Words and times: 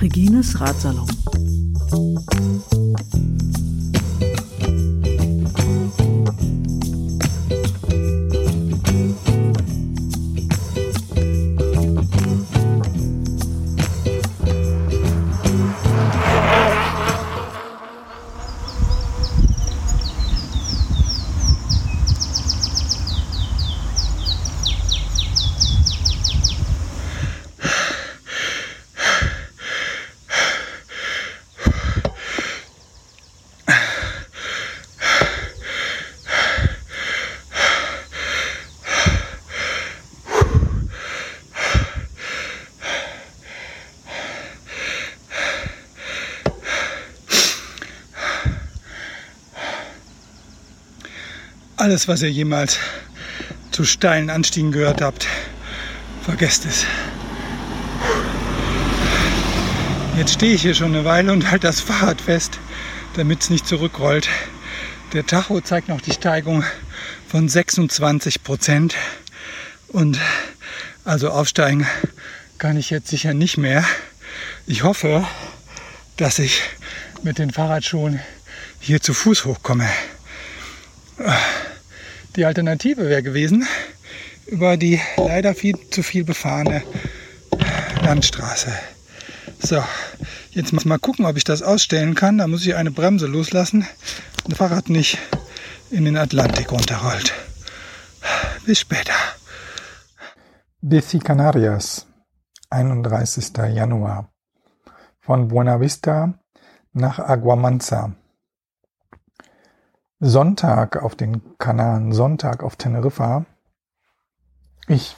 Regines 0.00 0.54
Ratsalon. 0.58 1.06
Alles, 51.90 52.06
was 52.06 52.22
ihr 52.22 52.30
jemals 52.30 52.78
zu 53.72 53.84
steilen 53.84 54.30
Anstiegen 54.30 54.70
gehört 54.70 55.02
habt, 55.02 55.26
vergesst 56.22 56.64
es. 56.64 56.86
Jetzt 60.16 60.34
stehe 60.34 60.54
ich 60.54 60.62
hier 60.62 60.76
schon 60.76 60.94
eine 60.94 61.04
Weile 61.04 61.32
und 61.32 61.50
halte 61.50 61.66
das 61.66 61.80
Fahrrad 61.80 62.20
fest, 62.20 62.60
damit 63.16 63.42
es 63.42 63.50
nicht 63.50 63.66
zurückrollt. 63.66 64.28
Der 65.14 65.26
Tacho 65.26 65.60
zeigt 65.62 65.88
noch 65.88 66.00
die 66.00 66.12
Steigung 66.12 66.62
von 67.26 67.48
26 67.48 68.44
Prozent. 68.44 68.94
Und 69.88 70.20
also 71.04 71.30
aufsteigen 71.30 71.88
kann 72.58 72.76
ich 72.76 72.90
jetzt 72.90 73.08
sicher 73.08 73.34
nicht 73.34 73.58
mehr. 73.58 73.84
Ich 74.68 74.84
hoffe, 74.84 75.26
dass 76.16 76.38
ich 76.38 76.62
mit 77.24 77.38
den 77.38 77.50
Fahrradschuhen 77.50 78.20
hier 78.78 79.00
zu 79.00 79.12
Fuß 79.12 79.44
hochkomme. 79.44 79.88
Die 82.40 82.46
Alternative 82.46 83.06
wäre 83.06 83.22
gewesen, 83.22 83.66
über 84.46 84.78
die 84.78 84.98
leider 85.18 85.54
viel 85.54 85.76
zu 85.90 86.02
viel 86.02 86.24
befahrene 86.24 86.82
Landstraße. 88.02 88.72
So, 89.58 89.84
jetzt 90.52 90.72
muss 90.72 90.86
mal 90.86 90.98
gucken, 90.98 91.26
ob 91.26 91.36
ich 91.36 91.44
das 91.44 91.60
ausstellen 91.60 92.14
kann. 92.14 92.38
Da 92.38 92.46
muss 92.46 92.64
ich 92.64 92.76
eine 92.76 92.92
Bremse 92.92 93.26
loslassen, 93.26 93.86
das 94.48 94.56
Fahrrad 94.56 94.88
nicht 94.88 95.18
in 95.90 96.06
den 96.06 96.16
Atlantik 96.16 96.72
runterrollt. 96.72 97.34
Bis 98.64 98.80
später. 98.80 99.12
Bici 100.80 101.18
Canarias, 101.18 102.06
31. 102.70 103.52
Januar. 103.74 104.32
Von 105.18 105.48
Buena 105.48 105.78
Vista 105.78 106.32
nach 106.94 107.18
Aguamanza. 107.18 108.14
Sonntag 110.22 111.02
auf 111.02 111.14
den 111.14 111.56
Kanaren, 111.56 112.12
Sonntag 112.12 112.62
auf 112.62 112.76
Teneriffa. 112.76 113.46
Ich 114.86 115.16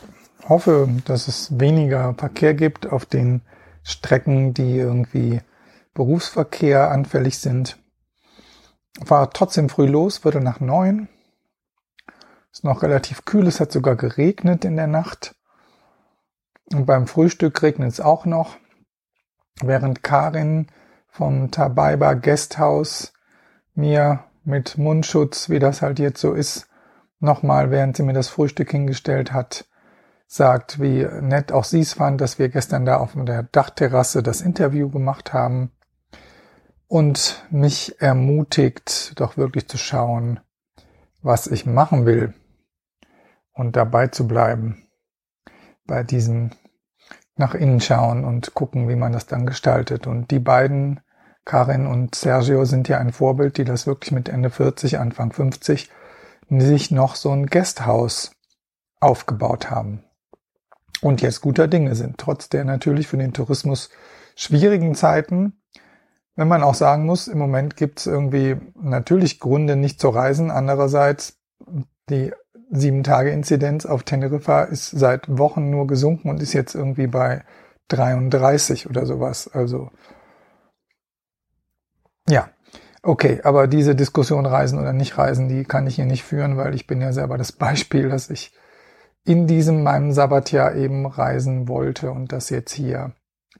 hoffe, 0.48 0.88
dass 1.06 1.26
es 1.26 1.58
weniger 1.58 2.14
Verkehr 2.14 2.54
gibt 2.54 2.86
auf 2.86 3.04
den 3.04 3.42
Strecken, 3.82 4.54
die 4.54 4.76
irgendwie 4.76 5.40
Berufsverkehr 5.92 6.92
anfällig 6.92 7.40
sind. 7.40 7.78
War 9.00 9.30
trotzdem 9.30 9.68
früh 9.68 9.86
los, 9.86 10.18
Viertel 10.18 10.40
nach 10.40 10.60
neun. 10.60 11.08
Ist 12.52 12.62
noch 12.62 12.82
relativ 12.82 13.24
kühl, 13.24 13.48
es 13.48 13.58
hat 13.58 13.72
sogar 13.72 13.96
geregnet 13.96 14.64
in 14.64 14.76
der 14.76 14.86
Nacht. 14.86 15.34
Und 16.72 16.86
beim 16.86 17.08
Frühstück 17.08 17.60
regnet 17.62 17.90
es 17.90 18.00
auch 18.00 18.24
noch. 18.24 18.56
Während 19.60 20.04
Karin 20.04 20.68
vom 21.08 21.50
Tabaiba 21.50 22.14
Guesthouse 22.14 23.12
mir 23.74 24.24
mit 24.44 24.78
Mundschutz, 24.78 25.48
wie 25.48 25.58
das 25.58 25.82
halt 25.82 25.98
jetzt 25.98 26.20
so 26.20 26.32
ist, 26.32 26.68
nochmal, 27.20 27.70
während 27.70 27.96
sie 27.96 28.02
mir 28.02 28.12
das 28.12 28.28
Frühstück 28.28 28.70
hingestellt 28.70 29.32
hat, 29.32 29.66
sagt, 30.26 30.80
wie 30.80 31.04
nett 31.20 31.52
auch 31.52 31.64
sie 31.64 31.80
es 31.80 31.92
fand, 31.92 32.20
dass 32.20 32.38
wir 32.38 32.48
gestern 32.48 32.84
da 32.84 32.96
auf 32.96 33.12
der 33.14 33.42
Dachterrasse 33.44 34.22
das 34.22 34.40
Interview 34.40 34.88
gemacht 34.88 35.32
haben 35.32 35.72
und 36.88 37.46
mich 37.50 38.00
ermutigt, 38.00 39.20
doch 39.20 39.36
wirklich 39.36 39.68
zu 39.68 39.78
schauen, 39.78 40.40
was 41.20 41.46
ich 41.46 41.66
machen 41.66 42.06
will 42.06 42.34
und 43.52 43.76
dabei 43.76 44.08
zu 44.08 44.26
bleiben 44.26 44.88
bei 45.86 46.02
diesem 46.02 46.50
nach 47.36 47.54
innen 47.54 47.80
schauen 47.80 48.24
und 48.24 48.54
gucken, 48.54 48.88
wie 48.88 48.96
man 48.96 49.12
das 49.12 49.26
dann 49.26 49.46
gestaltet. 49.46 50.06
Und 50.06 50.30
die 50.30 50.38
beiden 50.38 51.00
Karin 51.44 51.86
und 51.86 52.14
Sergio 52.14 52.64
sind 52.64 52.88
ja 52.88 52.98
ein 52.98 53.12
Vorbild, 53.12 53.58
die 53.58 53.64
das 53.64 53.86
wirklich 53.86 54.12
mit 54.12 54.28
Ende 54.28 54.50
40, 54.50 54.98
Anfang 54.98 55.32
50 55.32 55.90
sich 56.48 56.90
noch 56.90 57.16
so 57.16 57.30
ein 57.30 57.46
Gasthaus 57.46 58.32
aufgebaut 59.00 59.70
haben. 59.70 60.04
Und 61.00 61.20
jetzt 61.20 61.40
guter 61.40 61.66
Dinge 61.66 61.94
sind, 61.96 62.18
trotz 62.18 62.48
der 62.48 62.64
natürlich 62.64 63.08
für 63.08 63.16
den 63.16 63.32
Tourismus 63.32 63.90
schwierigen 64.36 64.94
Zeiten. 64.94 65.60
Wenn 66.36 66.48
man 66.48 66.62
auch 66.62 66.74
sagen 66.74 67.04
muss, 67.04 67.26
im 67.26 67.38
Moment 67.38 67.76
gibt 67.76 67.98
es 67.98 68.06
irgendwie 68.06 68.56
natürlich 68.80 69.40
Gründe, 69.40 69.76
nicht 69.76 70.00
zu 70.00 70.08
reisen. 70.08 70.50
Andererseits, 70.50 71.38
die 72.08 72.32
sieben 72.70 73.02
Tage 73.02 73.30
Inzidenz 73.30 73.84
auf 73.84 74.04
Teneriffa 74.04 74.62
ist 74.62 74.90
seit 74.90 75.38
Wochen 75.38 75.70
nur 75.70 75.86
gesunken 75.86 76.30
und 76.30 76.40
ist 76.40 76.52
jetzt 76.52 76.74
irgendwie 76.74 77.06
bei 77.06 77.44
33 77.88 78.88
oder 78.88 79.04
sowas. 79.04 79.48
Also 79.52 79.90
ja, 82.32 82.48
okay, 83.02 83.40
aber 83.44 83.66
diese 83.66 83.94
Diskussion 83.94 84.46
Reisen 84.46 84.78
oder 84.78 84.94
nicht 84.94 85.18
Reisen, 85.18 85.48
die 85.48 85.64
kann 85.64 85.86
ich 85.86 85.96
hier 85.96 86.06
nicht 86.06 86.24
führen, 86.24 86.56
weil 86.56 86.74
ich 86.74 86.86
bin 86.86 87.02
ja 87.02 87.12
selber 87.12 87.36
das 87.36 87.52
Beispiel, 87.52 88.08
dass 88.08 88.30
ich 88.30 88.54
in 89.24 89.46
diesem 89.46 89.82
meinem 89.82 90.12
Sabbatjahr 90.12 90.74
eben 90.74 91.06
reisen 91.06 91.68
wollte 91.68 92.10
und 92.10 92.32
das 92.32 92.48
jetzt 92.48 92.72
hier 92.72 93.12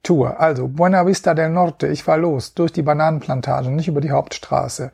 tue. 0.02 0.40
Also 0.40 0.68
Buena 0.68 1.06
Vista 1.06 1.34
del 1.34 1.50
Norte, 1.50 1.86
ich 1.86 2.02
fahr 2.02 2.16
los 2.16 2.54
durch 2.54 2.72
die 2.72 2.82
Bananenplantage, 2.82 3.70
nicht 3.70 3.88
über 3.88 4.00
die 4.00 4.10
Hauptstraße, 4.10 4.90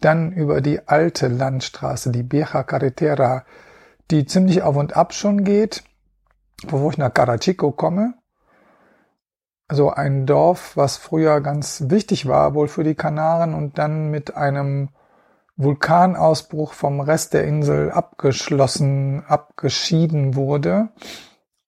dann 0.00 0.32
über 0.32 0.60
die 0.60 0.88
alte 0.88 1.28
Landstraße, 1.28 2.10
die 2.10 2.30
Vieja 2.30 2.64
Carretera, 2.64 3.44
die 4.10 4.26
ziemlich 4.26 4.62
auf 4.62 4.76
und 4.76 4.96
ab 4.96 5.14
schon 5.14 5.44
geht, 5.44 5.84
bevor 6.66 6.90
ich 6.90 6.98
nach 6.98 7.14
Carachico 7.14 7.70
komme 7.70 8.14
so 9.70 9.90
ein 9.90 10.26
Dorf, 10.26 10.76
was 10.76 10.96
früher 10.96 11.40
ganz 11.40 11.84
wichtig 11.86 12.26
war, 12.26 12.54
wohl 12.54 12.68
für 12.68 12.84
die 12.84 12.94
Kanaren 12.94 13.54
und 13.54 13.78
dann 13.78 14.10
mit 14.10 14.36
einem 14.36 14.88
Vulkanausbruch 15.56 16.72
vom 16.72 17.00
Rest 17.00 17.34
der 17.34 17.44
Insel 17.44 17.90
abgeschlossen, 17.90 19.22
abgeschieden 19.26 20.34
wurde. 20.34 20.88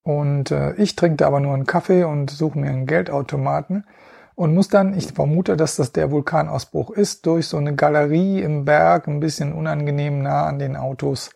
Und 0.02 0.50
äh, 0.50 0.74
ich 0.74 0.96
trinke 0.96 1.26
aber 1.26 1.40
nur 1.40 1.54
einen 1.54 1.66
Kaffee 1.66 2.04
und 2.04 2.30
suche 2.30 2.58
mir 2.58 2.70
einen 2.70 2.86
Geldautomaten 2.86 3.84
und 4.34 4.54
muss 4.54 4.68
dann, 4.68 4.96
ich 4.96 5.12
vermute, 5.12 5.56
dass 5.56 5.76
das 5.76 5.92
der 5.92 6.10
Vulkanausbruch 6.10 6.90
ist, 6.90 7.26
durch 7.26 7.46
so 7.46 7.58
eine 7.58 7.74
Galerie 7.74 8.40
im 8.40 8.64
Berg, 8.64 9.06
ein 9.06 9.20
bisschen 9.20 9.52
unangenehm 9.52 10.22
nah 10.22 10.46
an 10.46 10.58
den 10.58 10.74
Autos, 10.76 11.30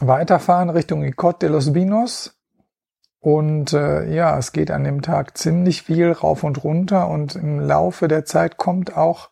weiterfahren 0.00 0.70
Richtung 0.70 1.04
Icot 1.04 1.42
de 1.42 1.50
los 1.50 1.74
Vinos 1.74 2.41
und 3.22 3.72
äh, 3.72 4.12
ja, 4.12 4.36
es 4.36 4.50
geht 4.50 4.72
an 4.72 4.82
dem 4.82 5.00
Tag 5.00 5.38
ziemlich 5.38 5.84
viel 5.84 6.10
rauf 6.10 6.42
und 6.42 6.64
runter 6.64 7.08
und 7.08 7.36
im 7.36 7.60
Laufe 7.60 8.08
der 8.08 8.24
Zeit 8.24 8.56
kommt 8.56 8.96
auch 8.96 9.30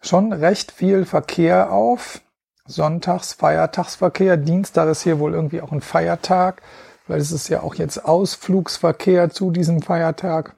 schon 0.00 0.32
recht 0.32 0.72
viel 0.72 1.04
Verkehr 1.04 1.70
auf. 1.70 2.22
Sonntags, 2.66 3.34
Feiertagsverkehr, 3.34 4.38
Dienstag 4.38 4.88
ist 4.88 5.02
hier 5.02 5.18
wohl 5.18 5.34
irgendwie 5.34 5.60
auch 5.60 5.72
ein 5.72 5.82
Feiertag, 5.82 6.62
weil 7.06 7.20
es 7.20 7.32
ist 7.32 7.50
ja 7.50 7.62
auch 7.62 7.74
jetzt 7.74 8.02
Ausflugsverkehr 8.02 9.28
zu 9.28 9.50
diesem 9.50 9.82
Feiertag. 9.82 10.54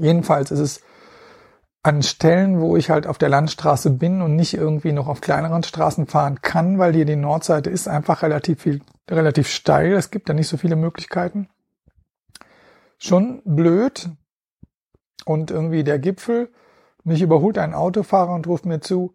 Jedenfalls 0.00 0.50
ist 0.50 0.58
es 0.58 0.80
an 1.82 2.02
Stellen, 2.02 2.60
wo 2.60 2.76
ich 2.76 2.90
halt 2.90 3.06
auf 3.06 3.18
der 3.18 3.28
Landstraße 3.28 3.90
bin 3.90 4.22
und 4.22 4.36
nicht 4.36 4.54
irgendwie 4.54 4.92
noch 4.92 5.08
auf 5.08 5.20
kleineren 5.20 5.62
Straßen 5.64 6.06
fahren 6.06 6.40
kann, 6.40 6.78
weil 6.78 6.94
hier 6.94 7.04
die 7.04 7.16
Nordseite 7.16 7.70
ist 7.70 7.88
einfach 7.88 8.22
relativ 8.22 8.62
viel, 8.62 8.80
relativ 9.10 9.48
steil. 9.48 9.94
Es 9.94 10.10
gibt 10.10 10.28
da 10.28 10.34
nicht 10.34 10.48
so 10.48 10.56
viele 10.56 10.76
Möglichkeiten 10.76 11.48
schon 13.02 13.42
blöd. 13.44 14.08
Und 15.24 15.50
irgendwie 15.50 15.84
der 15.84 15.98
Gipfel, 15.98 16.50
mich 17.04 17.22
überholt 17.22 17.58
ein 17.58 17.74
Autofahrer 17.74 18.34
und 18.34 18.46
ruft 18.46 18.66
mir 18.66 18.80
zu, 18.80 19.14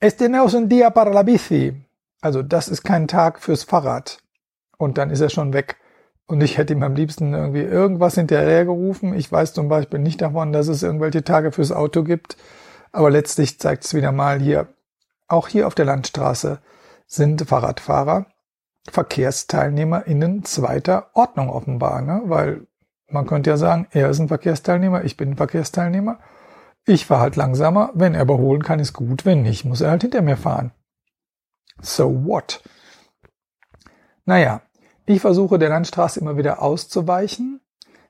Este 0.00 0.28
no 0.28 0.46
es 0.46 0.54
un 0.54 0.68
día 0.68 0.90
para 0.90 1.10
la 1.10 1.22
bici. 1.22 1.84
Also 2.20 2.42
das 2.42 2.68
ist 2.68 2.82
kein 2.82 3.06
Tag 3.08 3.40
fürs 3.40 3.64
Fahrrad. 3.64 4.18
Und 4.76 4.98
dann 4.98 5.10
ist 5.10 5.20
er 5.20 5.30
schon 5.30 5.52
weg. 5.52 5.76
Und 6.26 6.42
ich 6.42 6.56
hätte 6.56 6.72
ihm 6.72 6.82
am 6.82 6.94
liebsten 6.94 7.34
irgendwie 7.34 7.60
irgendwas 7.60 8.14
hinterher 8.14 8.64
gerufen. 8.64 9.14
Ich 9.14 9.30
weiß 9.30 9.52
zum 9.52 9.68
Beispiel 9.68 9.98
nicht 9.98 10.22
davon, 10.22 10.52
dass 10.52 10.68
es 10.68 10.82
irgendwelche 10.82 11.22
Tage 11.22 11.52
fürs 11.52 11.72
Auto 11.72 12.02
gibt. 12.02 12.36
Aber 12.92 13.10
letztlich 13.10 13.58
zeigt 13.58 13.84
es 13.84 13.94
wieder 13.94 14.12
mal 14.12 14.40
hier, 14.40 14.68
auch 15.28 15.48
hier 15.48 15.66
auf 15.66 15.74
der 15.74 15.84
Landstraße 15.84 16.60
sind 17.06 17.46
Fahrradfahrer 17.46 18.26
VerkehrsteilnehmerInnen 18.90 20.44
zweiter 20.44 21.10
Ordnung 21.14 21.48
offenbar, 21.48 22.02
ne? 22.02 22.22
Weil 22.26 22.66
man 23.08 23.26
könnte 23.26 23.50
ja 23.50 23.56
sagen, 23.56 23.86
er 23.90 24.10
ist 24.10 24.18
ein 24.18 24.28
Verkehrsteilnehmer, 24.28 25.04
ich 25.04 25.16
bin 25.16 25.30
ein 25.30 25.36
Verkehrsteilnehmer. 25.36 26.20
Ich 26.86 27.06
fahre 27.06 27.22
halt 27.22 27.36
langsamer. 27.36 27.90
Wenn 27.94 28.14
er 28.14 28.22
überholen 28.22 28.62
kann, 28.62 28.78
ist 28.78 28.92
gut. 28.92 29.24
Wenn 29.24 29.42
nicht, 29.42 29.64
muss 29.64 29.80
er 29.80 29.90
halt 29.90 30.02
hinter 30.02 30.20
mir 30.20 30.36
fahren. 30.36 30.72
So 31.80 32.24
what? 32.26 32.62
Naja, 34.26 34.62
ich 35.06 35.20
versuche 35.20 35.58
der 35.58 35.68
Landstraße 35.68 36.20
immer 36.20 36.36
wieder 36.36 36.62
auszuweichen, 36.62 37.60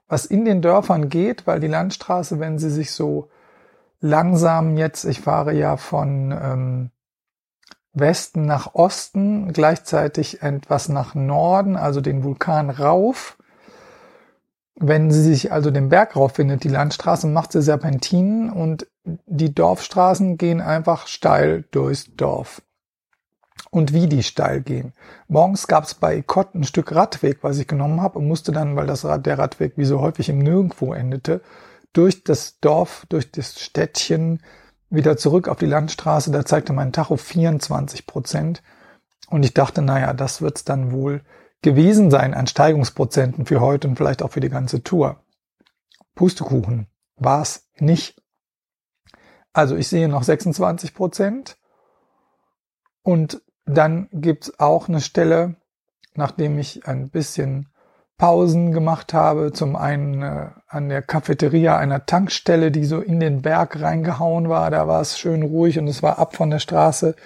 was 0.08 0.26
in 0.26 0.44
den 0.44 0.62
Dörfern 0.62 1.08
geht, 1.08 1.46
weil 1.46 1.60
die 1.60 1.68
Landstraße, 1.68 2.38
wenn 2.38 2.58
sie 2.58 2.70
sich 2.70 2.92
so 2.92 3.30
langsam 4.00 4.76
jetzt, 4.76 5.04
ich 5.04 5.20
fahre 5.20 5.52
ja 5.54 5.76
von 5.76 6.32
ähm, 6.32 6.90
Westen 7.92 8.44
nach 8.46 8.74
Osten, 8.74 9.52
gleichzeitig 9.52 10.42
etwas 10.42 10.88
nach 10.88 11.14
Norden, 11.14 11.76
also 11.76 12.00
den 12.00 12.22
Vulkan 12.22 12.70
rauf. 12.70 13.38
Wenn 14.76 15.10
sie 15.10 15.22
sich 15.22 15.52
also 15.52 15.70
den 15.70 15.88
Berg 15.88 16.16
rauf 16.16 16.32
findet, 16.32 16.64
die 16.64 16.68
Landstraße, 16.68 17.28
macht 17.28 17.52
sie 17.52 17.62
Serpentinen 17.62 18.50
und 18.50 18.88
die 19.04 19.54
Dorfstraßen 19.54 20.36
gehen 20.36 20.60
einfach 20.60 21.06
steil 21.06 21.64
durchs 21.70 22.14
Dorf 22.16 22.60
und 23.74 23.92
wie 23.92 24.06
die 24.06 24.22
steil 24.22 24.60
gehen. 24.60 24.92
Morgens 25.26 25.66
gab 25.66 25.82
es 25.82 25.94
bei 25.94 26.22
Kott 26.22 26.54
ein 26.54 26.62
Stück 26.62 26.94
Radweg, 26.94 27.38
was 27.42 27.58
ich 27.58 27.66
genommen 27.66 28.00
habe 28.00 28.20
und 28.20 28.28
musste 28.28 28.52
dann, 28.52 28.76
weil 28.76 28.86
das 28.86 29.04
Rad, 29.04 29.26
der 29.26 29.36
Radweg 29.36 29.72
wie 29.74 29.84
so 29.84 30.00
häufig 30.00 30.28
im 30.28 30.38
Nirgendwo 30.38 30.94
endete, 30.94 31.40
durch 31.92 32.22
das 32.22 32.60
Dorf, 32.60 33.04
durch 33.08 33.32
das 33.32 33.60
Städtchen 33.60 34.40
wieder 34.90 35.16
zurück 35.16 35.48
auf 35.48 35.58
die 35.58 35.66
Landstraße. 35.66 36.30
Da 36.30 36.46
zeigte 36.46 36.72
mein 36.72 36.92
Tacho 36.92 37.16
24 37.16 38.06
Prozent. 38.06 38.62
Und 39.28 39.44
ich 39.44 39.54
dachte, 39.54 39.82
naja, 39.82 40.12
das 40.12 40.40
wird's 40.40 40.62
dann 40.62 40.92
wohl 40.92 41.22
gewesen 41.60 42.12
sein 42.12 42.32
an 42.32 42.46
Steigungsprozenten 42.46 43.44
für 43.44 43.60
heute 43.60 43.88
und 43.88 43.96
vielleicht 43.96 44.22
auch 44.22 44.30
für 44.30 44.40
die 44.40 44.50
ganze 44.50 44.84
Tour. 44.84 45.16
Pustekuchen 46.14 46.86
war's 47.16 47.68
nicht. 47.80 48.22
Also 49.52 49.74
ich 49.74 49.88
sehe 49.88 50.08
noch 50.08 50.22
26 50.22 50.94
Prozent. 50.94 51.56
Und 53.02 53.42
dann 53.66 54.08
gibt's 54.12 54.58
auch 54.58 54.88
eine 54.88 55.00
Stelle, 55.00 55.56
nachdem 56.14 56.58
ich 56.58 56.86
ein 56.86 57.08
bisschen 57.08 57.68
Pausen 58.16 58.72
gemacht 58.72 59.12
habe, 59.12 59.52
zum 59.52 59.74
einen 59.74 60.22
äh, 60.22 60.50
an 60.68 60.88
der 60.88 61.02
Cafeteria 61.02 61.76
einer 61.76 62.06
Tankstelle, 62.06 62.70
die 62.70 62.84
so 62.84 63.00
in 63.00 63.18
den 63.18 63.42
Berg 63.42 63.80
reingehauen 63.80 64.48
war, 64.48 64.70
da 64.70 64.86
war 64.86 65.00
es 65.00 65.18
schön 65.18 65.42
ruhig 65.42 65.78
und 65.78 65.88
es 65.88 66.02
war 66.02 66.18
ab 66.18 66.36
von 66.36 66.50
der 66.50 66.60
Straße. 66.60 67.16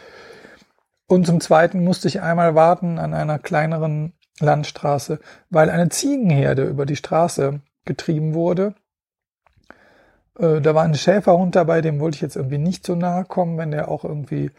Und 1.06 1.26
zum 1.26 1.40
zweiten 1.40 1.84
musste 1.84 2.08
ich 2.08 2.22
einmal 2.22 2.54
warten 2.54 2.98
an 2.98 3.12
einer 3.12 3.38
kleineren 3.38 4.14
Landstraße, 4.40 5.20
weil 5.50 5.68
eine 5.68 5.88
Ziegenherde 5.90 6.64
über 6.64 6.86
die 6.86 6.96
Straße 6.96 7.60
getrieben 7.84 8.34
wurde. 8.34 8.74
Äh, 10.38 10.60
da 10.60 10.74
war 10.74 10.84
ein 10.84 10.94
Schäferhund 10.94 11.54
dabei, 11.54 11.82
dem 11.82 12.00
wollte 12.00 12.16
ich 12.16 12.22
jetzt 12.22 12.36
irgendwie 12.36 12.58
nicht 12.58 12.86
so 12.86 12.94
nahe 12.94 13.24
kommen, 13.24 13.58
wenn 13.58 13.72
der 13.72 13.88
auch 13.88 14.04
irgendwie 14.04 14.50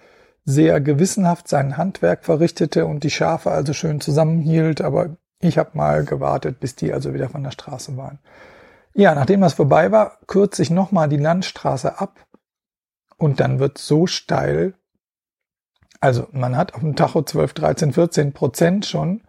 sehr 0.45 0.81
gewissenhaft 0.81 1.47
sein 1.47 1.77
Handwerk 1.77 2.25
verrichtete 2.25 2.85
und 2.85 3.03
die 3.03 3.09
Schafe 3.09 3.51
also 3.51 3.73
schön 3.73 4.01
zusammenhielt, 4.01 4.81
aber 4.81 5.17
ich 5.39 5.57
habe 5.57 5.77
mal 5.77 6.03
gewartet, 6.03 6.59
bis 6.59 6.75
die 6.75 6.91
also 6.91 7.13
wieder 7.13 7.29
von 7.29 7.43
der 7.43 7.51
Straße 7.51 7.95
waren. 7.97 8.19
Ja, 8.93 9.15
nachdem 9.15 9.41
das 9.41 9.53
vorbei 9.53 9.91
war, 9.91 10.17
kürze 10.27 10.61
ich 10.61 10.69
nochmal 10.69 11.07
die 11.07 11.17
Landstraße 11.17 11.99
ab 11.99 12.25
und 13.17 13.39
dann 13.39 13.59
wird 13.59 13.77
so 13.77 14.07
steil. 14.07 14.73
Also 16.01 16.27
man 16.31 16.57
hat 16.57 16.73
auf 16.73 16.81
dem 16.81 16.95
Tacho 16.95 17.21
12, 17.21 17.53
13, 17.53 17.93
14 17.93 18.33
Prozent 18.33 18.85
schon 18.85 19.21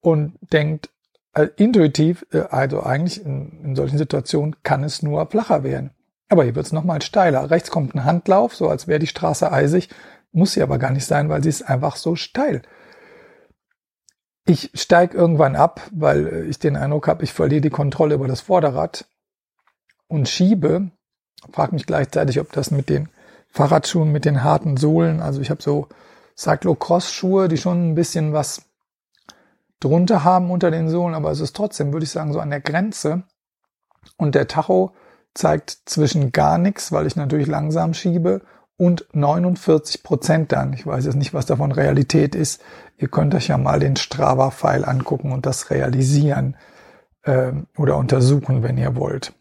und 0.00 0.38
denkt 0.52 0.90
äh, 1.34 1.48
intuitiv, 1.56 2.26
äh, 2.32 2.40
also 2.50 2.82
eigentlich 2.82 3.24
in, 3.24 3.60
in 3.64 3.76
solchen 3.76 3.98
Situationen 3.98 4.62
kann 4.62 4.84
es 4.84 5.02
nur 5.02 5.26
flacher 5.26 5.62
werden. 5.62 5.90
Aber 6.30 6.44
hier 6.44 6.54
wird 6.54 6.66
es 6.66 6.72
nochmal 6.72 7.02
steiler. 7.02 7.50
Rechts 7.50 7.70
kommt 7.70 7.94
ein 7.94 8.04
Handlauf, 8.04 8.54
so 8.54 8.68
als 8.68 8.86
wäre 8.86 9.00
die 9.00 9.08
Straße 9.08 9.50
eisig. 9.52 9.90
Muss 10.32 10.52
sie 10.52 10.62
aber 10.62 10.78
gar 10.78 10.92
nicht 10.92 11.04
sein, 11.04 11.28
weil 11.28 11.42
sie 11.42 11.48
ist 11.48 11.68
einfach 11.68 11.96
so 11.96 12.14
steil. 12.14 12.62
Ich 14.46 14.70
steige 14.74 15.18
irgendwann 15.18 15.56
ab, 15.56 15.82
weil 15.92 16.46
ich 16.48 16.60
den 16.60 16.76
Eindruck 16.76 17.08
habe, 17.08 17.24
ich 17.24 17.32
verliere 17.32 17.60
die 17.60 17.70
Kontrolle 17.70 18.14
über 18.14 18.28
das 18.28 18.40
Vorderrad 18.40 19.06
und 20.06 20.28
schiebe. 20.28 20.92
Frag 21.52 21.72
mich 21.72 21.84
gleichzeitig, 21.84 22.38
ob 22.38 22.52
das 22.52 22.70
mit 22.70 22.88
den 22.88 23.08
Fahrradschuhen, 23.48 24.12
mit 24.12 24.24
den 24.24 24.44
harten 24.44 24.76
Sohlen, 24.76 25.20
also 25.20 25.40
ich 25.40 25.50
habe 25.50 25.62
so 25.62 25.88
Cyclocross-Schuhe, 26.36 27.48
die 27.48 27.58
schon 27.58 27.90
ein 27.90 27.94
bisschen 27.96 28.32
was 28.32 28.62
drunter 29.80 30.22
haben 30.22 30.50
unter 30.50 30.70
den 30.70 30.88
Sohlen, 30.88 31.14
aber 31.14 31.32
es 31.32 31.40
ist 31.40 31.56
trotzdem, 31.56 31.92
würde 31.92 32.04
ich 32.04 32.10
sagen, 32.10 32.32
so 32.32 32.38
an 32.38 32.50
der 32.50 32.60
Grenze. 32.60 33.24
Und 34.16 34.34
der 34.34 34.46
Tacho 34.46 34.92
zeigt 35.34 35.82
zwischen 35.86 36.32
gar 36.32 36.58
nichts, 36.58 36.92
weil 36.92 37.06
ich 37.06 37.16
natürlich 37.16 37.46
langsam 37.46 37.94
schiebe, 37.94 38.42
und 38.80 39.06
49 39.12 40.02
Prozent 40.02 40.52
dann. 40.52 40.72
Ich 40.72 40.86
weiß 40.86 41.04
jetzt 41.04 41.16
nicht, 41.16 41.34
was 41.34 41.44
davon 41.44 41.70
Realität 41.70 42.34
ist. 42.34 42.62
Ihr 42.96 43.08
könnt 43.08 43.34
euch 43.34 43.48
ja 43.48 43.58
mal 43.58 43.78
den 43.78 43.96
Strava-File 43.96 44.86
angucken 44.86 45.32
und 45.32 45.44
das 45.44 45.68
realisieren 45.68 46.56
äh, 47.24 47.52
oder 47.76 47.98
untersuchen, 47.98 48.62
wenn 48.62 48.78
ihr 48.78 48.96
wollt. 48.96 49.34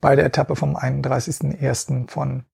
Bei 0.00 0.14
der 0.14 0.26
Etappe 0.26 0.54
vom 0.54 0.76
31.01. 0.76 2.08
von 2.08 2.44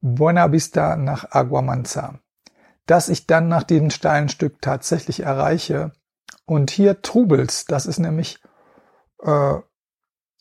Buena 0.00 0.50
Vista 0.50 0.96
nach 0.96 1.30
Aguamanza. 1.30 2.14
Dass 2.86 3.10
ich 3.10 3.26
dann 3.26 3.48
nach 3.48 3.64
diesem 3.64 3.90
steilen 3.90 4.30
Stück 4.30 4.62
tatsächlich 4.62 5.20
erreiche. 5.20 5.92
Und 6.46 6.70
hier 6.70 7.02
Trubels, 7.02 7.66
das 7.66 7.84
ist 7.84 7.98
nämlich 7.98 8.40
äh, 9.22 9.56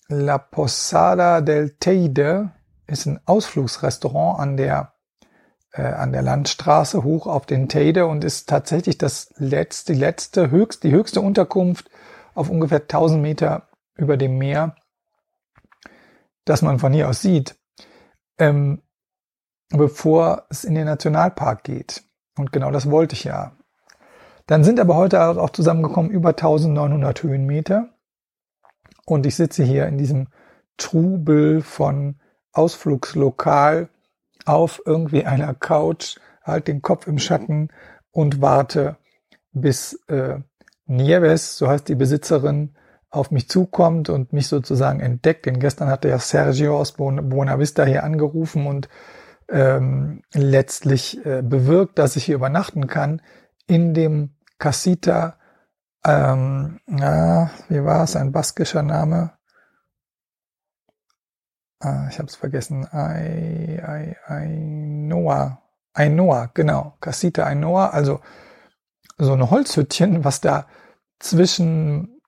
La 0.10 0.38
Posada 0.38 1.42
del 1.42 1.78
Teide 1.80 2.52
ist 2.88 3.06
ein 3.06 3.20
Ausflugsrestaurant 3.26 4.40
an 4.40 4.58
der, 4.58 4.94
äh, 5.72 5.84
an 5.84 6.12
der 6.12 6.22
Landstraße 6.22 7.04
hoch 7.04 7.26
auf 7.28 7.46
den 7.46 7.70
Teide 7.70 8.06
und 8.06 8.24
ist 8.24 8.50
tatsächlich 8.50 8.98
das 8.98 9.34
letzte, 9.38 9.94
die 9.94 10.00
letzte, 10.00 10.52
höchst, 10.52 10.84
die 10.84 10.92
höchste 10.92 11.22
Unterkunft 11.22 11.90
auf 12.36 12.50
ungefähr 12.50 12.82
1000 12.82 13.22
Meter 13.22 13.70
über 13.96 14.18
dem 14.18 14.38
Meer, 14.38 14.76
das 16.46 16.62
man 16.62 16.80
von 16.80 16.94
hier 16.94 17.08
aus 17.08 17.22
sieht, 17.22 17.56
ähm, 18.38 18.82
bevor 19.70 20.46
es 20.50 20.66
in 20.66 20.76
den 20.76 20.86
Nationalpark 20.86 21.64
geht. 21.64 22.04
Und 22.38 22.52
genau 22.52 22.72
das 22.72 22.90
wollte 22.90 23.16
ich 23.16 23.24
ja. 23.24 23.54
Dann 24.48 24.64
sind 24.64 24.80
aber 24.80 24.96
heute 24.96 25.22
auch 25.22 25.52
zusammengekommen 25.52 26.12
über 26.12 26.30
1900 26.30 27.24
Höhenmeter. 27.24 27.93
Und 29.06 29.26
ich 29.26 29.36
sitze 29.36 29.64
hier 29.64 29.88
in 29.88 29.98
diesem 29.98 30.28
Trubel 30.78 31.62
von 31.62 32.16
Ausflugslokal 32.52 33.90
auf 34.46 34.82
irgendwie 34.86 35.26
einer 35.26 35.54
Couch, 35.54 36.18
halt 36.44 36.68
den 36.68 36.82
Kopf 36.82 37.08
im 37.08 37.20
Schatten 37.20 37.70
und 38.12 38.42
warte, 38.42 38.98
bis 39.52 39.94
äh, 40.08 40.40
Nieves, 40.86 41.58
so 41.58 41.68
heißt 41.68 41.88
die 41.88 41.96
Besitzerin, 41.96 42.76
auf 43.10 43.30
mich 43.30 43.48
zukommt 43.48 44.10
und 44.10 44.34
mich 44.34 44.48
sozusagen 44.48 45.00
entdeckt. 45.00 45.46
Denn 45.46 45.60
gestern 45.60 45.90
hatte 45.90 46.10
ja 46.10 46.18
Sergio 46.18 46.78
aus 46.78 46.94
Buena 46.94 47.60
Vista 47.60 47.86
hier 47.86 48.04
angerufen 48.04 48.66
und 48.66 48.90
ähm, 49.50 50.24
letztlich 50.34 51.24
äh, 51.26 51.44
bewirkt, 51.44 52.00
dass 52.00 52.16
ich 52.16 52.26
hier 52.26 52.36
übernachten 52.36 52.88
kann 52.88 53.22
in 53.68 53.94
dem 53.94 54.32
Casita 54.58 55.38
ähm, 56.06 56.80
ja, 56.88 57.52
wie 57.70 57.84
war 57.84 58.04
es? 58.04 58.16
Ein 58.16 58.32
baskischer 58.32 58.84
Name? 58.84 59.32
Ah, 61.80 62.08
ich 62.10 62.18
habe 62.20 62.28
es 62.28 62.36
vergessen. 62.36 62.88
Ai, 62.92 63.82
Ai, 63.86 64.18
Ainoa. 64.26 65.62
Ainoa, 65.94 66.50
genau. 66.54 66.98
Casita 67.02 67.44
Ainoa, 67.44 67.90
also 67.90 68.20
so 69.18 69.34
ein 69.34 69.50
Holzhüttchen, 69.50 70.24
was 70.24 70.42
da 70.42 70.68
zwischen 71.20 72.22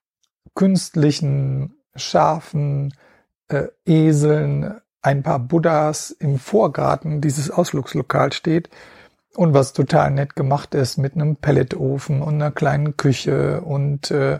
künstlichen 0.56 1.76
Schafen, 1.96 2.94
äh, 3.48 3.68
Eseln, 3.86 4.82
ein 5.02 5.24
paar 5.24 5.40
Buddhas 5.40 6.12
im 6.12 6.40
Vorgarten 6.40 7.22
dieses 7.22 7.52
Ausflugslokals 7.52 8.36
steht 8.36 8.70
und 9.36 9.54
was 9.54 9.74
total 9.74 10.12
nett 10.12 10.36
gemacht 10.36 10.76
ist 10.76 10.98
mit 10.98 11.16
einem 11.16 11.36
Pelletofen 11.36 12.22
und 12.22 12.36
einer 12.36 12.52
kleinen 12.52 12.98
Küche 12.98 13.62
und 13.62 14.12
äh, 14.12 14.40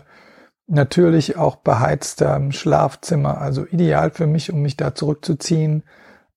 natürlich 0.66 1.36
auch 1.36 1.56
beheiztem 1.56 2.52
Schlafzimmer. 2.52 3.40
Also 3.40 3.66
ideal 3.66 4.10
für 4.10 4.26
mich, 4.26 4.52
um 4.52 4.62
mich 4.62 4.76
da 4.76 4.94
zurückzuziehen 4.94 5.84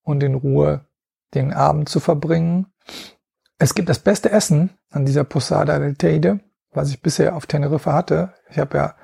und 0.03 0.23
in 0.23 0.35
Ruhe 0.35 0.85
den 1.33 1.53
Abend 1.53 1.89
zu 1.89 1.99
verbringen. 1.99 2.67
Es 3.57 3.75
gibt 3.75 3.89
das 3.89 3.99
beste 3.99 4.31
Essen 4.31 4.71
an 4.91 5.05
dieser 5.05 5.23
Posada 5.23 5.79
del 5.79 5.95
Teide, 5.95 6.39
was 6.71 6.89
ich 6.89 7.01
bisher 7.01 7.35
auf 7.35 7.45
Teneriffa 7.45 7.93
hatte. 7.93 8.33
Ich 8.49 8.59
habe 8.59 8.77
ja 8.77 8.95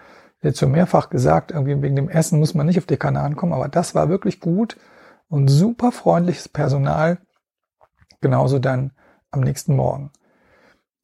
jetzt 0.41 0.59
schon 0.59 0.71
mehrfach 0.71 1.09
gesagt, 1.09 1.51
irgendwie 1.51 1.81
wegen 1.81 1.95
dem 1.95 2.09
Essen 2.09 2.39
muss 2.39 2.53
man 2.53 2.65
nicht 2.65 2.77
auf 2.77 2.85
die 2.85 2.97
Kanaren 2.97 3.35
kommen, 3.35 3.53
aber 3.53 3.67
das 3.67 3.95
war 3.95 4.09
wirklich 4.09 4.39
gut 4.39 4.77
und 5.27 5.47
super 5.47 5.91
freundliches 5.91 6.50
Personal. 6.50 7.17
Genauso 8.21 8.59
dann 8.59 8.91
am 9.36 9.42
nächsten 9.42 9.75
Morgen. 9.75 10.12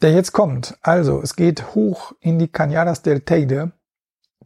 Der 0.02 0.14
jetzt 0.14 0.32
kommt. 0.32 0.78
Also, 0.82 1.22
es 1.22 1.36
geht 1.36 1.76
hoch 1.76 2.14
in 2.20 2.40
die 2.40 2.48
Cañadas 2.48 3.04
del 3.04 3.22
Teide. 3.22 3.74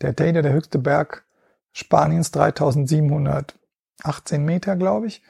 Der 0.02 0.16
Teide, 0.16 0.42
der 0.42 0.52
höchste 0.52 0.80
Berg 0.80 1.24
Spaniens, 1.72 2.32
3718 2.32 4.44
Meter, 4.44 4.76
glaube 4.76 5.08
ich. 5.08 5.22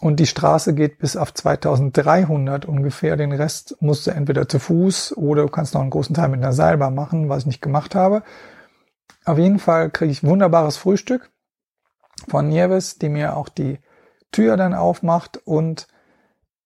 Und 0.00 0.18
die 0.18 0.26
Straße 0.26 0.74
geht 0.74 0.98
bis 0.98 1.16
auf 1.16 1.34
2300 1.34 2.64
ungefähr. 2.64 3.16
Den 3.16 3.32
Rest 3.32 3.76
musst 3.80 4.06
du 4.06 4.12
entweder 4.12 4.48
zu 4.48 4.58
Fuß 4.58 5.16
oder 5.16 5.42
du 5.42 5.48
kannst 5.48 5.74
noch 5.74 5.82
einen 5.82 5.90
großen 5.90 6.14
Teil 6.14 6.30
mit 6.30 6.40
einer 6.40 6.54
Seilbahn 6.54 6.94
machen, 6.94 7.28
was 7.28 7.40
ich 7.40 7.46
nicht 7.46 7.62
gemacht 7.62 7.94
habe. 7.94 8.22
Auf 9.24 9.38
jeden 9.38 9.58
Fall 9.58 9.90
kriege 9.90 10.10
ich 10.10 10.24
wunderbares 10.24 10.78
Frühstück 10.78 11.30
von 12.28 12.48
Nieves, 12.48 12.98
die 12.98 13.10
mir 13.10 13.36
auch 13.36 13.48
die 13.48 13.78
Tür 14.32 14.56
dann 14.56 14.74
aufmacht 14.74 15.40
und 15.44 15.86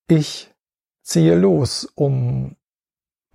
ich 0.06 0.53
ziehe 1.04 1.36
los 1.36 1.84
um 1.94 2.56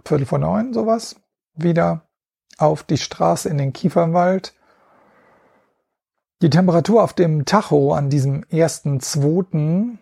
Viertel 0.03 0.25
vor 0.25 0.39
neun 0.39 0.73
sowas 0.73 1.15
wieder 1.53 2.09
auf 2.57 2.83
die 2.83 2.97
Straße 2.97 3.47
in 3.47 3.57
den 3.57 3.71
Kiefernwald 3.71 4.53
die 6.41 6.49
Temperatur 6.49 7.03
auf 7.03 7.11
dem 7.11 7.43
Tacho 7.43 7.93
an 7.93 8.09
diesem 8.09 8.43
ersten 8.49 9.01
zweiten 9.01 9.99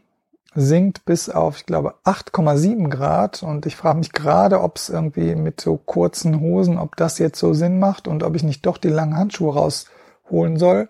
sinkt 0.53 1.03
bis 1.05 1.29
auf, 1.29 1.57
ich 1.57 1.65
glaube, 1.65 1.95
8,7 2.03 2.89
Grad. 2.89 3.41
Und 3.41 3.65
ich 3.65 3.75
frage 3.75 3.97
mich 3.97 4.11
gerade, 4.11 4.61
ob 4.61 4.77
es 4.77 4.89
irgendwie 4.89 5.35
mit 5.35 5.59
so 5.59 5.77
kurzen 5.77 6.39
Hosen, 6.39 6.77
ob 6.77 6.95
das 6.95 7.17
jetzt 7.17 7.39
so 7.39 7.53
Sinn 7.53 7.79
macht 7.79 8.07
und 8.07 8.21
ob 8.21 8.35
ich 8.35 8.43
nicht 8.43 8.65
doch 8.67 8.77
die 8.77 8.89
langen 8.89 9.17
Handschuhe 9.17 9.53
rausholen 9.53 10.57
soll, 10.57 10.89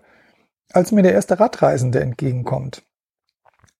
als 0.70 0.92
mir 0.92 1.02
der 1.02 1.14
erste 1.14 1.40
Radreisende 1.40 2.00
entgegenkommt. 2.00 2.82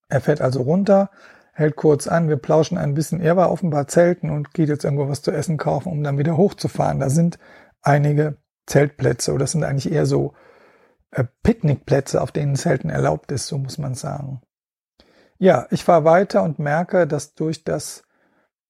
Er 0.09 0.23
fährt 0.23 0.41
also 0.41 0.63
runter, 0.63 1.11
hält 1.59 1.75
kurz 1.75 2.07
an, 2.07 2.29
wir 2.29 2.37
plauschen 2.37 2.79
ein 2.79 2.95
bisschen. 2.95 3.21
Er 3.21 3.37
war 3.37 3.51
offenbar 3.51 3.89
Zelten 3.89 4.31
und 4.31 4.55
geht 4.55 4.69
jetzt 4.69 4.85
irgendwo 4.85 5.09
was 5.09 5.23
zu 5.23 5.33
essen 5.33 5.57
kaufen, 5.57 5.91
um 5.91 6.05
dann 6.05 6.17
wieder 6.17 6.37
hochzufahren. 6.37 7.01
Da 7.01 7.11
sind 7.11 7.37
einige 7.83 8.37
Zeltplätze 8.67 9.33
oder 9.33 9.41
das 9.41 9.53
sind 9.53 9.65
eigentlich 9.65 9.91
eher 9.91 10.07
so 10.07 10.35
äh, 11.11 11.25
Picknickplätze, 11.43 12.23
auf 12.23 12.31
denen 12.31 12.55
Zelten 12.55 12.91
erlaubt 12.91 13.33
ist, 13.33 13.49
so 13.49 13.59
muss 13.59 13.77
man 13.77 13.95
sagen. 13.95 14.41
Ja, 15.39 15.67
ich 15.71 15.83
fahre 15.83 16.05
weiter 16.05 16.45
und 16.45 16.61
merke, 16.61 17.09
dass 17.09 17.35
durch 17.35 17.65
das 17.65 18.05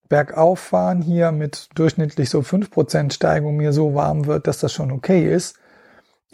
Bergauffahren 0.08 1.02
hier 1.02 1.30
mit 1.30 1.68
durchschnittlich 1.74 2.30
so 2.30 2.40
5% 2.40 3.12
Steigung 3.12 3.56
mir 3.56 3.74
so 3.74 3.94
warm 3.94 4.24
wird, 4.24 4.46
dass 4.46 4.60
das 4.60 4.72
schon 4.72 4.92
okay 4.92 5.30
ist. 5.30 5.58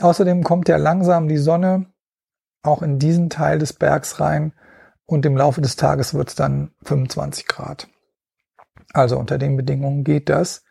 Außerdem 0.01 0.45
kommt 0.45 0.69
ja 0.69 0.77
langsam 0.77 1.27
die 1.27 1.39
Sonne 1.39 1.87
auch 2.63 2.83
in 2.83 3.01
diesen 3.01 3.29
Teil 3.29 3.59
des 3.59 3.73
Bergs 3.73 4.21
rein 4.21 4.53
und 5.07 5.27
im 5.27 5.37
Laufe 5.37 5.61
des 5.61 5.77
Tages 5.77 6.15
wird 6.15 6.29
es 6.29 6.35
dann 6.35 6.71
25 6.83 7.47
Grad. 7.47 7.89
Also 8.93 9.19
unter 9.19 9.39
den 9.39 9.57
Bedingungen 9.57 10.05
geht 10.05 10.29
das. 10.29 10.65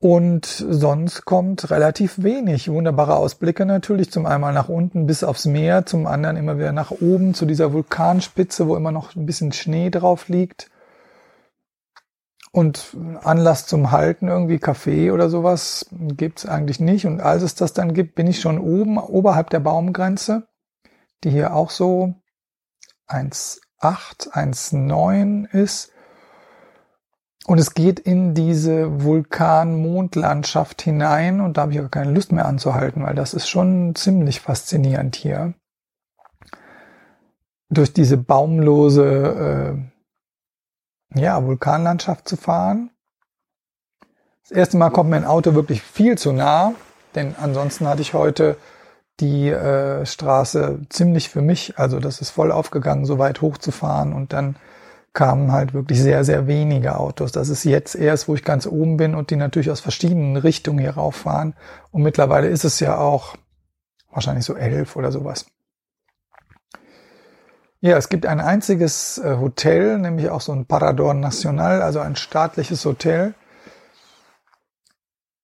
Und 0.00 0.46
sonst 0.46 1.24
kommt 1.24 1.70
relativ 1.72 2.22
wenig. 2.22 2.70
Wunderbare 2.70 3.16
Ausblicke 3.16 3.66
natürlich. 3.66 4.12
Zum 4.12 4.26
einen 4.26 4.54
nach 4.54 4.68
unten 4.68 5.06
bis 5.06 5.24
aufs 5.24 5.44
Meer, 5.44 5.86
zum 5.86 6.06
anderen 6.06 6.36
immer 6.36 6.56
wieder 6.56 6.70
nach 6.70 6.92
oben 6.92 7.34
zu 7.34 7.46
dieser 7.46 7.72
Vulkanspitze, 7.72 8.68
wo 8.68 8.76
immer 8.76 8.92
noch 8.92 9.16
ein 9.16 9.26
bisschen 9.26 9.50
Schnee 9.50 9.90
drauf 9.90 10.28
liegt. 10.28 10.70
Und 12.52 12.96
Anlass 13.22 13.66
zum 13.66 13.90
Halten, 13.90 14.28
irgendwie 14.28 14.58
Kaffee 14.58 15.10
oder 15.10 15.28
sowas, 15.28 15.86
gibt's 15.90 16.46
eigentlich 16.46 16.78
nicht. 16.78 17.04
Und 17.04 17.20
als 17.20 17.42
es 17.42 17.56
das 17.56 17.72
dann 17.72 17.92
gibt, 17.92 18.14
bin 18.14 18.28
ich 18.28 18.40
schon 18.40 18.58
oben, 18.58 18.98
oberhalb 18.98 19.50
der 19.50 19.60
Baumgrenze, 19.60 20.46
die 21.24 21.30
hier 21.30 21.54
auch 21.54 21.70
so 21.70 22.14
1,8, 23.08 24.30
1,9 24.30 25.50
ist. 25.50 25.92
Und 27.46 27.58
es 27.58 27.72
geht 27.72 27.98
in 27.98 28.34
diese 28.34 29.02
Vulkan-Mondlandschaft 29.02 30.82
hinein 30.82 31.40
und 31.40 31.56
da 31.56 31.62
habe 31.62 31.72
ich 31.72 31.80
auch 31.80 31.90
keine 31.90 32.12
Lust 32.12 32.30
mehr 32.30 32.44
anzuhalten, 32.44 33.02
weil 33.02 33.14
das 33.14 33.32
ist 33.32 33.48
schon 33.48 33.94
ziemlich 33.94 34.40
faszinierend 34.40 35.16
hier. 35.16 35.54
Durch 37.70 37.92
diese 37.92 38.18
baumlose 38.18 39.80
äh, 41.14 41.18
ja, 41.18 41.42
Vulkanlandschaft 41.44 42.28
zu 42.28 42.36
fahren. 42.36 42.90
Das 44.42 44.50
erste 44.50 44.76
Mal 44.76 44.90
kommt 44.90 45.10
mir 45.10 45.16
ein 45.16 45.24
Auto 45.24 45.54
wirklich 45.54 45.82
viel 45.82 46.18
zu 46.18 46.32
nah, 46.32 46.74
denn 47.14 47.34
ansonsten 47.36 47.86
hatte 47.86 48.02
ich 48.02 48.14
heute 48.14 48.56
die 49.20 49.48
äh, 49.48 50.06
Straße 50.06 50.80
ziemlich 50.88 51.28
für 51.28 51.42
mich, 51.42 51.78
also 51.78 51.98
das 51.98 52.20
ist 52.20 52.30
voll 52.30 52.52
aufgegangen, 52.52 53.04
so 53.04 53.18
weit 53.18 53.40
hochzufahren 53.40 54.12
und 54.12 54.32
dann 54.32 54.56
kamen 55.12 55.50
halt 55.50 55.74
wirklich 55.74 56.00
sehr, 56.00 56.24
sehr 56.24 56.46
wenige 56.46 56.96
Autos. 56.98 57.32
Das 57.32 57.48
ist 57.48 57.64
jetzt 57.64 57.96
erst, 57.96 58.28
wo 58.28 58.34
ich 58.34 58.44
ganz 58.44 58.66
oben 58.66 58.96
bin 58.96 59.14
und 59.14 59.30
die 59.30 59.36
natürlich 59.36 59.70
aus 59.70 59.80
verschiedenen 59.80 60.36
Richtungen 60.36 60.78
hier 60.78 60.92
rauffahren. 60.92 61.54
Und 61.90 62.02
mittlerweile 62.02 62.48
ist 62.48 62.64
es 62.64 62.78
ja 62.78 62.98
auch 62.98 63.34
wahrscheinlich 64.12 64.44
so 64.44 64.54
elf 64.54 64.94
oder 64.94 65.10
sowas. 65.10 65.46
Ja, 67.80 67.96
es 67.96 68.08
gibt 68.08 68.26
ein 68.26 68.40
einziges 68.40 69.18
äh, 69.18 69.36
Hotel, 69.36 69.98
nämlich 69.98 70.30
auch 70.30 70.40
so 70.40 70.52
ein 70.52 70.66
Parador 70.66 71.14
Nacional, 71.14 71.80
also 71.82 72.00
ein 72.00 72.16
staatliches 72.16 72.84
Hotel. 72.84 73.34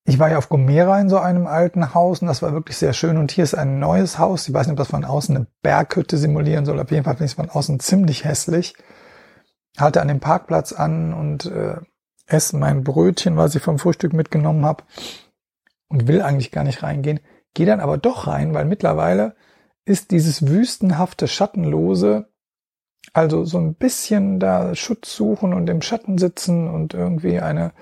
Ich 0.06 0.18
war 0.18 0.30
ja 0.30 0.38
auf 0.38 0.50
Gomera 0.50 1.00
in 1.00 1.08
so 1.08 1.18
einem 1.18 1.46
alten 1.46 1.94
Haus 1.94 2.20
und 2.20 2.28
das 2.28 2.42
war 2.42 2.52
wirklich 2.52 2.76
sehr 2.76 2.92
schön. 2.92 3.16
Und 3.16 3.32
hier 3.32 3.44
ist 3.44 3.54
ein 3.54 3.78
neues 3.78 4.18
Haus. 4.18 4.46
Ich 4.46 4.54
weiß 4.54 4.66
nicht, 4.66 4.72
ob 4.72 4.78
das 4.78 4.88
von 4.88 5.04
außen 5.04 5.34
eine 5.34 5.46
Berghütte 5.62 6.18
simulieren 6.18 6.66
soll. 6.66 6.78
Auf 6.78 6.90
jeden 6.90 7.04
Fall 7.04 7.14
finde 7.14 7.24
ich 7.24 7.30
es 7.32 7.36
von 7.36 7.50
außen 7.50 7.80
ziemlich 7.80 8.24
hässlich 8.24 8.74
halte 9.78 10.00
an 10.00 10.08
dem 10.08 10.20
Parkplatz 10.20 10.72
an 10.72 11.12
und 11.12 11.46
äh, 11.46 11.76
esse 12.26 12.56
mein 12.56 12.84
Brötchen, 12.84 13.36
was 13.36 13.54
ich 13.54 13.62
vom 13.62 13.78
Frühstück 13.78 14.12
mitgenommen 14.12 14.64
habe 14.64 14.84
und 15.88 16.06
will 16.06 16.22
eigentlich 16.22 16.52
gar 16.52 16.64
nicht 16.64 16.82
reingehen, 16.82 17.20
gehe 17.54 17.66
dann 17.66 17.80
aber 17.80 17.98
doch 17.98 18.26
rein, 18.26 18.54
weil 18.54 18.64
mittlerweile 18.64 19.34
ist 19.84 20.10
dieses 20.10 20.46
wüstenhafte, 20.46 21.28
schattenlose, 21.28 22.28
also 23.12 23.44
so 23.44 23.58
ein 23.58 23.74
bisschen 23.74 24.40
da 24.40 24.74
Schutz 24.74 25.14
suchen 25.14 25.52
und 25.52 25.68
im 25.68 25.82
Schatten 25.82 26.16
sitzen 26.16 26.70
und 26.70 26.94
irgendwie 26.94 27.40
eine 27.40 27.72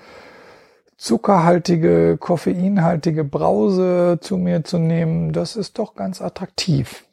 zuckerhaltige, 1.03 2.17
koffeinhaltige 2.17 3.23
Brause 3.23 4.19
zu 4.21 4.37
mir 4.37 4.63
zu 4.63 4.77
nehmen, 4.77 5.33
das 5.33 5.55
ist 5.55 5.79
doch 5.79 5.95
ganz 5.95 6.21
attraktiv 6.21 7.05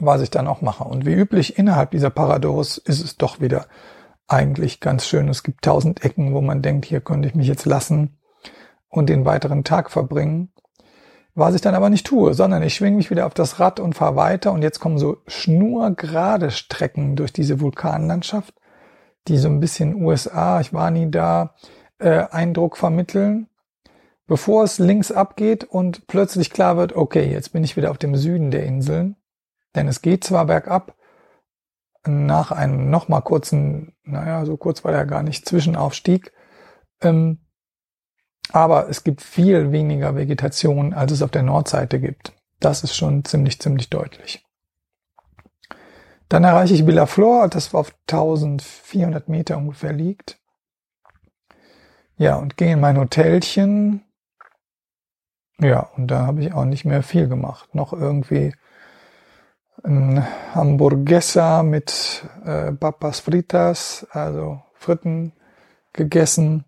was 0.00 0.22
ich 0.22 0.30
dann 0.30 0.46
auch 0.46 0.60
mache. 0.60 0.84
Und 0.84 1.06
wie 1.06 1.14
üblich 1.14 1.58
innerhalb 1.58 1.90
dieser 1.90 2.10
Paradox 2.10 2.78
ist 2.78 3.02
es 3.02 3.16
doch 3.16 3.40
wieder 3.40 3.66
eigentlich 4.26 4.80
ganz 4.80 5.06
schön. 5.06 5.28
Es 5.28 5.42
gibt 5.42 5.64
tausend 5.64 6.04
Ecken, 6.04 6.34
wo 6.34 6.40
man 6.40 6.62
denkt, 6.62 6.84
hier 6.84 7.00
könnte 7.00 7.28
ich 7.28 7.34
mich 7.34 7.48
jetzt 7.48 7.66
lassen 7.66 8.18
und 8.88 9.08
den 9.08 9.24
weiteren 9.24 9.64
Tag 9.64 9.90
verbringen. 9.90 10.52
Was 11.34 11.54
ich 11.54 11.60
dann 11.60 11.74
aber 11.74 11.88
nicht 11.88 12.06
tue, 12.06 12.34
sondern 12.34 12.62
ich 12.62 12.74
schwinge 12.74 12.96
mich 12.96 13.10
wieder 13.10 13.26
auf 13.26 13.34
das 13.34 13.60
Rad 13.60 13.80
und 13.80 13.94
fahre 13.94 14.16
weiter 14.16 14.52
und 14.52 14.62
jetzt 14.62 14.80
kommen 14.80 14.98
so 14.98 15.18
schnurgerade 15.28 16.50
Strecken 16.50 17.14
durch 17.14 17.32
diese 17.32 17.60
Vulkanlandschaft, 17.60 18.54
die 19.28 19.38
so 19.38 19.48
ein 19.48 19.60
bisschen 19.60 19.94
USA, 20.02 20.60
ich 20.60 20.72
war 20.72 20.90
nie 20.90 21.10
da, 21.10 21.54
äh, 21.98 22.24
Eindruck 22.30 22.76
vermitteln, 22.76 23.48
bevor 24.26 24.64
es 24.64 24.78
links 24.78 25.12
abgeht 25.12 25.64
und 25.64 26.06
plötzlich 26.06 26.50
klar 26.50 26.76
wird, 26.76 26.94
okay, 26.94 27.30
jetzt 27.30 27.52
bin 27.52 27.64
ich 27.64 27.76
wieder 27.76 27.90
auf 27.90 27.98
dem 27.98 28.16
Süden 28.16 28.50
der 28.50 28.64
Inseln 28.64 29.16
denn 29.74 29.88
es 29.88 30.02
geht 30.02 30.24
zwar 30.24 30.46
bergab, 30.46 30.96
nach 32.06 32.52
einem 32.52 32.90
nochmal 32.90 33.22
kurzen, 33.22 33.94
naja, 34.02 34.44
so 34.44 34.56
kurz 34.56 34.84
war 34.84 34.92
der 34.92 35.06
gar 35.06 35.22
nicht, 35.22 35.46
Zwischenaufstieg, 35.46 36.32
ähm, 37.00 37.46
aber 38.50 38.88
es 38.88 39.04
gibt 39.04 39.20
viel 39.20 39.72
weniger 39.72 40.16
Vegetation, 40.16 40.94
als 40.94 41.12
es 41.12 41.22
auf 41.22 41.30
der 41.30 41.42
Nordseite 41.42 42.00
gibt. 42.00 42.32
Das 42.60 42.82
ist 42.82 42.96
schon 42.96 43.24
ziemlich, 43.24 43.60
ziemlich 43.60 43.90
deutlich. 43.90 44.44
Dann 46.28 46.44
erreiche 46.44 46.74
ich 46.74 46.84
Villaflor, 46.84 47.48
das 47.48 47.74
auf 47.74 47.94
1400 48.08 49.28
Meter 49.28 49.58
ungefähr 49.58 49.92
liegt. 49.92 50.40
Ja, 52.18 52.34
und 52.34 52.56
gehe 52.56 52.72
in 52.72 52.80
mein 52.80 52.98
Hotelchen. 52.98 54.02
Ja, 55.60 55.88
und 55.96 56.08
da 56.08 56.26
habe 56.26 56.42
ich 56.42 56.52
auch 56.52 56.64
nicht 56.64 56.84
mehr 56.84 57.04
viel 57.04 57.28
gemacht. 57.28 57.74
Noch 57.76 57.92
irgendwie 57.92 58.54
ein 59.84 60.26
Hamburguesa 60.52 61.62
mit 61.62 62.24
äh, 62.44 62.72
Papas 62.72 63.20
Fritas, 63.20 64.06
also 64.10 64.60
Fritten 64.74 65.32
gegessen 65.92 66.64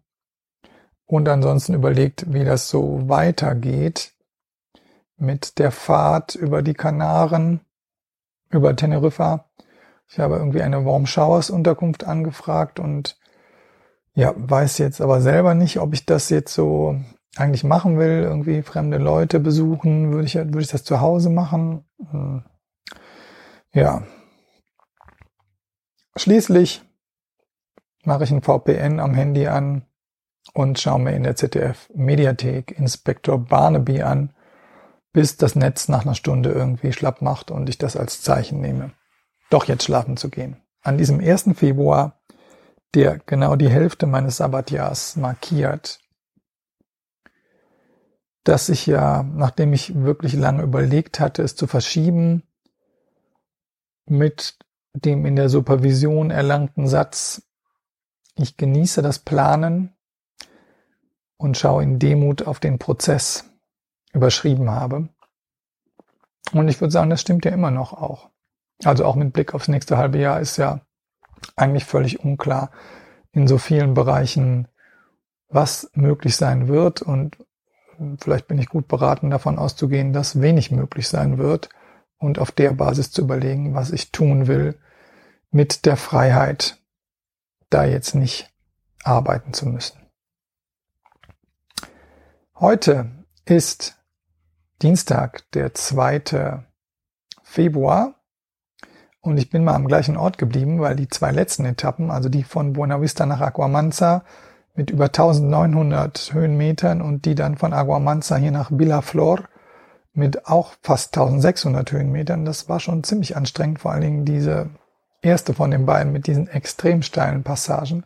und 1.07 1.29
ansonsten 1.29 1.75
überlegt, 1.75 2.33
wie 2.33 2.45
das 2.45 2.69
so 2.69 3.09
weitergeht 3.09 4.13
mit 5.17 5.59
der 5.59 5.73
Fahrt 5.73 6.37
über 6.37 6.63
die 6.63 6.75
Kanaren, 6.75 7.61
über 8.51 8.77
Teneriffa. 8.77 9.51
Ich 10.09 10.21
habe 10.21 10.37
irgendwie 10.37 10.63
eine 10.63 10.85
Warm 10.85 11.07
Showers 11.07 11.51
Unterkunft 11.51 12.05
angefragt 12.05 12.79
und 12.79 13.20
ja, 14.15 14.35
weiß 14.37 14.79
jetzt 14.79 15.01
aber 15.01 15.21
selber 15.21 15.55
nicht, 15.55 15.79
ob 15.79 15.95
ich 15.95 16.05
das 16.07 16.31
jetzt 16.31 16.53
so 16.53 16.97
eigentlich 17.37 17.65
machen 17.65 17.99
will, 17.99 18.23
irgendwie 18.23 18.63
fremde 18.63 18.99
Leute 18.99 19.39
besuchen, 19.39 20.13
würde 20.13 20.27
ich, 20.27 20.35
würde 20.35 20.61
ich 20.61 20.69
das 20.69 20.85
zu 20.85 21.01
Hause 21.01 21.31
machen? 21.31 21.85
Hm. 22.11 22.45
Ja. 23.73 24.03
Schließlich 26.17 26.83
mache 28.05 28.25
ich 28.25 28.33
ein 28.33 28.43
VPN 28.43 28.99
am 28.99 29.15
Handy 29.15 29.47
an 29.47 29.87
und 30.55 30.81
schaue 30.81 30.99
mir 30.99 31.13
in 31.13 31.23
der 31.23 31.37
ZDF 31.37 31.89
Mediathek 31.95 32.77
Inspektor 32.77 33.39
Barnaby 33.39 34.03
an, 34.03 34.35
bis 35.13 35.37
das 35.37 35.55
Netz 35.55 35.89
nach 35.89 36.05
einer 36.05 36.15
Stunde 36.15 36.51
irgendwie 36.51 36.93
schlapp 36.93 37.23
macht 37.23 37.51
und 37.51 37.69
ich 37.69 37.79
das 37.79 37.97
als 37.97 38.23
Zeichen 38.23 38.61
nehme, 38.61 38.93
doch 39.51 39.67
jetzt 39.67 39.85
schlafen 39.85 40.17
zu 40.17 40.31
gehen. 40.31 40.57
An 40.83 40.99
diesem 40.99 41.21
1. 41.21 41.51
Februar, 41.55 42.20
der 42.95 43.19
genau 43.19 43.57
die 43.57 43.69
Hälfte 43.69 44.07
meines 44.07 44.39
Sabbatjahrs 44.39 45.17
markiert, 45.17 46.01
dass 48.45 48.69
ich 48.69 48.87
ja, 48.87 49.23
nachdem 49.23 49.73
ich 49.73 49.95
wirklich 49.95 50.33
lange 50.33 50.63
überlegt 50.63 51.21
hatte, 51.21 51.43
es 51.43 51.57
zu 51.57 51.67
verschieben, 51.67 52.43
mit 54.07 54.59
dem 54.95 55.25
in 55.25 55.37
der 55.37 55.49
Supervision 55.49 56.31
erlangten 56.31 56.89
Satz, 56.89 57.43
ich 58.37 58.57
genieße 58.57 59.03
das 59.03 59.19
Planen 59.19 59.95
und 61.37 61.57
schaue 61.57 61.83
in 61.83 61.99
Demut 61.99 62.47
auf 62.47 62.59
den 62.61 62.79
Prozess 62.79 63.51
überschrieben 64.13 64.71
habe. 64.71 65.09
Und 66.53 66.69
ich 66.69 66.81
würde 66.81 66.91
sagen, 66.91 67.11
das 67.11 67.21
stimmt 67.21 67.45
ja 67.45 67.53
immer 67.53 67.71
noch 67.71 67.93
auch. 67.93 68.31
Also 68.83 69.05
auch 69.05 69.15
mit 69.15 69.33
Blick 69.33 69.55
aufs 69.55 69.69
nächste 69.69 69.97
halbe 69.97 70.19
Jahr 70.19 70.41
ist 70.41 70.57
ja 70.57 70.81
eigentlich 71.57 71.85
völlig 71.85 72.21
unklar 72.21 72.71
in 73.33 73.47
so 73.47 73.59
vielen 73.59 73.95
Bereichen, 73.95 74.69
was 75.49 75.91
möglich 75.95 76.37
sein 76.37 76.69
wird. 76.69 77.03
Und 77.03 77.39
vielleicht 78.19 78.49
bin 78.49 78.59
ich 78.59 78.69
gut 78.69 78.89
beraten, 78.89 79.31
davon 79.31 79.59
auszugehen, 79.59 80.13
dass 80.13 80.41
wenig 80.41 80.71
möglich 80.71 81.09
sein 81.09 81.39
wird 81.39 81.69
und 82.19 82.39
auf 82.39 82.51
der 82.53 82.73
Basis 82.73 83.11
zu 83.11 83.23
überlegen, 83.23 83.75
was 83.75 83.91
ich 83.91 84.13
tun 84.13 84.47
will 84.47 84.79
mit 85.51 85.87
der 85.87 85.97
Freiheit, 85.97 86.79
da 87.71 87.85
jetzt 87.85 88.15
nicht 88.15 88.53
arbeiten 89.03 89.53
zu 89.53 89.67
müssen. 89.67 89.99
Heute 92.55 93.11
ist 93.45 93.97
Dienstag, 94.83 95.51
der 95.53 95.73
2. 95.75 96.63
Februar 97.43 98.20
und 99.23 99.39
ich 99.39 99.51
bin 99.51 99.65
mal 99.65 99.75
am 99.75 99.87
gleichen 99.87 100.17
Ort 100.17 100.39
geblieben, 100.39 100.81
weil 100.81 100.97
die 100.97 101.09
zwei 101.09 101.31
letzten 101.31 101.65
Etappen, 101.65 102.11
also 102.11 102.29
die 102.29 102.43
von 102.43 102.73
Buena 102.73 103.01
Vista 103.01 103.27
nach 103.27 103.41
Aguamanza 103.41 104.23
mit 104.75 104.91
über 104.91 105.07
1900 105.07 106.33
Höhenmetern 106.33 107.03
und 107.03 107.27
die 107.27 107.35
dann 107.35 107.57
von 107.57 107.73
Aguamanza 107.73 108.37
hier 108.37 108.53
nach 108.53 108.71
Villaflor 108.71 109.41
mit 110.13 110.47
auch 110.47 110.73
fast 110.83 111.17
1600 111.17 111.93
Höhenmetern, 111.93 112.45
das 112.45 112.69
war 112.69 112.81
schon 112.81 113.05
ziemlich 113.05 113.37
anstrengend, 113.37 113.81
vor 113.81 113.93
allen 113.93 114.01
Dingen 114.01 114.25
diese 114.25 114.71
erste 115.23 115.55
von 115.55 115.71
den 115.71 115.87
beiden 115.87 116.13
mit 116.13 116.27
diesen 116.27 116.49
extrem 116.49 117.03
steilen 117.03 117.43
Passagen. 117.43 118.05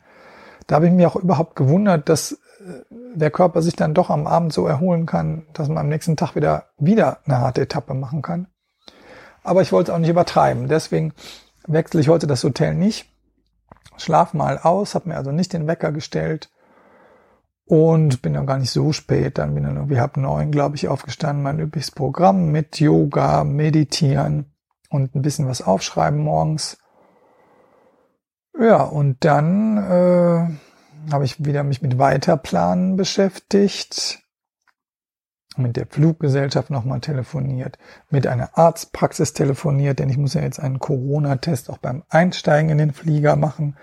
Da 0.66 0.76
habe 0.76 0.86
ich 0.86 0.92
mich 0.92 1.06
auch 1.06 1.16
überhaupt 1.16 1.54
gewundert, 1.56 2.08
dass 2.08 2.32
äh, 2.32 2.36
der 3.14 3.30
Körper 3.30 3.62
sich 3.62 3.76
dann 3.76 3.94
doch 3.94 4.10
am 4.10 4.26
Abend 4.26 4.52
so 4.52 4.66
erholen 4.66 5.06
kann, 5.06 5.46
dass 5.52 5.68
man 5.68 5.78
am 5.78 5.88
nächsten 5.88 6.16
Tag 6.16 6.34
wieder, 6.34 6.66
wieder 6.78 7.18
eine 7.24 7.38
harte 7.38 7.62
Etappe 7.62 7.94
machen 7.94 8.22
kann. 8.22 8.48
Aber 9.44 9.62
ich 9.62 9.70
wollte 9.70 9.92
es 9.92 9.94
auch 9.94 10.00
nicht 10.00 10.10
übertreiben. 10.10 10.68
Deswegen 10.68 11.12
wechsle 11.66 12.00
ich 12.00 12.08
heute 12.08 12.26
das 12.26 12.42
Hotel 12.42 12.74
nicht. 12.74 13.08
Schlaf 13.96 14.34
mal 14.34 14.58
aus, 14.58 14.96
habe 14.96 15.10
mir 15.10 15.16
also 15.16 15.30
nicht 15.30 15.52
den 15.52 15.68
Wecker 15.68 15.92
gestellt 15.92 16.50
und 17.66 18.22
bin 18.22 18.34
dann 18.34 18.46
gar 18.46 18.58
nicht 18.58 18.70
so 18.70 18.92
spät. 18.92 19.38
Dann 19.38 19.54
bin 19.54 19.64
dann 19.64 19.76
irgendwie 19.76 20.00
halb 20.00 20.16
neun, 20.16 20.50
glaube 20.50 20.76
ich, 20.76 20.88
aufgestanden. 20.88 21.42
Mein 21.42 21.60
übliches 21.60 21.90
Programm 21.90 22.50
mit 22.50 22.80
Yoga, 22.80 23.44
Meditieren 23.44 24.52
und 24.90 25.14
ein 25.14 25.22
bisschen 25.22 25.46
was 25.46 25.62
aufschreiben 25.62 26.18
morgens. 26.18 26.78
Ja, 28.58 28.82
und 28.82 29.24
dann 29.24 29.78
äh, 29.78 31.12
habe 31.12 31.24
ich 31.24 31.44
wieder 31.44 31.64
mich 31.64 31.82
mit 31.82 31.98
Weiterplanen 31.98 32.96
beschäftigt, 32.96 34.20
mit 35.56 35.76
der 35.76 35.86
Fluggesellschaft 35.86 36.70
nochmal 36.70 37.00
telefoniert, 37.00 37.78
mit 38.10 38.26
einer 38.26 38.56
Arztpraxis 38.58 39.32
telefoniert, 39.32 39.98
denn 39.98 40.10
ich 40.10 40.18
muss 40.18 40.34
ja 40.34 40.42
jetzt 40.42 40.60
einen 40.60 40.78
Corona-Test 40.78 41.70
auch 41.70 41.78
beim 41.78 42.02
Einsteigen 42.08 42.70
in 42.70 42.78
den 42.78 42.92
Flieger 42.92 43.36
machen, 43.36 43.76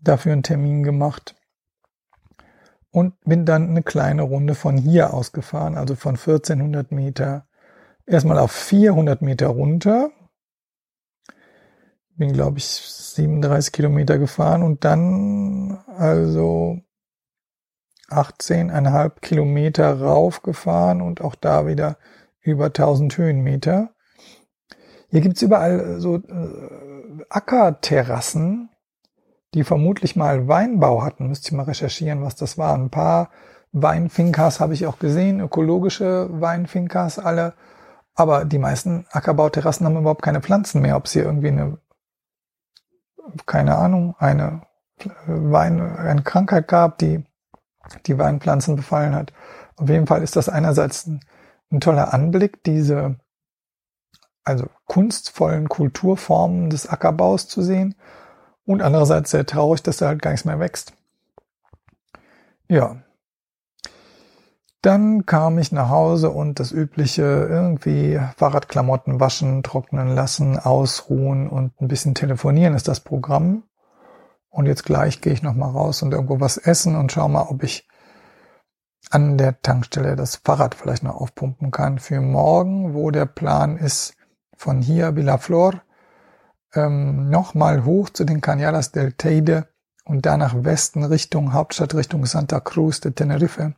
dafür 0.00 0.32
einen 0.32 0.42
Termin 0.42 0.82
gemacht 0.82 1.36
und 2.90 3.18
bin 3.20 3.44
dann 3.44 3.68
eine 3.68 3.82
kleine 3.82 4.22
Runde 4.22 4.54
von 4.54 4.76
hier 4.76 5.14
aus 5.14 5.32
gefahren, 5.32 5.76
also 5.76 5.94
von 5.94 6.16
1400 6.16 6.90
Meter 6.92 7.46
erstmal 8.06 8.38
auf 8.38 8.52
400 8.52 9.22
Meter 9.22 9.48
runter, 9.48 10.10
bin 12.16 12.32
glaube 12.32 12.58
ich 12.58 12.66
37 12.66 13.72
Kilometer 13.72 14.18
gefahren 14.18 14.62
und 14.62 14.84
dann 14.84 15.78
also 15.86 16.80
18,5 18.10 19.20
Kilometer 19.20 20.00
raufgefahren 20.00 21.00
und 21.00 21.20
auch 21.20 21.34
da 21.34 21.66
wieder 21.66 21.96
über 22.40 22.66
1000 22.66 23.16
Höhenmeter. 23.16 23.90
Hier 25.08 25.20
gibt's 25.20 25.42
überall 25.42 26.00
so 26.00 26.16
äh, 26.16 27.24
Ackerterrassen, 27.28 28.70
die 29.54 29.64
vermutlich 29.64 30.16
mal 30.16 30.46
Weinbau 30.48 31.02
hatten. 31.02 31.28
Müsste 31.28 31.48
ich 31.48 31.52
mal 31.52 31.64
recherchieren, 31.64 32.22
was 32.22 32.36
das 32.36 32.58
war. 32.58 32.74
Ein 32.74 32.90
paar 32.90 33.30
Weinfinkas 33.72 34.60
habe 34.60 34.74
ich 34.74 34.86
auch 34.86 34.98
gesehen, 34.98 35.40
ökologische 35.40 36.28
Weinfinkas 36.40 37.18
alle. 37.18 37.54
Aber 38.14 38.44
die 38.44 38.58
meisten 38.58 39.06
Ackerbauterrassen 39.10 39.86
haben 39.86 39.96
überhaupt 39.96 40.22
keine 40.22 40.40
Pflanzen 40.40 40.82
mehr. 40.82 40.96
Ob 40.96 41.06
es 41.06 41.12
hier 41.12 41.24
irgendwie 41.24 41.48
eine 41.48 41.78
keine 43.46 43.76
Ahnung, 43.76 44.14
eine 44.18 44.62
Wein, 45.26 45.80
eine 45.80 46.22
Krankheit 46.22 46.68
gab, 46.68 46.98
die 46.98 47.24
die 48.06 48.18
Weinpflanzen 48.18 48.76
befallen 48.76 49.14
hat. 49.14 49.32
Auf 49.76 49.88
jeden 49.88 50.06
Fall 50.06 50.22
ist 50.22 50.36
das 50.36 50.48
einerseits 50.48 51.06
ein, 51.06 51.20
ein 51.70 51.80
toller 51.80 52.12
Anblick, 52.12 52.62
diese 52.64 53.16
also 54.44 54.66
kunstvollen 54.86 55.68
Kulturformen 55.68 56.70
des 56.70 56.88
Ackerbaus 56.88 57.46
zu 57.46 57.62
sehen 57.62 57.94
und 58.64 58.82
andererseits 58.82 59.30
sehr 59.30 59.46
traurig, 59.46 59.82
dass 59.82 59.98
da 59.98 60.08
halt 60.08 60.22
gar 60.22 60.30
nichts 60.30 60.44
mehr 60.44 60.60
wächst. 60.60 60.94
Ja, 62.68 63.02
dann 64.82 65.26
kam 65.26 65.58
ich 65.58 65.72
nach 65.72 65.90
Hause 65.90 66.30
und 66.30 66.58
das 66.58 66.72
übliche 66.72 67.22
irgendwie 67.22 68.18
Fahrradklamotten 68.36 69.20
waschen, 69.20 69.62
trocknen 69.62 70.14
lassen, 70.14 70.58
ausruhen 70.58 71.48
und 71.48 71.78
ein 71.80 71.88
bisschen 71.88 72.14
telefonieren 72.14 72.74
ist 72.74 72.88
das 72.88 73.00
Programm. 73.00 73.64
Und 74.50 74.66
jetzt 74.66 74.84
gleich 74.84 75.20
gehe 75.20 75.32
ich 75.32 75.42
nochmal 75.42 75.70
raus 75.70 76.02
und 76.02 76.12
irgendwo 76.12 76.40
was 76.40 76.56
essen 76.56 76.96
und 76.96 77.12
schau 77.12 77.28
mal, 77.28 77.46
ob 77.48 77.62
ich 77.62 77.88
an 79.10 79.38
der 79.38 79.62
Tankstelle 79.62 80.16
das 80.16 80.36
Fahrrad 80.36 80.74
vielleicht 80.74 81.02
noch 81.02 81.16
aufpumpen 81.16 81.70
kann 81.70 81.98
für 81.98 82.20
morgen, 82.20 82.94
wo 82.94 83.10
der 83.10 83.26
Plan 83.26 83.76
ist, 83.76 84.14
von 84.56 84.82
hier 84.82 85.14
Villaflor 85.14 85.80
ähm, 86.74 87.30
nochmal 87.30 87.84
hoch 87.84 88.10
zu 88.10 88.24
den 88.24 88.40
Cañadas 88.40 88.92
del 88.92 89.12
Teide 89.12 89.68
und 90.04 90.26
dann 90.26 90.40
nach 90.40 90.54
Westen 90.64 91.04
Richtung 91.04 91.52
Hauptstadt, 91.52 91.94
Richtung 91.94 92.26
Santa 92.26 92.60
Cruz 92.60 93.00
de 93.00 93.12
Tenerife 93.12 93.74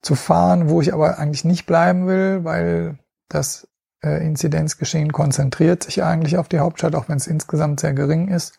zu 0.00 0.14
fahren, 0.14 0.68
wo 0.68 0.80
ich 0.80 0.92
aber 0.92 1.18
eigentlich 1.18 1.44
nicht 1.44 1.66
bleiben 1.66 2.06
will, 2.06 2.44
weil 2.44 2.98
das 3.28 3.68
äh, 4.02 4.24
Inzidenzgeschehen 4.26 5.12
konzentriert 5.12 5.82
sich 5.84 6.02
eigentlich 6.02 6.36
auf 6.38 6.48
die 6.48 6.58
Hauptstadt, 6.58 6.94
auch 6.94 7.08
wenn 7.08 7.18
es 7.18 7.26
insgesamt 7.26 7.80
sehr 7.80 7.92
gering 7.92 8.28
ist. 8.28 8.58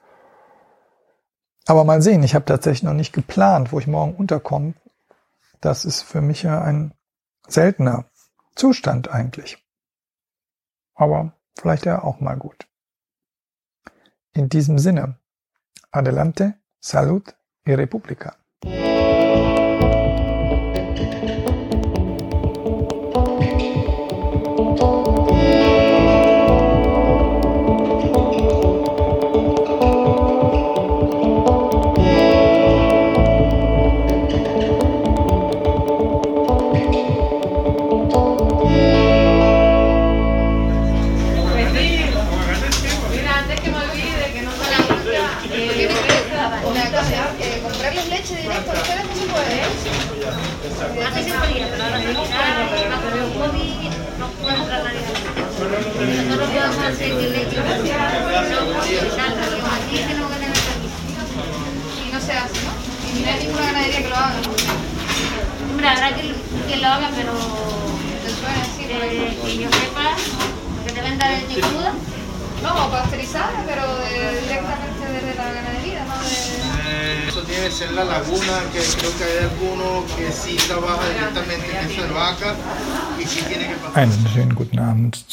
Aber 1.65 1.84
mal 1.84 2.02
sehen, 2.02 2.23
ich 2.23 2.36
habe 2.36 2.45
tatsächlich 2.45 2.84
noch 2.84 2.93
nicht 2.93 3.13
geplant, 3.13 3.71
wo 3.71 3.80
ich 3.80 3.88
morgen 3.88 4.15
unterkomme. 4.15 4.73
Das 5.62 5.86
ist 5.86 6.02
für 6.02 6.21
mich 6.21 6.43
ja 6.43 6.62
ein 6.62 6.93
seltener 7.47 8.06
Zustand 8.56 9.10
eigentlich. 9.10 9.58
Aber 10.95 11.34
vielleicht 11.58 11.86
ja 11.86 12.04
auch 12.04 12.19
mal 12.19 12.36
gut. 12.36 12.67
In 14.34 14.49
diesem 14.49 14.78
Sinne, 14.80 15.17
adelante, 15.91 16.56
salud 16.80 17.36
y 17.65 17.76
república. 17.76 18.36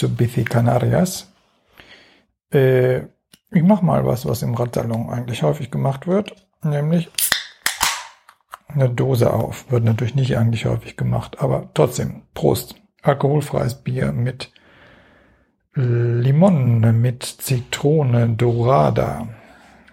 Zu 0.00 0.08
Bifi 0.08 0.44
Canarias. 0.44 1.30
Äh, 2.50 3.00
ich 3.50 3.62
mache 3.62 3.84
mal 3.84 4.06
was, 4.06 4.24
was 4.24 4.42
im 4.42 4.54
Radsalon 4.54 5.10
eigentlich 5.10 5.42
häufig 5.42 5.70
gemacht 5.70 6.06
wird, 6.06 6.34
nämlich 6.62 7.10
eine 8.68 8.88
Dose 8.88 9.30
auf. 9.30 9.70
Wird 9.70 9.84
natürlich 9.84 10.14
nicht 10.14 10.38
eigentlich 10.38 10.64
häufig 10.64 10.96
gemacht, 10.96 11.40
aber 11.40 11.68
trotzdem, 11.74 12.22
Prost. 12.32 12.76
Alkoholfreies 13.02 13.82
Bier 13.82 14.12
mit 14.12 14.52
Limone, 15.74 16.92
mit 16.94 17.22
Zitrone 17.22 18.30
Dorada. 18.30 19.28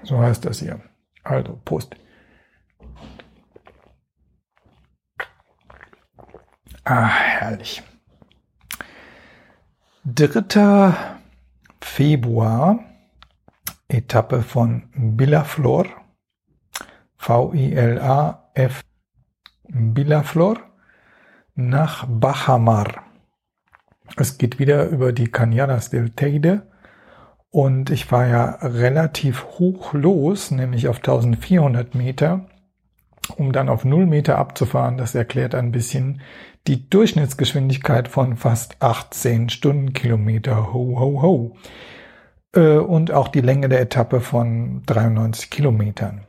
So 0.03 0.19
heißt 0.19 0.45
das 0.45 0.59
hier. 0.59 0.79
Also, 1.23 1.59
Prost. 1.65 1.95
Ah, 6.85 7.07
herrlich. 7.07 7.83
3. 10.09 10.93
Februar, 11.81 12.79
Etappe 13.89 14.41
von 14.41 14.83
Villaflor, 14.93 15.85
V-I-L-A-F, 17.17 18.83
Villaflor, 19.67 20.59
nach 21.55 22.05
Bajamar. 22.07 23.03
Es 24.15 24.37
geht 24.37 24.59
wieder 24.59 24.87
über 24.87 25.11
die 25.11 25.27
Cañadas 25.27 25.89
del 25.89 26.11
Teide 26.11 26.71
und 27.49 27.89
ich 27.89 28.09
war 28.09 28.27
ja 28.27 28.45
relativ 28.61 29.43
hoch 29.59 29.93
los, 29.93 30.51
nämlich 30.51 30.87
auf 30.87 30.99
1400 30.99 31.95
Meter, 31.95 32.45
um 33.35 33.51
dann 33.51 33.67
auf 33.67 33.83
0 33.83 34.05
Meter 34.05 34.37
abzufahren. 34.37 34.97
Das 34.97 35.15
erklärt 35.15 35.53
ein 35.53 35.73
bisschen 35.73 36.21
die 36.67 36.89
Durchschnittsgeschwindigkeit 36.89 38.07
von 38.07 38.35
fast 38.35 38.81
18 38.81 39.49
Stundenkilometer. 39.49 40.73
Ho, 40.73 40.99
ho, 40.99 41.21
ho. 41.21 41.57
Äh, 42.53 42.77
Und 42.77 43.11
auch 43.11 43.29
die 43.29 43.41
Länge 43.41 43.69
der 43.69 43.81
Etappe 43.81 44.21
von 44.21 44.83
93 44.85 45.49
Kilometern. 45.49 46.25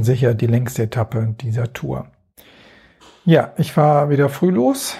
Sicher 0.00 0.34
die 0.34 0.48
längste 0.48 0.82
Etappe 0.82 1.34
dieser 1.40 1.72
Tour. 1.72 2.08
Ja, 3.24 3.52
ich 3.56 3.76
war 3.76 4.10
wieder 4.10 4.28
früh 4.28 4.50
los 4.50 4.96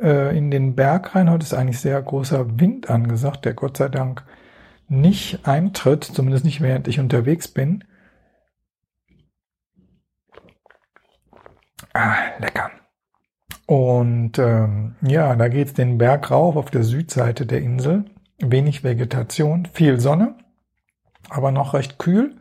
äh, 0.00 0.36
in 0.36 0.50
den 0.50 0.76
Berg 0.76 1.14
rein. 1.14 1.30
Heute 1.30 1.44
ist 1.44 1.54
eigentlich 1.54 1.80
sehr 1.80 2.00
großer 2.00 2.60
Wind 2.60 2.88
angesagt, 2.88 3.44
der 3.44 3.54
Gott 3.54 3.76
sei 3.76 3.88
Dank 3.88 4.24
nicht 4.88 5.46
eintritt, 5.46 6.04
zumindest 6.04 6.44
nicht 6.44 6.60
während 6.60 6.88
ich 6.88 7.00
unterwegs 7.00 7.48
bin. 7.48 7.84
Ah, 11.92 12.16
lecker. 12.38 12.70
Und 13.68 14.38
ähm, 14.38 14.94
ja, 15.02 15.36
da 15.36 15.48
geht's 15.48 15.74
den 15.74 15.98
Berg 15.98 16.30
rauf 16.30 16.56
auf 16.56 16.70
der 16.70 16.84
Südseite 16.84 17.44
der 17.44 17.60
Insel. 17.60 18.06
Wenig 18.38 18.82
Vegetation, 18.82 19.68
viel 19.74 20.00
Sonne, 20.00 20.36
aber 21.28 21.52
noch 21.52 21.74
recht 21.74 21.98
kühl. 21.98 22.34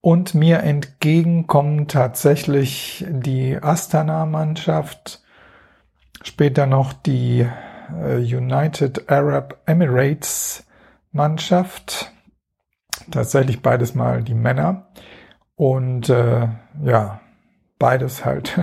Und 0.00 0.34
mir 0.34 0.64
entgegen 0.64 1.46
kommen 1.46 1.86
tatsächlich 1.86 3.06
die 3.08 3.56
Astana-Mannschaft, 3.56 5.22
später 6.24 6.66
noch 6.66 6.92
die 6.92 7.46
äh, 8.02 8.16
United 8.16 9.08
Arab 9.08 9.60
Emirates 9.66 10.66
Mannschaft, 11.12 12.10
tatsächlich 13.12 13.62
beides 13.62 13.94
mal 13.94 14.24
die 14.24 14.34
Männer. 14.34 14.88
Und 15.54 16.08
äh, 16.08 16.48
ja, 16.82 17.20
beides 17.78 18.24
halt, 18.24 18.58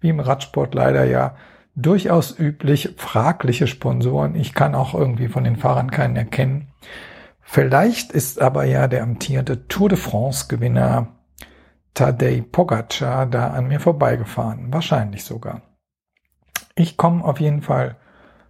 wie 0.00 0.08
im 0.08 0.20
Radsport 0.20 0.74
leider 0.74 1.04
ja, 1.04 1.36
durchaus 1.74 2.38
üblich, 2.38 2.94
fragliche 2.96 3.66
Sponsoren. 3.66 4.34
Ich 4.34 4.54
kann 4.54 4.74
auch 4.74 4.94
irgendwie 4.94 5.28
von 5.28 5.44
den 5.44 5.56
Fahrern 5.56 5.90
keinen 5.90 6.16
erkennen. 6.16 6.68
Vielleicht 7.40 8.12
ist 8.12 8.40
aber 8.40 8.64
ja 8.64 8.88
der 8.88 9.02
amtierende 9.02 9.68
Tour 9.68 9.88
de 9.88 9.98
France 9.98 10.46
Gewinner 10.48 11.08
Tadej 11.94 12.42
Pogacar 12.42 13.26
da 13.26 13.48
an 13.50 13.68
mir 13.68 13.80
vorbeigefahren. 13.80 14.72
Wahrscheinlich 14.72 15.24
sogar. 15.24 15.62
Ich 16.74 16.96
komme 16.96 17.24
auf 17.24 17.40
jeden 17.40 17.62
Fall 17.62 17.96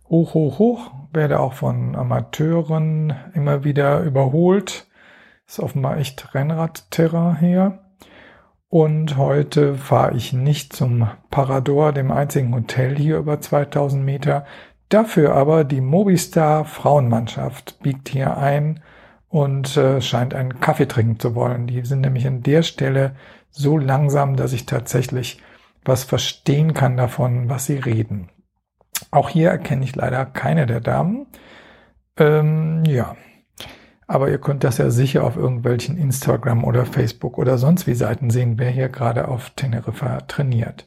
hoch, 0.08 0.34
hoch, 0.34 0.58
hoch, 0.58 0.90
werde 1.12 1.40
auch 1.40 1.52
von 1.52 1.94
Amateuren 1.94 3.14
immer 3.34 3.64
wieder 3.64 4.00
überholt. 4.00 4.88
Ist 5.46 5.60
offenbar 5.60 5.98
echt 5.98 6.34
Rennradterrain 6.34 7.38
hier. 7.38 7.85
Und 8.68 9.16
heute 9.16 9.76
fahre 9.76 10.16
ich 10.16 10.32
nicht 10.32 10.72
zum 10.72 11.08
Parador, 11.30 11.92
dem 11.92 12.10
einzigen 12.10 12.54
Hotel 12.54 12.96
hier 12.96 13.18
über 13.18 13.40
2000 13.40 14.04
Meter. 14.04 14.44
Dafür 14.88 15.34
aber 15.34 15.64
die 15.64 15.80
Mobistar 15.80 16.64
Frauenmannschaft 16.64 17.80
biegt 17.80 18.08
hier 18.08 18.36
ein 18.36 18.82
und 19.28 19.76
äh, 19.76 20.00
scheint 20.00 20.34
einen 20.34 20.60
Kaffee 20.60 20.86
trinken 20.86 21.18
zu 21.20 21.34
wollen. 21.34 21.66
Die 21.66 21.84
sind 21.84 22.00
nämlich 22.00 22.26
an 22.26 22.42
der 22.42 22.62
Stelle 22.62 23.14
so 23.50 23.78
langsam, 23.78 24.36
dass 24.36 24.52
ich 24.52 24.66
tatsächlich 24.66 25.42
was 25.84 26.04
verstehen 26.04 26.74
kann 26.74 26.96
davon, 26.96 27.48
was 27.48 27.66
sie 27.66 27.76
reden. 27.76 28.28
Auch 29.10 29.28
hier 29.28 29.50
erkenne 29.50 29.84
ich 29.84 29.94
leider 29.94 30.26
keine 30.26 30.66
der 30.66 30.80
Damen. 30.80 31.26
Ähm, 32.18 32.84
ja, 32.84 33.16
aber 34.06 34.30
ihr 34.30 34.38
könnt 34.38 34.64
das 34.64 34.78
ja 34.78 34.90
sicher 34.90 35.24
auf 35.24 35.36
irgendwelchen 35.36 35.98
Instagram 35.98 36.64
oder 36.64 36.86
Facebook 36.86 37.38
oder 37.38 37.58
sonst 37.58 37.86
wie 37.86 37.94
Seiten 37.94 38.30
sehen, 38.30 38.58
wer 38.58 38.70
hier 38.70 38.88
gerade 38.88 39.28
auf 39.28 39.50
Teneriffa 39.50 40.20
trainiert. 40.22 40.86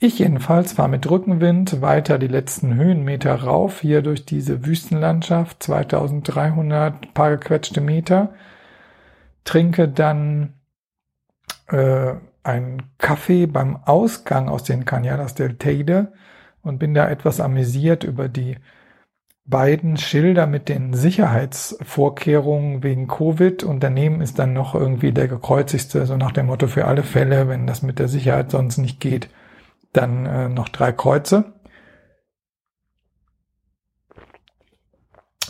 Ich 0.00 0.20
jedenfalls 0.20 0.74
fahre 0.74 0.88
mit 0.88 1.10
Rückenwind 1.10 1.80
weiter 1.80 2.18
die 2.18 2.28
letzten 2.28 2.74
Höhenmeter 2.74 3.34
rauf, 3.34 3.80
hier 3.80 4.00
durch 4.02 4.24
diese 4.24 4.64
Wüstenlandschaft, 4.64 5.62
2300 5.62 7.14
paar 7.14 7.30
gequetschte 7.30 7.80
Meter, 7.80 8.32
trinke 9.42 9.88
dann 9.88 10.54
äh, 11.66 12.14
einen 12.44 12.82
Kaffee 12.98 13.46
beim 13.46 13.76
Ausgang 13.84 14.48
aus 14.48 14.62
den 14.62 14.84
Cañadas 14.84 15.34
del 15.34 15.56
Teide 15.56 16.12
und 16.62 16.78
bin 16.78 16.94
da 16.94 17.08
etwas 17.08 17.40
amüsiert 17.40 18.04
über 18.04 18.28
die 18.28 18.56
beiden 19.48 19.96
Schilder 19.96 20.46
mit 20.46 20.68
den 20.68 20.92
Sicherheitsvorkehrungen 20.92 22.82
wegen 22.82 23.08
Covid 23.08 23.64
und 23.64 23.80
daneben 23.82 24.20
ist 24.20 24.38
dann 24.38 24.52
noch 24.52 24.74
irgendwie 24.74 25.10
der 25.10 25.26
gekreuzigste, 25.26 26.04
so 26.04 26.18
nach 26.18 26.32
dem 26.32 26.46
Motto 26.46 26.66
für 26.68 26.84
alle 26.84 27.02
Fälle, 27.02 27.48
wenn 27.48 27.66
das 27.66 27.82
mit 27.82 27.98
der 27.98 28.08
Sicherheit 28.08 28.50
sonst 28.50 28.76
nicht 28.76 29.00
geht, 29.00 29.30
dann 29.94 30.26
äh, 30.26 30.48
noch 30.50 30.68
drei 30.68 30.92
Kreuze. 30.92 31.54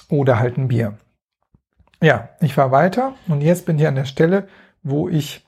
Oder 0.08 0.38
halt 0.38 0.56
ein 0.56 0.68
Bier. 0.68 0.96
Ja, 2.00 2.28
ich 2.40 2.56
war 2.56 2.70
weiter 2.70 3.14
und 3.26 3.40
jetzt 3.40 3.66
bin 3.66 3.80
ich 3.80 3.86
an 3.88 3.96
der 3.96 4.04
Stelle, 4.04 4.46
wo 4.84 5.08
ich 5.08 5.44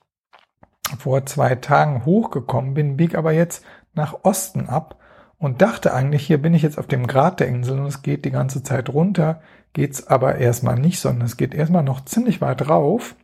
vor 0.99 1.25
zwei 1.25 1.55
Tagen 1.55 2.05
hochgekommen 2.05 2.75
bin, 2.75 2.97
bieg 2.97 3.15
aber 3.15 3.31
jetzt 3.31 3.65
nach 3.95 4.25
Osten 4.25 4.69
ab 4.69 5.00
und 5.41 5.63
dachte 5.63 5.95
eigentlich, 5.95 6.27
hier 6.27 6.41
bin 6.41 6.53
ich 6.53 6.63
jetzt 6.63 6.79
auf 6.79 6.87
dem 6.87 7.07
Grat 7.07 7.41
der 7.41 7.49
Insel 7.49 7.81
und 7.81 7.87
es 7.87 8.03
geht 8.03 8.27
die 8.27 8.31
ganze 8.31 8.63
Zeit 8.63 8.91
runter, 8.91 9.41
geht's 9.73 10.07
aber 10.07 10.37
erstmal 10.37 10.79
nicht, 10.79 11.01
sondern 11.01 11.25
es 11.25 11.39
geht 11.39 11.55
erstmal 11.55 11.83
noch 11.83 12.05
ziemlich 12.05 12.43
weit 12.43 12.69
rauf, 12.69 13.17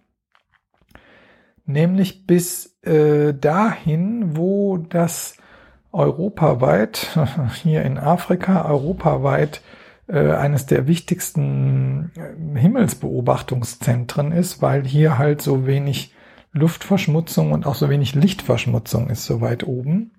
nämlich 1.67 2.27
bis 2.27 2.79
äh, 2.83 3.35
dahin, 3.35 4.35
wo 4.35 4.79
das 4.79 5.37
europaweit, 5.93 7.19
hier 7.63 7.83
in 7.83 7.99
Afrika, 7.99 8.65
europaweit 8.65 9.61
äh, 10.09 10.33
eines 10.33 10.65
der 10.65 10.87
wichtigsten 10.87 12.13
äh, 12.17 12.59
Himmelsbeobachtungszentren 12.59 14.33
ist, 14.33 14.63
weil 14.63 14.87
hier 14.87 15.19
halt 15.19 15.43
so 15.43 15.67
wenig 15.67 16.15
Luftverschmutzung 16.53 17.53
und 17.53 17.67
auch 17.67 17.75
so 17.75 17.91
wenig 17.91 18.15
Lichtverschmutzung 18.15 19.11
ist 19.11 19.27
so 19.27 19.43
weit 19.43 19.67
oben. 19.67 20.13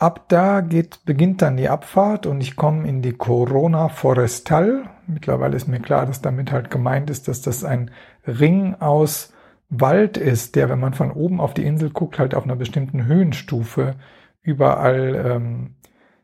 Ab 0.00 0.24
da 0.28 0.62
geht, 0.62 1.04
beginnt 1.04 1.42
dann 1.42 1.58
die 1.58 1.68
Abfahrt 1.68 2.24
und 2.24 2.40
ich 2.40 2.56
komme 2.56 2.88
in 2.88 3.02
die 3.02 3.12
Corona 3.12 3.90
Forestal. 3.90 4.84
Mittlerweile 5.06 5.54
ist 5.54 5.68
mir 5.68 5.78
klar, 5.78 6.06
dass 6.06 6.22
damit 6.22 6.52
halt 6.52 6.70
gemeint 6.70 7.10
ist, 7.10 7.28
dass 7.28 7.42
das 7.42 7.64
ein 7.64 7.90
Ring 8.26 8.76
aus 8.80 9.34
Wald 9.68 10.16
ist, 10.16 10.56
der, 10.56 10.70
wenn 10.70 10.80
man 10.80 10.94
von 10.94 11.10
oben 11.10 11.38
auf 11.38 11.52
die 11.52 11.66
Insel 11.66 11.90
guckt, 11.90 12.18
halt 12.18 12.34
auf 12.34 12.44
einer 12.44 12.56
bestimmten 12.56 13.04
Höhenstufe 13.04 13.96
überall 14.40 15.22
ähm, 15.22 15.74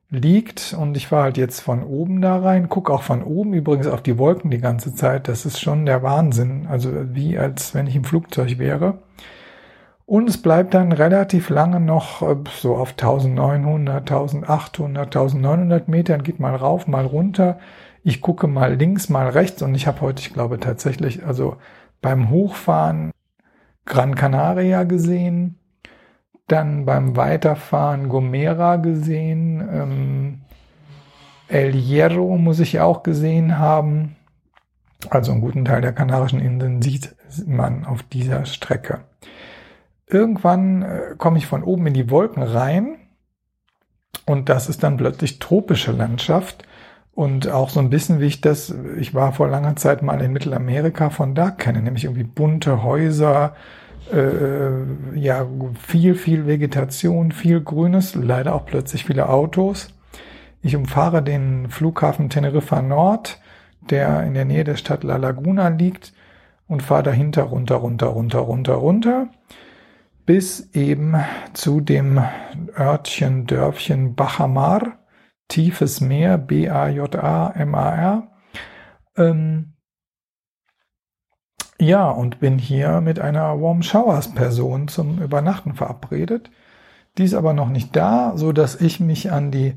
liegt. 0.08 0.72
Und 0.72 0.96
ich 0.96 1.12
war 1.12 1.24
halt 1.24 1.36
jetzt 1.36 1.60
von 1.60 1.82
oben 1.82 2.22
da 2.22 2.38
rein, 2.38 2.70
guck 2.70 2.88
auch 2.88 3.02
von 3.02 3.22
oben 3.22 3.52
übrigens 3.52 3.88
auf 3.88 4.02
die 4.02 4.16
Wolken 4.16 4.50
die 4.50 4.56
ganze 4.56 4.94
Zeit. 4.94 5.28
Das 5.28 5.44
ist 5.44 5.60
schon 5.60 5.84
der 5.84 6.02
Wahnsinn. 6.02 6.66
Also 6.66 7.14
wie 7.14 7.38
als 7.38 7.74
wenn 7.74 7.86
ich 7.86 7.96
im 7.96 8.04
Flugzeug 8.04 8.58
wäre. 8.58 9.00
Und 10.06 10.28
es 10.28 10.40
bleibt 10.40 10.72
dann 10.74 10.92
relativ 10.92 11.50
lange 11.50 11.80
noch 11.80 12.22
äh, 12.22 12.36
so 12.60 12.76
auf 12.76 12.90
1900, 12.92 13.96
1800, 14.10 15.16
1900 15.16 15.88
Metern, 15.88 16.22
geht 16.22 16.38
mal 16.38 16.54
rauf, 16.54 16.86
mal 16.86 17.04
runter. 17.04 17.58
Ich 18.04 18.20
gucke 18.20 18.46
mal 18.46 18.74
links, 18.74 19.08
mal 19.08 19.28
rechts 19.28 19.62
und 19.62 19.74
ich 19.74 19.88
habe 19.88 20.00
heute, 20.00 20.22
ich 20.22 20.32
glaube 20.32 20.60
tatsächlich, 20.60 21.26
also 21.26 21.56
beim 22.00 22.30
Hochfahren 22.30 23.10
Gran 23.84 24.14
Canaria 24.14 24.84
gesehen, 24.84 25.58
dann 26.46 26.84
beim 26.84 27.16
Weiterfahren 27.16 28.08
Gomera 28.08 28.76
gesehen, 28.76 29.60
ähm, 29.60 30.40
El 31.48 31.72
Hierro 31.72 32.38
muss 32.38 32.60
ich 32.60 32.78
auch 32.78 33.02
gesehen 33.02 33.58
haben. 33.58 34.16
Also 35.10 35.32
einen 35.32 35.40
guten 35.40 35.64
Teil 35.64 35.80
der 35.80 35.92
Kanarischen 35.92 36.40
Inseln 36.40 36.80
sieht 36.80 37.16
man 37.46 37.84
auf 37.84 38.04
dieser 38.04 38.46
Strecke. 38.46 39.00
Irgendwann 40.08 40.82
äh, 40.82 41.00
komme 41.18 41.38
ich 41.38 41.46
von 41.46 41.64
oben 41.64 41.86
in 41.88 41.94
die 41.94 42.10
Wolken 42.10 42.42
rein 42.42 42.96
und 44.24 44.48
das 44.48 44.68
ist 44.68 44.82
dann 44.82 44.96
plötzlich 44.96 45.38
tropische 45.38 45.92
Landschaft 45.92 46.64
und 47.16 47.48
auch 47.48 47.70
so 47.70 47.80
ein 47.80 47.90
bisschen 47.90 48.20
wie 48.20 48.26
ich 48.26 48.40
das, 48.40 48.74
ich 48.98 49.14
war 49.14 49.32
vor 49.32 49.48
langer 49.48 49.74
Zeit 49.76 50.02
mal 50.02 50.20
in 50.20 50.32
Mittelamerika 50.32 51.10
von 51.10 51.34
da 51.34 51.50
kenne, 51.50 51.80
nämlich 51.80 52.04
irgendwie 52.04 52.24
bunte 52.24 52.82
Häuser, 52.82 53.56
äh, 54.12 55.18
ja, 55.18 55.46
viel, 55.80 56.14
viel 56.14 56.46
Vegetation, 56.46 57.32
viel 57.32 57.60
Grünes, 57.60 58.14
leider 58.14 58.54
auch 58.54 58.66
plötzlich 58.66 59.06
viele 59.06 59.28
Autos. 59.28 59.88
Ich 60.62 60.76
umfahre 60.76 61.22
den 61.22 61.70
Flughafen 61.70 62.28
Teneriffa 62.28 62.82
Nord, 62.82 63.40
der 63.88 64.24
in 64.24 64.34
der 64.34 64.44
Nähe 64.44 64.64
der 64.64 64.76
Stadt 64.76 65.02
La 65.02 65.16
Laguna 65.16 65.68
liegt 65.68 66.12
und 66.68 66.82
fahre 66.82 67.04
dahinter 67.04 67.44
runter, 67.44 67.76
runter, 67.76 68.08
runter, 68.08 68.40
runter, 68.40 68.74
runter, 68.74 69.28
bis 70.26 70.74
eben 70.74 71.14
zu 71.54 71.80
dem 71.80 72.20
Örtchen, 72.76 73.46
Dörfchen 73.46 74.16
Bachamar, 74.16 74.98
tiefes 75.48 76.00
Meer, 76.00 76.36
B-A-J-A-M-A-R. 76.36 78.28
Ähm, 79.16 79.72
ja, 81.78 82.10
und 82.10 82.40
bin 82.40 82.58
hier 82.58 83.00
mit 83.00 83.20
einer 83.20 83.60
Warm 83.60 83.82
Showers 83.82 84.34
Person 84.34 84.88
zum 84.88 85.22
Übernachten 85.22 85.74
verabredet. 85.74 86.50
Die 87.16 87.24
ist 87.24 87.34
aber 87.34 87.52
noch 87.52 87.68
nicht 87.68 87.94
da, 87.94 88.32
so 88.36 88.52
dass 88.52 88.80
ich 88.80 88.98
mich 88.98 89.30
an 89.30 89.50
die 89.50 89.74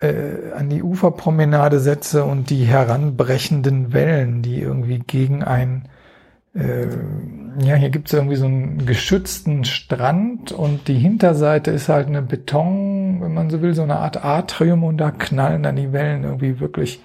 äh, 0.00 0.52
an 0.52 0.68
die 0.68 0.82
Uferpromenade 0.82 1.80
setze 1.80 2.24
und 2.24 2.50
die 2.50 2.64
heranbrechenden 2.64 3.92
Wellen, 3.92 4.42
die 4.42 4.60
irgendwie 4.60 5.00
gegen 5.00 5.42
ein 5.42 5.88
äh, 6.58 6.88
ja, 7.60 7.74
hier 7.74 7.90
gibt 7.90 8.08
es 8.08 8.14
irgendwie 8.14 8.36
so 8.36 8.46
einen 8.46 8.86
geschützten 8.86 9.64
Strand 9.64 10.52
und 10.52 10.88
die 10.88 10.98
Hinterseite 10.98 11.70
ist 11.70 11.88
halt 11.88 12.06
eine 12.06 12.22
Beton, 12.22 13.20
wenn 13.20 13.34
man 13.34 13.50
so 13.50 13.62
will, 13.62 13.74
so 13.74 13.82
eine 13.82 13.96
Art 13.96 14.24
Atrium 14.24 14.84
und 14.84 14.98
da 14.98 15.10
knallen 15.10 15.62
dann 15.62 15.76
die 15.76 15.92
Wellen 15.92 16.24
irgendwie 16.24 16.60
wirklich 16.60 17.02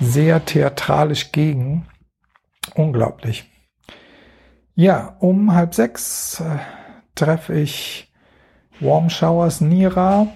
sehr 0.00 0.44
theatralisch 0.44 1.32
gegen. 1.32 1.86
Unglaublich. 2.74 3.50
Ja, 4.74 5.16
um 5.18 5.54
halb 5.54 5.74
sechs 5.74 6.40
äh, 6.40 6.58
treffe 7.14 7.54
ich 7.54 8.12
Warm 8.80 9.10
Showers 9.10 9.60
Nira 9.60 10.28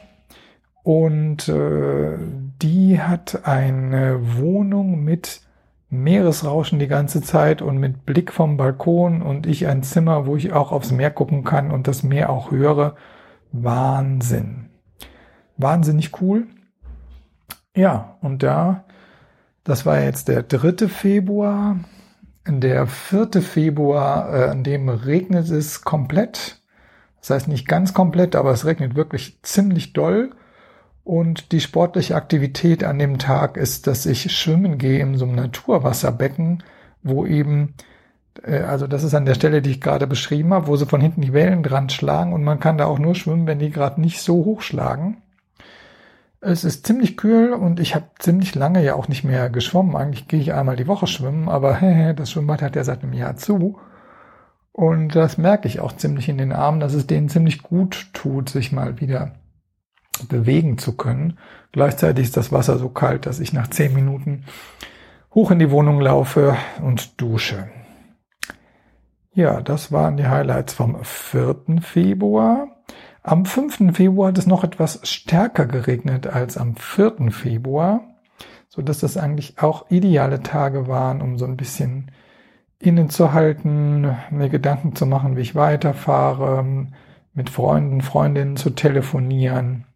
und 0.83 1.49
äh, 1.49 2.19
die 2.61 3.01
hat 3.01 3.47
eine 3.47 4.37
Wohnung 4.39 5.03
mit 5.03 5.41
Meeresrauschen 6.03 6.79
die 6.79 6.89
ganze 6.89 7.23
Zeit 7.23 7.63
und 7.63 7.79
mit 7.79 8.05
Blick 8.05 8.33
vom 8.33 8.57
Balkon 8.57 9.23
und 9.23 9.47
ich 9.47 9.67
ein 9.67 9.83
Zimmer, 9.83 10.27
wo 10.27 10.37
ich 10.37 10.53
auch 10.53 10.73
aufs 10.73 10.93
Meer 10.93 11.11
gucken 11.11 11.45
kann 11.45 11.71
und 11.71 11.89
das 11.89 12.03
Meer 12.03 12.31
auch 12.31 12.51
höre. 12.51 12.97
Wahnsinn. 13.53 14.71
Wahnsinnig 15.57 16.21
cool. 16.21 16.47
Ja, 17.77 18.17
und 18.21 18.43
da, 18.43 18.85
das 19.65 19.87
war 19.87 20.01
jetzt 20.01 20.29
der 20.29 20.43
dritte 20.43 20.89
Februar. 20.89 21.79
Der 22.47 22.87
vierte 22.87 23.41
Februar, 23.41 24.35
äh, 24.35 24.51
an 24.51 24.65
dem 24.65 24.89
regnet 24.89 25.49
es 25.49 25.83
komplett. 25.83 26.61
Das 27.21 27.31
heißt 27.31 27.49
nicht 27.49 27.67
ganz 27.67 27.95
komplett, 27.95 28.37
aber 28.37 28.51
es 28.51 28.67
regnet 28.67 28.97
wirklich 28.97 29.41
ziemlich 29.43 29.95
doll. 29.95 30.33
Und 31.05 31.53
die 31.53 31.61
sportliche 31.61 32.17
Aktivität 32.17 32.83
an 32.83 32.99
dem 32.99 33.19
Tag 33.19 33.59
ist, 33.59 33.87
dass 33.87 34.07
ich 34.07 34.33
schwimmen 34.35 34.79
gehe 34.79 35.01
in 35.01 35.19
so 35.19 35.27
einem 35.27 35.35
Naturwasserbecken, 35.37 36.63
wo 37.03 37.27
eben, 37.27 37.75
äh, 38.43 38.61
also 38.61 38.87
das 38.87 39.05
ist 39.05 39.15
an 39.15 39.27
der 39.27 39.35
Stelle, 39.35 39.61
die 39.61 39.73
ich 39.73 39.81
gerade 39.83 40.07
beschrieben 40.07 40.55
habe, 40.55 40.67
wo 40.67 40.77
sie 40.77 40.87
von 40.87 41.03
hinten 41.03 41.21
die 41.21 41.35
Wellen 41.35 41.63
dran 41.63 41.91
schlagen 41.91 42.33
und 42.33 42.43
man 42.43 42.59
kann 42.59 42.79
da 42.79 42.87
auch 42.87 42.99
nur 42.99 43.15
schwimmen, 43.15 43.47
wenn 43.47 43.59
die 43.59 43.71
gerade 43.71 44.01
nicht 44.01 44.21
so 44.21 44.47
hoch 44.47 44.63
schlagen. 44.63 45.19
Es 46.41 46.65
ist 46.65 46.87
ziemlich 46.87 47.17
kühl 47.17 47.53
und 47.53 47.81
ich 47.81 47.95
habe 47.95 48.07
ziemlich 48.19 48.55
lange 48.55 48.83
ja 48.83 48.95
auch 48.95 49.09
nicht 49.09 49.25
mehr 49.25 49.51
geschwommen. 49.51 49.97
Eigentlich 49.97 50.29
gehe 50.29 50.41
ich 50.41 50.53
einmal 50.55 50.77
die 50.77 50.87
Woche 50.87 51.07
schwimmen, 51.07 51.49
aber 51.49 52.15
das 52.17 52.31
Schwimmbad 52.31 52.63
hat 52.63 52.77
ja 52.77 52.85
seit 52.85 53.03
einem 53.03 53.13
Jahr 53.13 53.37
zu. 53.37 53.79
Und 54.73 55.15
das 55.15 55.39
merke 55.39 55.69
ich 55.69 55.81
auch 55.81 55.93
ziemlich 55.93 56.29
in 56.29 56.39
den 56.39 56.53
Armen, 56.53 56.81
dass 56.81 56.95
es 56.95 57.07
denen 57.07 57.29
ziemlich 57.29 57.63
gut 57.63 58.09
tut, 58.13 58.49
sich 58.49 58.73
mal 58.73 59.01
wieder 59.01 59.33
bewegen 60.29 60.79
zu 60.79 60.97
können. 60.97 61.39
Gleichzeitig 61.73 62.27
ist 62.27 62.37
das 62.37 62.53
Wasser 62.53 62.79
so 62.79 62.89
kalt, 62.89 63.27
dass 63.27 63.41
ich 63.41 63.53
nach 63.53 63.69
zehn 63.69 63.95
Minuten 63.95 64.45
hoch 65.35 65.51
in 65.51 65.59
die 65.59 65.71
Wohnung 65.71 66.01
laufe 66.01 66.57
und 66.81 67.21
dusche. 67.21 67.69
Ja, 69.33 69.61
das 69.61 69.91
waren 69.91 70.17
die 70.17 70.29
Highlights 70.29 70.75
vom 70.75 71.03
4. 71.03 71.57
Februar. 71.81 72.69
Am 73.23 73.45
5. 73.45 73.97
Februar 73.97 74.29
hat 74.29 74.39
es 74.39 74.47
noch 74.47 74.63
etwas 74.63 75.01
stärker 75.03 75.67
geregnet 75.67 76.29
als 76.29 76.57
am 76.57 76.77
4. 76.77 77.33
Februar, 77.33 78.03
so 78.69 78.83
dass 78.83 79.01
das 79.01 79.17
eigentlich 79.17 79.59
auch 79.59 79.91
ideale 79.91 80.43
Tage 80.43 80.87
waren, 80.87 81.21
um 81.21 81.39
so 81.39 81.47
ein 81.47 81.57
bisschen 81.57 82.13
innen 82.79 83.11
zu 83.11 83.33
halten, 83.33 84.15
mir 84.31 84.51
Gedanken 84.51 84.95
zu 84.95 85.07
machen, 85.07 85.37
wie 85.37 85.41
ich 85.41 85.55
weiterfahre, 85.55 86.87
mit 87.33 87.51
Freunden, 87.51 88.03
Freundinnen 88.03 88.57
zu 88.57 88.71
telefonieren 88.71 89.87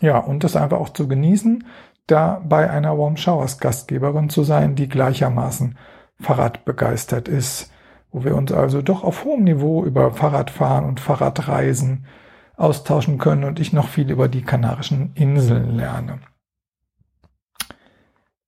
ja, 0.00 0.18
und 0.18 0.44
das 0.44 0.56
einfach 0.56 0.78
auch 0.78 0.90
zu 0.90 1.08
genießen, 1.08 1.64
da 2.06 2.42
bei 2.44 2.70
einer 2.70 2.98
Warm 2.98 3.16
Showers 3.16 3.58
Gastgeberin 3.58 4.30
zu 4.30 4.42
sein, 4.42 4.74
die 4.74 4.88
gleichermaßen 4.88 5.76
Fahrrad 6.20 6.64
begeistert 6.64 7.28
ist, 7.28 7.70
wo 8.10 8.24
wir 8.24 8.34
uns 8.34 8.52
also 8.52 8.82
doch 8.82 9.04
auf 9.04 9.24
hohem 9.24 9.44
Niveau 9.44 9.84
über 9.84 10.12
Fahrradfahren 10.12 10.84
und 10.84 11.00
Fahrradreisen 11.00 12.06
austauschen 12.56 13.18
können 13.18 13.44
und 13.44 13.60
ich 13.60 13.72
noch 13.72 13.88
viel 13.88 14.10
über 14.10 14.28
die 14.28 14.42
Kanarischen 14.42 15.12
Inseln 15.14 15.76
lerne. 15.76 16.20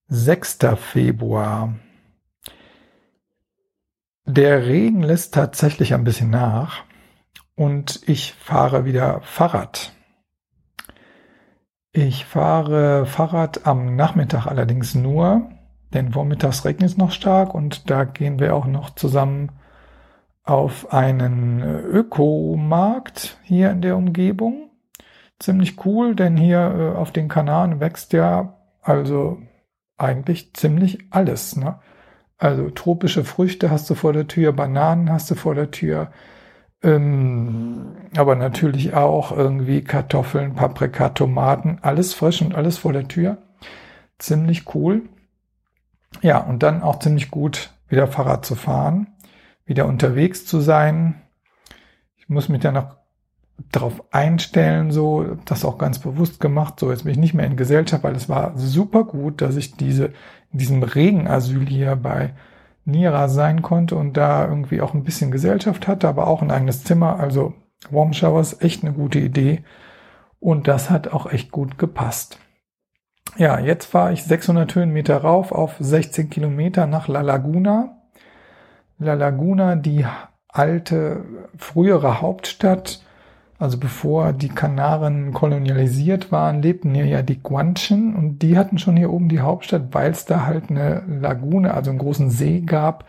6. 0.09 0.59
Februar. 0.77 1.75
Der 4.25 4.67
Regen 4.67 5.03
lässt 5.03 5.35
tatsächlich 5.35 5.95
ein 5.95 6.05
bisschen 6.05 6.31
nach 6.31 6.85
und 7.55 8.01
ich 8.07 8.35
fahre 8.35 8.85
wieder 8.85 9.21
Fahrrad. 9.21 9.93
Ich 11.93 12.25
fahre 12.25 13.05
Fahrrad 13.05 13.67
am 13.67 13.97
Nachmittag 13.97 14.47
allerdings 14.47 14.95
nur, 14.95 15.51
denn 15.93 16.13
vormittags 16.13 16.65
regnet 16.65 16.91
es 16.91 16.97
noch 16.97 17.11
stark 17.11 17.53
und 17.53 17.91
da 17.91 18.05
gehen 18.05 18.39
wir 18.39 18.55
auch 18.55 18.67
noch 18.67 18.91
zusammen 18.91 19.51
auf 20.45 20.93
einen 20.93 21.63
Ökomarkt 21.63 23.39
hier 23.43 23.73
in 23.73 23.83
der 23.83 23.97
Umgebung. 23.97 24.71
Ziemlich 25.41 25.85
cool, 25.85 26.15
denn 26.15 26.37
hier 26.37 26.95
äh, 26.95 26.97
auf 26.97 27.11
den 27.11 27.29
Kanaren 27.29 27.81
wächst 27.81 28.13
ja 28.13 28.57
also 28.83 29.39
eigentlich 29.97 30.55
ziemlich 30.55 30.99
alles. 31.11 31.57
Ne? 31.57 31.81
Also 32.39 32.71
tropische 32.71 33.25
Früchte 33.25 33.69
hast 33.69 33.91
du 33.91 33.97
vor 33.97 34.13
der 34.13 34.29
Tür, 34.29 34.53
Bananen 34.53 35.11
hast 35.11 35.29
du 35.31 35.35
vor 35.35 35.57
der 35.57 35.73
Tür, 35.73 36.13
ähm, 36.83 37.97
aber 38.17 38.37
natürlich 38.37 38.95
auch 38.95 39.33
irgendwie 39.37 39.83
Kartoffeln, 39.83 40.55
Paprika, 40.55 41.11
Tomaten, 41.11 41.79
alles 41.83 42.15
frisch 42.15 42.41
und 42.43 42.55
alles 42.55 42.79
vor 42.79 42.93
der 42.93 43.09
Tür. 43.09 43.39
Ziemlich 44.19 44.75
cool. 44.75 45.03
Ja, 46.23 46.39
und 46.39 46.63
dann 46.63 46.83
auch 46.83 46.99
ziemlich 46.99 47.31
gut, 47.31 47.71
wieder 47.89 48.07
Fahrrad 48.07 48.45
zu 48.45 48.55
fahren, 48.55 49.09
wieder 49.65 49.87
unterwegs 49.87 50.47
zu 50.47 50.61
sein. 50.61 51.23
Ich 52.17 52.29
muss 52.29 52.49
mich 52.49 52.61
dann 52.61 52.75
noch 52.75 52.97
darauf 53.71 54.03
einstellen, 54.13 54.91
so, 54.91 55.37
das 55.45 55.65
auch 55.65 55.79
ganz 55.79 55.99
bewusst 55.99 56.41
gemacht. 56.41 56.81
So, 56.81 56.91
jetzt 56.91 57.05
bin 57.05 57.13
ich 57.13 57.19
nicht 57.19 57.35
mehr 57.35 57.47
in 57.47 57.57
Gesellschaft, 57.57 58.03
weil 58.03 58.17
es 58.17 58.29
war 58.29 58.57
super 58.57 59.05
gut, 59.05 59.43
dass 59.43 59.57
ich 59.57 59.77
diese, 59.77 60.07
in 60.53 60.59
diesem 60.59 60.83
Regenasyl 60.83 61.67
hier 61.67 61.97
bei 61.97 62.33
Nira 62.91 63.29
sein 63.29 63.63
konnte 63.63 63.97
und 63.97 64.17
da 64.17 64.47
irgendwie 64.47 64.81
auch 64.81 64.95
ein 64.95 65.05
bisschen 65.05 65.31
Gesellschaft 65.31 65.89
hatte, 65.89 66.09
aber 66.09 66.27
auch 66.27 66.43
ein 66.43 66.51
eigenes 66.51 66.85
Zimmer. 66.85 67.19
Also 67.19 67.55
Warm 67.91 68.13
Showers, 68.13 68.61
echt 68.61 68.85
eine 68.85 68.93
gute 68.93 69.19
Idee. 69.19 69.65
Und 70.39 70.69
das 70.69 70.91
hat 70.91 71.09
auch 71.09 71.31
echt 71.31 71.51
gut 71.51 71.79
gepasst. 71.79 72.39
Ja, 73.37 73.59
jetzt 73.59 73.87
fahre 73.87 74.13
ich 74.13 74.25
600 74.25 74.75
Höhenmeter 74.75 75.19
rauf 75.19 75.53
auf 75.53 75.77
16 75.79 76.31
Kilometer 76.31 76.87
nach 76.87 77.09
La 77.09 77.21
Laguna. 77.21 77.97
La 78.99 79.15
Laguna, 79.15 79.77
die 79.77 80.05
alte, 80.49 81.25
frühere 81.57 82.21
Hauptstadt, 82.21 83.03
also 83.61 83.77
bevor 83.79 84.33
die 84.33 84.49
Kanaren 84.49 85.35
kolonialisiert 85.35 86.33
waren, 86.33 86.63
lebten 86.63 86.95
hier 86.95 87.05
ja 87.05 87.21
die 87.21 87.43
Guanchen 87.43 88.17
und 88.17 88.39
die 88.39 88.57
hatten 88.57 88.79
schon 88.79 88.97
hier 88.97 89.13
oben 89.13 89.29
die 89.29 89.41
Hauptstadt, 89.41 89.93
weil 89.93 90.11
es 90.11 90.25
da 90.25 90.47
halt 90.47 90.71
eine 90.71 91.03
Lagune, 91.07 91.75
also 91.75 91.91
einen 91.91 91.99
großen 91.99 92.31
See 92.31 92.61
gab, 92.61 93.05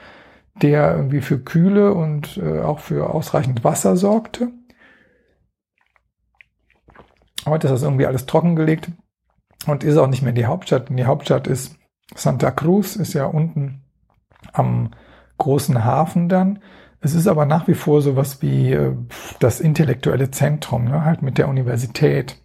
der 0.61 0.93
irgendwie 0.97 1.21
für 1.21 1.39
Kühle 1.39 1.93
und 1.93 2.35
äh, 2.35 2.59
auch 2.59 2.79
für 2.79 3.09
ausreichend 3.09 3.63
Wasser 3.63 3.95
sorgte. 3.95 4.49
Heute 7.45 7.67
ist 7.67 7.71
das 7.71 7.83
irgendwie 7.83 8.05
alles 8.05 8.25
trockengelegt 8.25 8.91
und 9.67 9.85
ist 9.85 9.95
auch 9.95 10.07
nicht 10.07 10.21
mehr 10.21 10.33
die 10.33 10.47
Hauptstadt. 10.47 10.89
Die 10.89 11.05
Hauptstadt 11.05 11.47
ist 11.47 11.77
Santa 12.13 12.51
Cruz, 12.51 12.97
ist 12.97 13.13
ja 13.13 13.25
unten 13.25 13.85
am 14.51 14.91
großen 15.37 15.85
Hafen 15.85 16.27
dann. 16.27 16.59
Es 17.01 17.15
ist 17.15 17.27
aber 17.27 17.45
nach 17.45 17.67
wie 17.67 17.73
vor 17.73 18.01
sowas 18.01 18.41
wie 18.41 18.71
äh, 18.71 18.95
das 19.39 19.59
intellektuelle 19.59 20.31
Zentrum, 20.31 20.85
ne? 20.85 21.03
halt 21.03 21.23
mit 21.23 21.37
der 21.37 21.49
Universität 21.49 22.37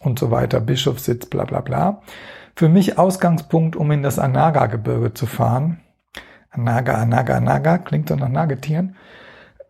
und 0.00 0.18
so 0.18 0.30
weiter, 0.30 0.60
Bischofssitz, 0.60 1.26
bla 1.26 1.44
bla 1.44 1.60
bla. 1.60 2.02
Für 2.56 2.68
mich 2.68 2.98
Ausgangspunkt, 2.98 3.76
um 3.76 3.90
in 3.90 4.02
das 4.02 4.18
Anaga-Gebirge 4.18 5.14
zu 5.14 5.26
fahren. 5.26 5.80
Anaga, 6.50 6.94
Anaga, 6.94 7.36
Anaga, 7.36 7.78
klingt 7.78 8.08
so 8.08 8.16
nach 8.16 8.28
Nagetieren. 8.28 8.96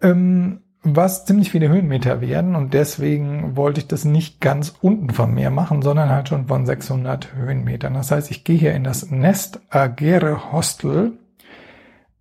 Ähm, 0.00 0.60
was 0.82 1.24
ziemlich 1.24 1.50
viele 1.50 1.68
Höhenmeter 1.68 2.20
werden 2.20 2.54
und 2.54 2.72
deswegen 2.72 3.56
wollte 3.56 3.80
ich 3.80 3.88
das 3.88 4.04
nicht 4.04 4.40
ganz 4.40 4.74
unten 4.80 5.10
vom 5.10 5.34
Meer 5.34 5.50
machen, 5.50 5.82
sondern 5.82 6.08
halt 6.08 6.28
schon 6.28 6.46
von 6.46 6.66
600 6.66 7.34
Höhenmetern. 7.34 7.94
Das 7.94 8.12
heißt, 8.12 8.30
ich 8.30 8.44
gehe 8.44 8.56
hier 8.56 8.74
in 8.74 8.84
das 8.84 9.10
Nest 9.10 9.60
Agere 9.70 10.52
Hostel, 10.52 11.18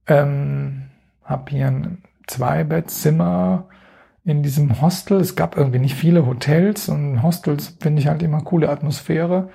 ähm, 0.07 0.87
habe 1.27 1.51
hier 1.51 1.67
ein 1.67 2.03
Zweibettzimmer 2.25 3.67
in 4.23 4.43
diesem 4.43 4.81
Hostel. 4.81 5.21
Es 5.21 5.35
gab 5.35 5.55
irgendwie 5.55 5.79
nicht 5.79 5.95
viele 5.95 6.25
Hotels 6.25 6.89
und 6.89 7.21
Hostels 7.21 7.77
finde 7.79 8.01
ich 8.01 8.07
halt 8.07 8.23
immer 8.23 8.41
coole 8.41 8.69
Atmosphäre. 8.69 9.49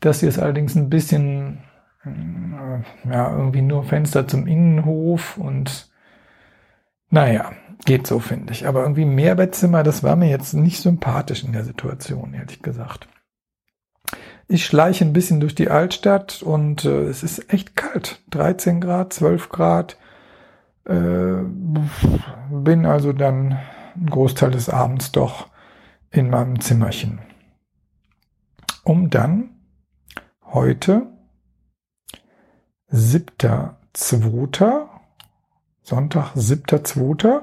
Das 0.00 0.20
hier 0.20 0.28
ist 0.28 0.38
allerdings 0.38 0.74
ein 0.74 0.90
bisschen, 0.90 1.64
äh, 2.04 3.10
ja, 3.10 3.36
irgendwie 3.36 3.62
nur 3.62 3.84
Fenster 3.84 4.28
zum 4.28 4.46
Innenhof 4.46 5.38
und 5.38 5.90
naja, 7.10 7.52
geht 7.84 8.06
so, 8.06 8.18
finde 8.18 8.52
ich. 8.52 8.66
Aber 8.66 8.82
irgendwie 8.82 9.04
Mehrbettzimmer, 9.04 9.82
das 9.82 10.02
war 10.02 10.16
mir 10.16 10.28
jetzt 10.28 10.52
nicht 10.52 10.80
sympathisch 10.80 11.44
in 11.44 11.52
der 11.52 11.64
Situation, 11.64 12.34
ehrlich 12.34 12.60
gesagt. 12.60 13.08
Ich 14.46 14.66
schleiche 14.66 15.04
ein 15.04 15.12
bisschen 15.12 15.40
durch 15.40 15.54
die 15.54 15.70
Altstadt 15.70 16.42
und 16.42 16.84
äh, 16.84 17.04
es 17.04 17.22
ist 17.22 17.52
echt 17.52 17.76
kalt. 17.76 18.20
13 18.30 18.80
Grad, 18.80 19.12
12 19.12 19.48
Grad. 19.48 19.96
Äh, 20.86 21.42
bin 22.50 22.86
also 22.86 23.12
dann 23.12 23.58
einen 23.94 24.10
Großteil 24.10 24.50
des 24.50 24.68
Abends 24.68 25.12
doch 25.12 25.48
in 26.10 26.30
meinem 26.30 26.60
Zimmerchen. 26.60 27.20
Um 28.84 29.08
dann 29.10 29.50
heute, 30.44 31.06
7.2., 32.92 34.86
Sonntag, 35.82 36.34
7.2., 36.34 37.42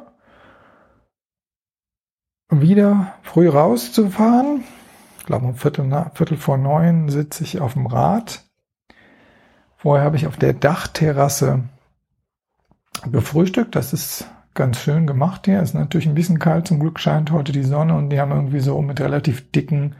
wieder 2.52 3.14
früh 3.24 3.48
rauszufahren. 3.50 4.64
Ich 5.18 5.26
glaube, 5.26 5.48
um 5.48 5.56
Viertel, 5.56 6.12
Viertel 6.14 6.38
vor 6.38 6.58
neun 6.58 7.10
sitze 7.10 7.44
ich 7.44 7.62
auf 7.62 7.74
dem 7.74 7.86
Rad. 7.88 8.44
Vorher 9.78 10.06
habe 10.06 10.18
ich 10.18 10.28
auf 10.28 10.38
der 10.38 10.54
Dachterrasse 10.54 11.64
gefrühstückt. 13.10 13.76
Das 13.76 13.94
ist 13.94 14.28
ganz 14.54 14.80
schön 14.80 15.08
gemacht 15.08 15.46
hier. 15.46 15.62
Ist 15.62 15.74
natürlich 15.74 16.08
ein 16.08 16.16
bisschen 16.16 16.40
kalt. 16.40 16.68
Zum 16.68 16.80
Glück 16.80 17.00
scheint 17.00 17.32
heute 17.32 17.52
die 17.52 17.64
Sonne 17.64 17.96
und 17.96 18.10
die 18.10 18.20
haben 18.20 18.32
irgendwie 18.32 18.60
so 18.60 18.82
mit 18.82 19.00
relativ 19.00 19.52
dicken 19.52 19.96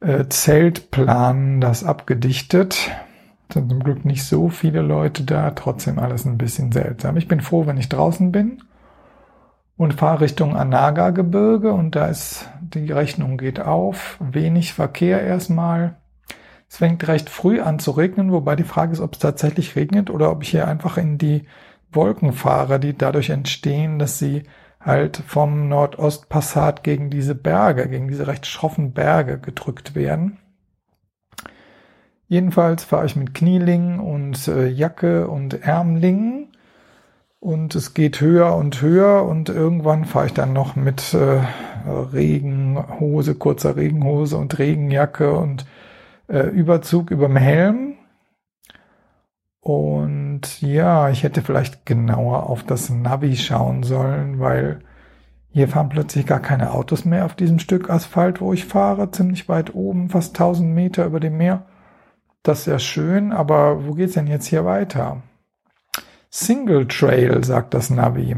äh, 0.00 0.26
Zeltplanen 0.28 1.60
das 1.60 1.84
abgedichtet. 1.84 2.90
Sind 3.52 3.70
zum 3.70 3.82
Glück 3.82 4.04
nicht 4.04 4.24
so 4.24 4.48
viele 4.48 4.82
Leute 4.82 5.24
da. 5.24 5.50
Trotzdem 5.50 5.98
alles 5.98 6.24
ein 6.24 6.38
bisschen 6.38 6.72
seltsam. 6.72 7.16
Ich 7.16 7.28
bin 7.28 7.40
froh, 7.40 7.66
wenn 7.66 7.78
ich 7.78 7.88
draußen 7.88 8.32
bin 8.32 8.62
und 9.76 9.94
fahre 9.94 10.20
Richtung 10.20 10.56
Anaga-Gebirge 10.56 11.72
und 11.72 11.96
da 11.96 12.06
ist 12.06 12.48
die 12.60 12.90
Rechnung 12.92 13.36
geht 13.36 13.60
auf. 13.60 14.16
Wenig 14.20 14.72
Verkehr 14.72 15.22
erstmal. 15.22 15.96
Es 16.68 16.78
fängt 16.78 17.06
recht 17.06 17.28
früh 17.28 17.60
an 17.60 17.78
zu 17.78 17.90
regnen, 17.90 18.32
wobei 18.32 18.56
die 18.56 18.64
Frage 18.64 18.92
ist, 18.92 19.00
ob 19.00 19.14
es 19.14 19.18
tatsächlich 19.18 19.76
regnet 19.76 20.08
oder 20.08 20.30
ob 20.30 20.42
ich 20.42 20.50
hier 20.50 20.66
einfach 20.66 20.96
in 20.96 21.18
die 21.18 21.42
Wolken 21.94 22.32
fahre, 22.32 22.80
die 22.80 22.96
dadurch 22.96 23.30
entstehen, 23.30 23.98
dass 23.98 24.18
sie 24.18 24.44
halt 24.80 25.22
vom 25.26 25.68
Nordostpassat 25.68 26.82
gegen 26.82 27.10
diese 27.10 27.34
Berge, 27.34 27.88
gegen 27.88 28.08
diese 28.08 28.26
recht 28.26 28.46
schroffen 28.46 28.92
Berge 28.92 29.38
gedrückt 29.38 29.94
werden. 29.94 30.38
Jedenfalls 32.28 32.84
fahre 32.84 33.06
ich 33.06 33.14
mit 33.14 33.34
Knieling 33.34 33.98
und 34.00 34.48
äh, 34.48 34.66
Jacke 34.66 35.28
und 35.28 35.62
Ärmlingen 35.62 36.48
und 37.40 37.74
es 37.74 37.92
geht 37.92 38.20
höher 38.20 38.56
und 38.56 38.80
höher 38.80 39.24
und 39.24 39.48
irgendwann 39.48 40.04
fahre 40.04 40.26
ich 40.26 40.32
dann 40.32 40.52
noch 40.52 40.74
mit 40.74 41.12
äh, 41.12 41.40
Regenhose, 41.86 43.34
kurzer 43.34 43.76
Regenhose 43.76 44.36
und 44.36 44.58
Regenjacke 44.58 45.32
und 45.32 45.66
äh, 46.28 46.46
Überzug 46.48 47.10
überm 47.10 47.36
Helm 47.36 47.91
und 49.62 50.60
ja, 50.60 51.08
ich 51.08 51.22
hätte 51.22 51.40
vielleicht 51.40 51.86
genauer 51.86 52.50
auf 52.50 52.64
das 52.64 52.90
Navi 52.90 53.36
schauen 53.36 53.84
sollen, 53.84 54.40
weil 54.40 54.80
hier 55.50 55.68
fahren 55.68 55.88
plötzlich 55.88 56.26
gar 56.26 56.40
keine 56.40 56.72
Autos 56.72 57.04
mehr 57.04 57.24
auf 57.24 57.36
diesem 57.36 57.60
Stück 57.60 57.88
Asphalt, 57.88 58.40
wo 58.40 58.52
ich 58.52 58.64
fahre, 58.64 59.12
ziemlich 59.12 59.48
weit 59.48 59.72
oben, 59.72 60.08
fast 60.08 60.34
1000 60.34 60.74
Meter 60.74 61.06
über 61.06 61.20
dem 61.20 61.36
Meer. 61.36 61.66
Das 62.42 62.60
ist 62.60 62.66
ja 62.66 62.80
schön, 62.80 63.30
aber 63.30 63.86
wo 63.86 63.92
geht's 63.92 64.14
denn 64.14 64.26
jetzt 64.26 64.46
hier 64.46 64.64
weiter? 64.64 65.22
Single 66.28 66.88
Trail, 66.88 67.44
sagt 67.44 67.72
das 67.72 67.88
Navi. 67.88 68.34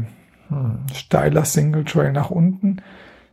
Hm, 0.49 0.85
steiler 0.93 1.45
Single 1.45 1.85
Trail 1.85 2.11
nach 2.11 2.29
unten. 2.29 2.83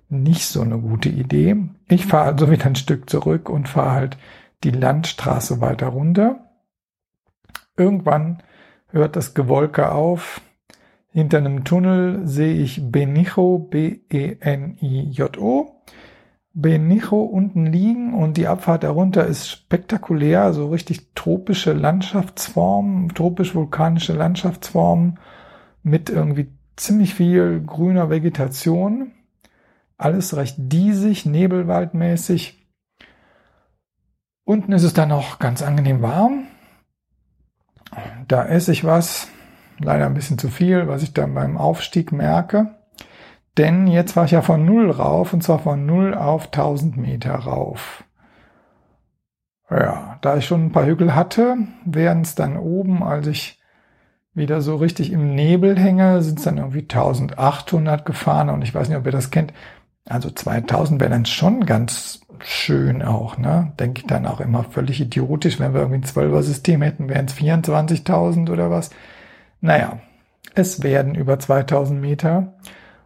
Nicht 0.08 0.46
so 0.46 0.62
eine 0.62 0.78
gute 0.78 1.10
Idee. 1.10 1.56
Ich 1.88 2.06
fahre 2.06 2.32
also 2.32 2.50
wieder 2.50 2.64
ein 2.64 2.74
Stück 2.74 3.10
zurück 3.10 3.50
und 3.50 3.68
fahre 3.68 3.92
halt 3.92 4.18
die 4.64 4.70
Landstraße 4.70 5.60
weiter 5.60 5.88
runter. 5.88 6.51
Irgendwann 7.76 8.42
hört 8.88 9.16
das 9.16 9.34
Gewolke 9.34 9.92
auf. 9.92 10.40
Hinter 11.08 11.38
einem 11.38 11.64
Tunnel 11.64 12.26
sehe 12.26 12.54
ich 12.54 12.90
Benijo, 12.90 13.58
B-E-N-I-J-O. 13.70 14.22
Benijo 16.54 17.22
unten 17.22 17.66
liegen 17.66 18.12
und 18.14 18.36
die 18.36 18.46
Abfahrt 18.46 18.84
darunter 18.84 19.26
ist 19.26 19.48
spektakulär, 19.48 20.52
so 20.52 20.68
richtig 20.68 21.14
tropische 21.14 21.72
Landschaftsformen, 21.72 23.08
tropisch-vulkanische 23.14 24.12
Landschaftsformen 24.12 25.18
mit 25.82 26.10
irgendwie 26.10 26.52
ziemlich 26.76 27.14
viel 27.14 27.62
grüner 27.62 28.10
Vegetation. 28.10 29.12
Alles 29.96 30.36
recht 30.36 30.56
diesig, 30.58 31.24
nebelwaldmäßig. 31.26 32.66
Unten 34.44 34.72
ist 34.72 34.82
es 34.82 34.92
dann 34.92 35.12
auch 35.12 35.38
ganz 35.38 35.62
angenehm 35.62 36.02
warm. 36.02 36.48
Da 38.28 38.44
esse 38.46 38.72
ich 38.72 38.84
was, 38.84 39.28
leider 39.78 40.06
ein 40.06 40.14
bisschen 40.14 40.38
zu 40.38 40.48
viel, 40.48 40.88
was 40.88 41.02
ich 41.02 41.12
dann 41.12 41.34
beim 41.34 41.56
Aufstieg 41.56 42.12
merke. 42.12 42.74
Denn 43.58 43.86
jetzt 43.86 44.16
war 44.16 44.24
ich 44.24 44.30
ja 44.30 44.42
von 44.42 44.64
Null 44.64 44.90
rauf, 44.90 45.32
und 45.32 45.42
zwar 45.42 45.58
von 45.58 45.84
Null 45.84 46.14
auf 46.14 46.46
1000 46.46 46.96
Meter 46.96 47.34
rauf. 47.34 48.04
Ja, 49.70 50.18
da 50.20 50.36
ich 50.36 50.46
schon 50.46 50.66
ein 50.66 50.72
paar 50.72 50.86
Hügel 50.86 51.14
hatte, 51.14 51.56
wären 51.84 52.22
es 52.22 52.34
dann 52.34 52.56
oben, 52.56 53.02
als 53.02 53.26
ich 53.26 53.60
wieder 54.34 54.62
so 54.62 54.76
richtig 54.76 55.12
im 55.12 55.34
Nebel 55.34 55.78
hänge, 55.78 56.22
sind 56.22 56.38
es 56.38 56.44
dann 56.44 56.58
irgendwie 56.58 56.82
1800 56.82 58.04
gefahren 58.06 58.50
und 58.50 58.62
ich 58.62 58.74
weiß 58.74 58.88
nicht, 58.88 58.98
ob 58.98 59.06
ihr 59.06 59.12
das 59.12 59.30
kennt. 59.30 59.52
Also 60.08 60.30
2000 60.30 61.00
wäre 61.00 61.10
dann 61.10 61.26
schon 61.26 61.64
ganz 61.64 62.20
schön 62.40 63.02
auch, 63.02 63.38
ne? 63.38 63.72
Denke 63.78 64.00
ich 64.00 64.06
dann 64.06 64.26
auch 64.26 64.40
immer 64.40 64.64
völlig 64.64 65.00
idiotisch, 65.00 65.60
wenn 65.60 65.74
wir 65.74 65.80
irgendwie 65.80 66.00
ein 66.00 66.04
12er 66.04 66.42
System 66.42 66.82
hätten, 66.82 67.08
wären 67.08 67.26
es 67.26 67.34
24.000 67.34 68.50
oder 68.50 68.70
was. 68.70 68.90
Naja, 69.60 70.00
es 70.54 70.82
werden 70.82 71.14
über 71.14 71.38
2000 71.38 72.00
Meter 72.00 72.54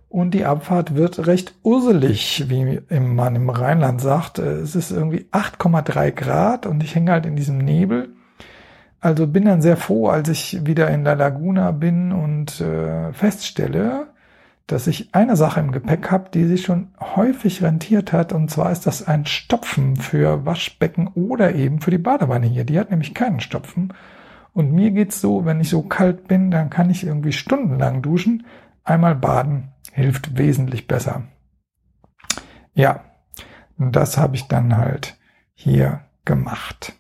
und 0.08 0.32
die 0.32 0.44
Abfahrt 0.44 0.94
wird 0.94 1.26
recht 1.26 1.54
urselig, 1.62 2.44
wie 2.48 2.80
man 2.98 3.36
im 3.36 3.50
Rheinland 3.50 4.00
sagt. 4.00 4.38
Es 4.38 4.74
ist 4.74 4.90
irgendwie 4.90 5.28
8,3 5.32 6.12
Grad 6.12 6.66
und 6.66 6.82
ich 6.82 6.94
hänge 6.94 7.12
halt 7.12 7.26
in 7.26 7.36
diesem 7.36 7.58
Nebel. 7.58 8.14
Also 9.00 9.26
bin 9.26 9.44
dann 9.44 9.62
sehr 9.62 9.76
froh, 9.76 10.08
als 10.08 10.28
ich 10.28 10.64
wieder 10.64 10.88
in 10.90 11.04
La 11.04 11.12
Laguna 11.12 11.70
bin 11.72 12.12
und 12.12 12.60
äh, 12.60 13.12
feststelle, 13.12 14.08
dass 14.66 14.88
ich 14.88 15.14
eine 15.14 15.36
Sache 15.36 15.60
im 15.60 15.70
Gepäck 15.70 16.10
habe, 16.10 16.30
die 16.30 16.44
sich 16.44 16.64
schon 16.64 16.88
häufig 17.00 17.62
rentiert 17.62 18.12
hat. 18.12 18.32
Und 18.32 18.50
zwar 18.50 18.72
ist 18.72 18.86
das 18.86 19.06
ein 19.06 19.24
Stopfen 19.24 19.96
für 19.96 20.44
Waschbecken 20.44 21.08
oder 21.14 21.54
eben 21.54 21.80
für 21.80 21.92
die 21.92 21.98
Badewanne 21.98 22.46
hier. 22.46 22.64
Die 22.64 22.78
hat 22.78 22.90
nämlich 22.90 23.14
keinen 23.14 23.40
Stopfen. 23.40 23.92
Und 24.52 24.72
mir 24.72 24.90
geht's 24.90 25.20
so, 25.20 25.44
wenn 25.44 25.60
ich 25.60 25.68
so 25.68 25.82
kalt 25.82 26.26
bin, 26.26 26.50
dann 26.50 26.70
kann 26.70 26.90
ich 26.90 27.06
irgendwie 27.06 27.32
stundenlang 27.32 28.02
duschen. 28.02 28.46
Einmal 28.82 29.14
baden 29.14 29.72
hilft 29.92 30.36
wesentlich 30.36 30.88
besser. 30.88 31.24
Ja, 32.74 33.04
das 33.78 34.18
habe 34.18 34.34
ich 34.34 34.48
dann 34.48 34.76
halt 34.76 35.16
hier 35.54 36.00
gemacht. 36.24 36.95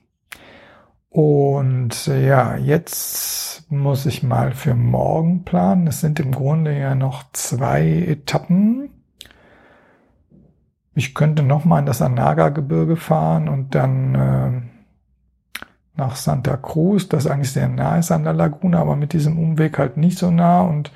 Und 1.16 2.08
ja, 2.08 2.58
jetzt 2.58 3.72
muss 3.72 4.04
ich 4.04 4.22
mal 4.22 4.52
für 4.52 4.74
morgen 4.74 5.44
planen. 5.44 5.86
Es 5.86 6.02
sind 6.02 6.20
im 6.20 6.30
Grunde 6.30 6.78
ja 6.78 6.94
noch 6.94 7.24
zwei 7.32 7.88
Etappen. 8.06 8.90
Ich 10.94 11.14
könnte 11.14 11.42
noch 11.42 11.64
mal 11.64 11.78
in 11.78 11.86
das 11.86 12.02
Anaga-Gebirge 12.02 12.96
fahren 12.96 13.48
und 13.48 13.74
dann 13.74 14.14
äh, 14.14 15.64
nach 15.94 16.16
Santa 16.16 16.58
Cruz, 16.58 17.08
das 17.08 17.26
eigentlich 17.26 17.52
sehr 17.52 17.68
nah 17.68 17.96
ist 17.96 18.12
an 18.12 18.24
der 18.24 18.34
Laguna, 18.34 18.82
aber 18.82 18.94
mit 18.94 19.14
diesem 19.14 19.38
Umweg 19.38 19.78
halt 19.78 19.96
nicht 19.96 20.18
so 20.18 20.30
nah. 20.30 20.60
Und 20.60 20.92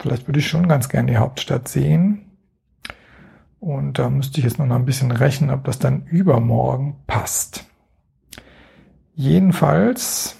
vielleicht 0.00 0.26
würde 0.26 0.40
ich 0.40 0.48
schon 0.48 0.66
ganz 0.66 0.88
gern 0.88 1.06
die 1.06 1.18
Hauptstadt 1.18 1.68
sehen. 1.68 2.32
Und 3.60 4.00
da 4.00 4.10
müsste 4.10 4.40
ich 4.40 4.44
jetzt 4.44 4.58
noch 4.58 4.68
ein 4.68 4.86
bisschen 4.86 5.12
rechnen, 5.12 5.50
ob 5.50 5.62
das 5.62 5.78
dann 5.78 6.04
übermorgen 6.06 6.96
passt. 7.06 7.64
Jedenfalls 9.14 10.38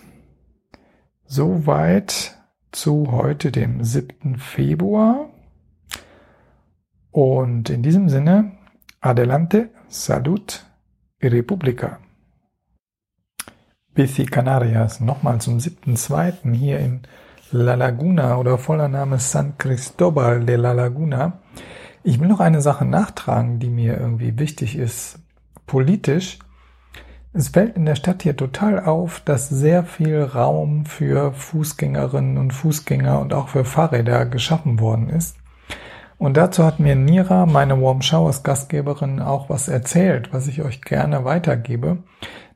soweit 1.26 2.38
zu 2.70 3.12
heute, 3.12 3.52
dem 3.52 3.84
7. 3.84 4.38
Februar. 4.38 5.28
Und 7.10 7.68
in 7.68 7.82
diesem 7.82 8.08
Sinne, 8.08 8.52
adelante, 9.00 9.70
salud 9.88 10.64
y 11.20 11.26
republica. 11.26 11.98
Bici 13.94 14.24
Canarias, 14.24 15.00
nochmal 15.00 15.42
zum 15.42 15.58
7.2. 15.58 16.54
hier 16.54 16.78
in 16.78 17.02
La 17.50 17.74
Laguna 17.74 18.38
oder 18.38 18.56
voller 18.56 18.88
Name 18.88 19.18
San 19.18 19.58
Cristobal 19.58 20.46
de 20.46 20.56
la 20.56 20.72
Laguna. 20.72 21.40
Ich 22.02 22.18
will 22.18 22.28
noch 22.28 22.40
eine 22.40 22.62
Sache 22.62 22.86
nachtragen, 22.86 23.58
die 23.58 23.68
mir 23.68 23.98
irgendwie 23.98 24.38
wichtig 24.38 24.76
ist, 24.76 25.18
politisch. 25.66 26.38
Es 27.34 27.48
fällt 27.48 27.76
in 27.76 27.86
der 27.86 27.94
Stadt 27.94 28.22
hier 28.22 28.36
total 28.36 28.80
auf, 28.84 29.20
dass 29.20 29.48
sehr 29.48 29.84
viel 29.84 30.22
Raum 30.22 30.84
für 30.84 31.32
Fußgängerinnen 31.32 32.36
und 32.36 32.52
Fußgänger 32.52 33.20
und 33.20 33.32
auch 33.32 33.48
für 33.48 33.64
Fahrräder 33.64 34.26
geschaffen 34.26 34.80
worden 34.80 35.08
ist. 35.08 35.36
Und 36.18 36.36
dazu 36.36 36.62
hat 36.64 36.78
mir 36.78 36.94
Nira, 36.94 37.46
meine 37.46 37.80
Warm 37.80 38.02
Showers 38.02 38.42
Gastgeberin, 38.42 39.20
auch 39.20 39.48
was 39.48 39.68
erzählt, 39.68 40.32
was 40.32 40.46
ich 40.46 40.62
euch 40.62 40.82
gerne 40.82 41.24
weitergebe. 41.24 42.04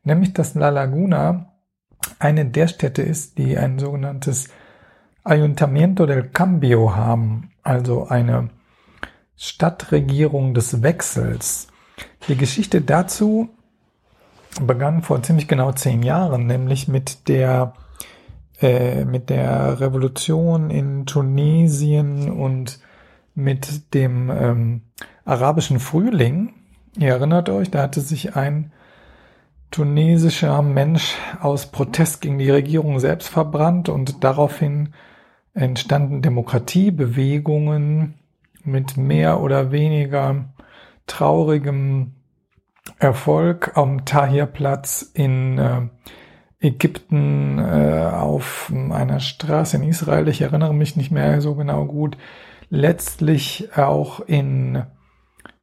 Nämlich, 0.05 0.35
dass 0.35 0.55
La 0.55 0.69
Laguna 0.69 1.55
eine 2.19 2.45
der 2.45 2.69
Städte 2.69 3.03
ist, 3.03 3.39
die 3.39 3.57
ein 3.57 3.79
sogenanntes 3.79 4.51
Ayuntamiento 5.25 6.05
del 6.07 6.29
Cambio 6.29 6.95
haben, 6.95 7.51
also 7.63 8.07
eine 8.07 8.51
Stadtregierung 9.37 10.53
des 10.53 10.83
Wechsels. 10.83 11.69
Die 12.29 12.37
Geschichte 12.37 12.83
dazu 12.83 13.56
begann 14.61 15.03
vor 15.03 15.23
ziemlich 15.23 15.49
genau 15.49 15.73
zehn 15.73 16.03
Jahren, 16.03 16.47
nämlich 16.47 16.89
mit 16.89 17.29
der 17.29 17.75
äh, 18.61 19.05
mit 19.05 19.29
der 19.29 19.81
Revolution 19.81 20.71
in 20.71 21.05
Tunesien 21.05 22.31
und 22.31 22.81
mit 23.35 23.93
dem 23.95 24.31
ähm, 24.31 24.81
arabischen 25.25 25.79
Frühling. 25.79 26.55
Ihr 26.99 27.11
erinnert 27.11 27.51
euch, 27.51 27.71
da 27.71 27.83
hatte 27.83 28.01
sich 28.01 28.35
ein 28.35 28.73
tunesischer 29.71 30.63
Mensch 30.63 31.17
aus 31.41 31.67
Protest 31.67 32.23
gegen 32.23 32.39
die 32.39 32.49
Regierung 32.49 32.99
selbst 32.99 33.29
verbrannt 33.29 33.91
und 33.91 34.25
daraufhin 34.25 34.95
entstanden 35.53 36.23
Demokratiebewegungen 36.23 38.15
mit 38.65 38.97
mehr 38.97 39.41
oder 39.41 39.71
weniger 39.71 40.47
traurigem 41.07 42.13
Erfolg 42.99 43.73
am 43.77 44.05
Tahrirplatz 44.05 45.11
in 45.15 45.59
äh, 45.59 45.83
Ägypten 46.61 47.59
äh, 47.59 48.11
auf 48.13 48.73
einer 48.73 49.21
Straße 49.21 49.77
in 49.77 49.83
Israel. 49.85 50.29
Ich 50.29 50.41
erinnere 50.41 50.75
mich 50.75 50.97
nicht 50.97 51.11
mehr 51.11 51.41
so 51.41 51.55
genau 51.55 51.85
gut. 51.85 52.17
Letztlich 52.71 53.77
auch 53.77 54.21
in 54.21 54.83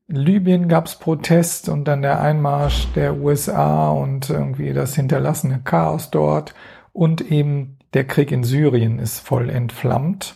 Libyen 0.07 0.67
gab 0.67 0.85
es 0.85 0.95
Protest 0.95 1.69
und 1.69 1.85
dann 1.85 2.01
der 2.01 2.21
Einmarsch 2.21 2.87
der 2.93 3.15
USA 3.17 3.89
und 3.89 4.29
irgendwie 4.29 4.73
das 4.73 4.95
hinterlassene 4.95 5.61
Chaos 5.63 6.11
dort 6.11 6.53
und 6.91 7.21
eben 7.31 7.77
der 7.93 8.05
Krieg 8.05 8.31
in 8.31 8.43
Syrien 8.43 8.99
ist 8.99 9.19
voll 9.19 9.49
entflammt. 9.49 10.35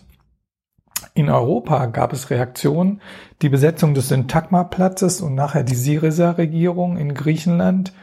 In 1.14 1.30
Europa 1.30 1.88
gab 1.88 2.14
es 2.14 2.30
Reaktionen, 2.30 3.02
die 3.42 3.50
Besetzung 3.50 3.94
des 3.94 4.10
Syntagma-Platzes 4.10 5.22
und 5.22 5.36
nachher 5.36 5.64
die 5.64 5.76
Syriza-Regierung 5.76 6.98
in 6.98 7.14
Griechenland, 7.14 7.94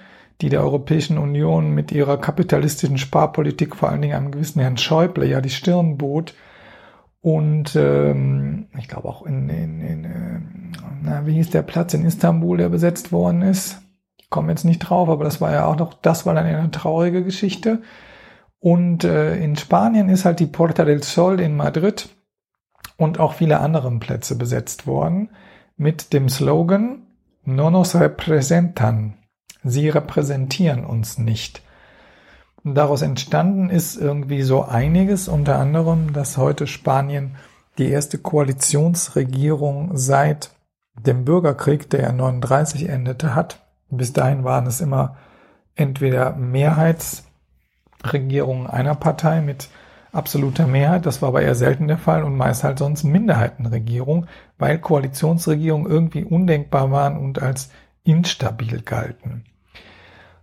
die 0.40 0.48
der 0.48 0.62
Europäischen 0.62 1.18
Union 1.18 1.70
mit 1.70 1.92
ihrer 1.92 2.18
kapitalistischen 2.18 2.98
Sparpolitik 2.98 3.76
vor 3.76 3.88
allen 3.88 4.02
Dingen 4.02 4.16
einem 4.16 4.30
gewissen 4.30 4.60
Herrn 4.60 4.76
Schäuble 4.76 5.26
ja 5.26 5.40
die 5.40 5.50
Stirn 5.50 5.96
bot. 5.96 6.34
Und 7.20 7.74
ähm, 7.76 8.66
ich 8.78 8.88
glaube 8.88 9.08
auch 9.08 9.24
in, 9.24 9.48
in, 9.48 9.80
in 9.80 10.04
äh, 10.04 10.40
na, 11.02 11.26
wie 11.26 11.34
hieß 11.34 11.50
der 11.50 11.62
Platz 11.62 11.94
in 11.94 12.04
Istanbul, 12.04 12.58
der 12.58 12.68
besetzt 12.68 13.12
worden 13.12 13.42
ist? 13.42 13.80
Ich 14.18 14.28
komme 14.28 14.50
jetzt 14.50 14.64
nicht 14.64 14.80
drauf, 14.80 15.08
aber 15.08 15.24
das 15.24 15.40
war 15.40 15.52
ja 15.52 15.66
auch 15.66 15.76
noch, 15.76 15.94
das 15.94 16.26
war 16.26 16.34
dann 16.34 16.46
eine 16.46 16.70
traurige 16.70 17.24
Geschichte. 17.24 17.82
Und 18.58 19.04
äh, 19.04 19.36
in 19.36 19.56
Spanien 19.56 20.08
ist 20.08 20.24
halt 20.24 20.40
die 20.40 20.46
Porta 20.46 20.84
del 20.84 21.02
Sol 21.02 21.40
in 21.40 21.56
Madrid 21.56 22.08
und 22.96 23.18
auch 23.18 23.34
viele 23.34 23.60
andere 23.60 23.90
Plätze 23.98 24.36
besetzt 24.36 24.86
worden 24.86 25.30
mit 25.76 26.12
dem 26.12 26.28
Slogan 26.28 27.04
No 27.46 27.70
nos 27.70 27.94
representan. 27.94 29.18
Sie 29.62 29.90
repräsentieren 29.90 30.84
uns 30.84 31.18
nicht. 31.18 31.62
Daraus 32.64 33.02
entstanden 33.02 33.68
ist 33.68 33.96
irgendwie 33.96 34.40
so 34.42 34.64
einiges, 34.64 35.28
unter 35.28 35.58
anderem, 35.58 36.14
dass 36.14 36.38
heute 36.38 36.66
Spanien 36.66 37.36
die 37.76 37.90
erste 37.90 38.16
Koalitionsregierung 38.16 39.90
seit 39.96 40.52
dem 40.94 41.26
Bürgerkrieg, 41.26 41.90
der 41.90 42.00
ja 42.02 42.12
39 42.12 42.88
endete, 42.88 43.34
hat. 43.34 43.60
Bis 43.90 44.14
dahin 44.14 44.44
waren 44.44 44.66
es 44.66 44.80
immer 44.80 45.18
entweder 45.74 46.34
Mehrheitsregierungen 46.36 48.66
einer 48.66 48.94
Partei 48.94 49.42
mit 49.42 49.68
absoluter 50.14 50.66
Mehrheit. 50.66 51.06
Das 51.06 51.22
war 51.22 51.30
aber 51.30 51.42
eher 51.42 51.54
selten 51.54 51.88
der 51.88 51.98
Fall 51.98 52.22
und 52.22 52.36
meist 52.36 52.64
halt 52.64 52.78
sonst 52.78 53.04
Minderheitenregierung, 53.04 54.26
weil 54.58 54.78
Koalitionsregierungen 54.78 55.90
irgendwie 55.90 56.24
undenkbar 56.24 56.90
waren 56.90 57.16
und 57.18 57.42
als 57.42 57.70
instabil 58.04 58.82
galten. 58.82 59.44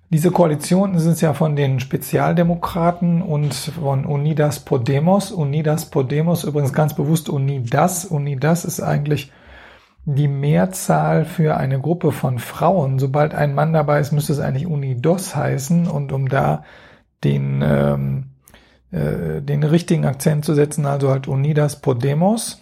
Diese 0.09 0.29
Koalition 0.29 0.93
ist 0.93 1.05
es 1.05 1.21
ja 1.21 1.33
von 1.33 1.55
den 1.55 1.79
Spezialdemokraten 1.79 3.21
und 3.21 3.53
von 3.53 4.05
Unidas 4.05 4.59
Podemos. 4.59 5.31
Unidas 5.31 5.89
Podemos, 5.89 6.43
übrigens 6.43 6.73
ganz 6.73 6.93
bewusst 6.93 7.29
Unidas. 7.29 8.03
Unidas 8.03 8.65
ist 8.65 8.81
eigentlich 8.81 9.31
die 10.03 10.27
Mehrzahl 10.27 11.23
für 11.23 11.55
eine 11.55 11.79
Gruppe 11.79 12.11
von 12.11 12.39
Frauen. 12.39 12.99
Sobald 12.99 13.33
ein 13.33 13.55
Mann 13.55 13.71
dabei 13.71 14.01
ist, 14.01 14.11
müsste 14.11 14.33
es 14.33 14.39
eigentlich 14.39 14.67
Unidos 14.67 15.33
heißen. 15.33 15.87
Und 15.87 16.11
um 16.11 16.27
da 16.27 16.65
den 17.23 17.61
ähm, 17.63 18.30
äh, 18.91 19.41
den 19.41 19.63
richtigen 19.63 20.05
Akzent 20.05 20.45
zu 20.45 20.53
setzen, 20.53 20.85
also 20.85 21.09
halt 21.09 21.27
Unidas 21.27 21.81
Podemos, 21.81 22.61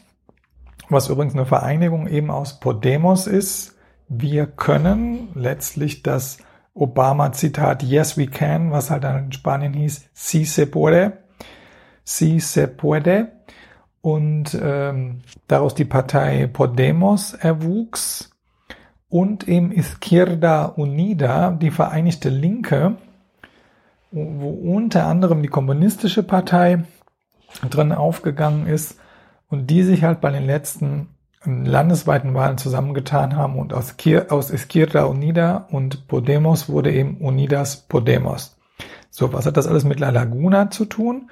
was 0.89 1.09
übrigens 1.09 1.33
eine 1.33 1.45
Vereinigung 1.45 2.07
eben 2.07 2.31
aus 2.31 2.59
Podemos 2.59 3.27
ist. 3.27 3.75
Wir 4.07 4.47
können 4.47 5.29
letztlich 5.35 6.03
das 6.03 6.39
Obama-Zitat 6.73 7.83
Yes 7.83 8.17
we 8.17 8.27
can, 8.27 8.71
was 8.71 8.89
halt 8.89 9.03
dann 9.03 9.25
in 9.25 9.31
Spanien 9.31 9.73
hieß, 9.73 10.09
Si 10.13 10.45
se 10.45 10.65
puede, 10.65 11.17
Si 12.03 12.39
se 12.39 12.67
puede. 12.67 13.33
Und 14.01 14.57
ähm, 14.61 15.19
daraus 15.47 15.75
die 15.75 15.85
Partei 15.85 16.47
Podemos 16.47 17.33
erwuchs 17.33 18.31
und 19.09 19.47
eben 19.47 19.71
Izquierda 19.71 20.65
Unida, 20.65 21.51
die 21.51 21.71
Vereinigte 21.71 22.29
Linke, 22.29 22.95
wo 24.11 24.49
unter 24.49 25.05
anderem 25.05 25.41
die 25.41 25.49
kommunistische 25.49 26.23
Partei 26.23 26.83
drin 27.69 27.91
aufgegangen 27.91 28.67
ist 28.67 28.99
und 29.49 29.69
die 29.69 29.83
sich 29.83 30.03
halt 30.03 30.21
bei 30.21 30.31
den 30.31 30.45
letzten 30.45 31.09
landesweiten 31.45 32.33
Wahlen 32.33 32.57
zusammengetan 32.57 33.35
haben 33.35 33.57
und 33.57 33.73
aus, 33.73 33.95
aus 34.29 34.51
Izquierda 34.51 35.05
Unida 35.05 35.67
und 35.71 36.07
Podemos 36.07 36.67
wurde 36.67 36.91
eben 36.91 37.17
Unidas 37.17 37.87
Podemos. 37.87 38.57
So, 39.09 39.31
was 39.31 39.45
hat 39.45 39.57
das 39.57 39.67
alles 39.67 39.85
mit 39.85 39.99
La 39.99 40.09
Laguna 40.09 40.69
zu 40.69 40.85
tun? 40.85 41.29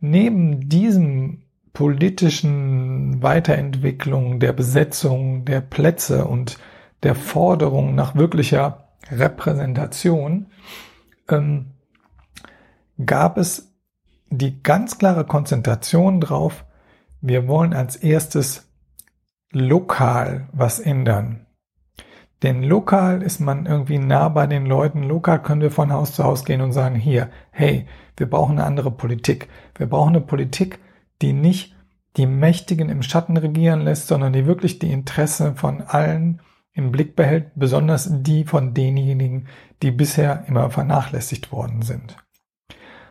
Neben 0.00 0.68
diesem 0.68 1.42
politischen 1.72 3.22
Weiterentwicklung, 3.22 4.40
der 4.40 4.52
Besetzung 4.52 5.44
der 5.44 5.60
Plätze 5.60 6.24
und 6.24 6.58
der 7.02 7.14
Forderung 7.14 7.94
nach 7.94 8.14
wirklicher 8.14 8.88
Repräsentation 9.10 10.46
ähm, 11.28 11.66
gab 13.04 13.38
es 13.38 13.74
die 14.30 14.62
ganz 14.62 14.98
klare 14.98 15.24
Konzentration 15.24 16.20
drauf, 16.20 16.64
wir 17.20 17.48
wollen 17.48 17.72
als 17.72 17.96
erstes 17.96 18.70
lokal 19.52 20.48
was 20.52 20.78
ändern. 20.78 21.46
Denn 22.42 22.62
lokal 22.62 23.22
ist 23.22 23.40
man 23.40 23.66
irgendwie 23.66 23.98
nah 23.98 24.28
bei 24.28 24.46
den 24.46 24.64
Leuten. 24.64 25.02
Lokal 25.02 25.42
können 25.42 25.60
wir 25.60 25.72
von 25.72 25.92
Haus 25.92 26.12
zu 26.12 26.22
Haus 26.22 26.44
gehen 26.44 26.60
und 26.60 26.72
sagen, 26.72 26.94
hier, 26.94 27.30
hey, 27.50 27.86
wir 28.16 28.30
brauchen 28.30 28.58
eine 28.58 28.66
andere 28.66 28.92
Politik. 28.92 29.48
Wir 29.76 29.88
brauchen 29.88 30.14
eine 30.14 30.20
Politik, 30.20 30.78
die 31.20 31.32
nicht 31.32 31.74
die 32.16 32.26
Mächtigen 32.26 32.90
im 32.90 33.02
Schatten 33.02 33.36
regieren 33.36 33.80
lässt, 33.80 34.06
sondern 34.06 34.32
die 34.32 34.46
wirklich 34.46 34.78
die 34.78 34.92
Interesse 34.92 35.54
von 35.56 35.82
allen 35.82 36.40
im 36.72 36.92
Blick 36.92 37.16
behält, 37.16 37.50
besonders 37.56 38.08
die 38.22 38.44
von 38.44 38.72
denjenigen, 38.72 39.48
die 39.82 39.90
bisher 39.90 40.44
immer 40.46 40.70
vernachlässigt 40.70 41.50
worden 41.50 41.82
sind. 41.82 42.16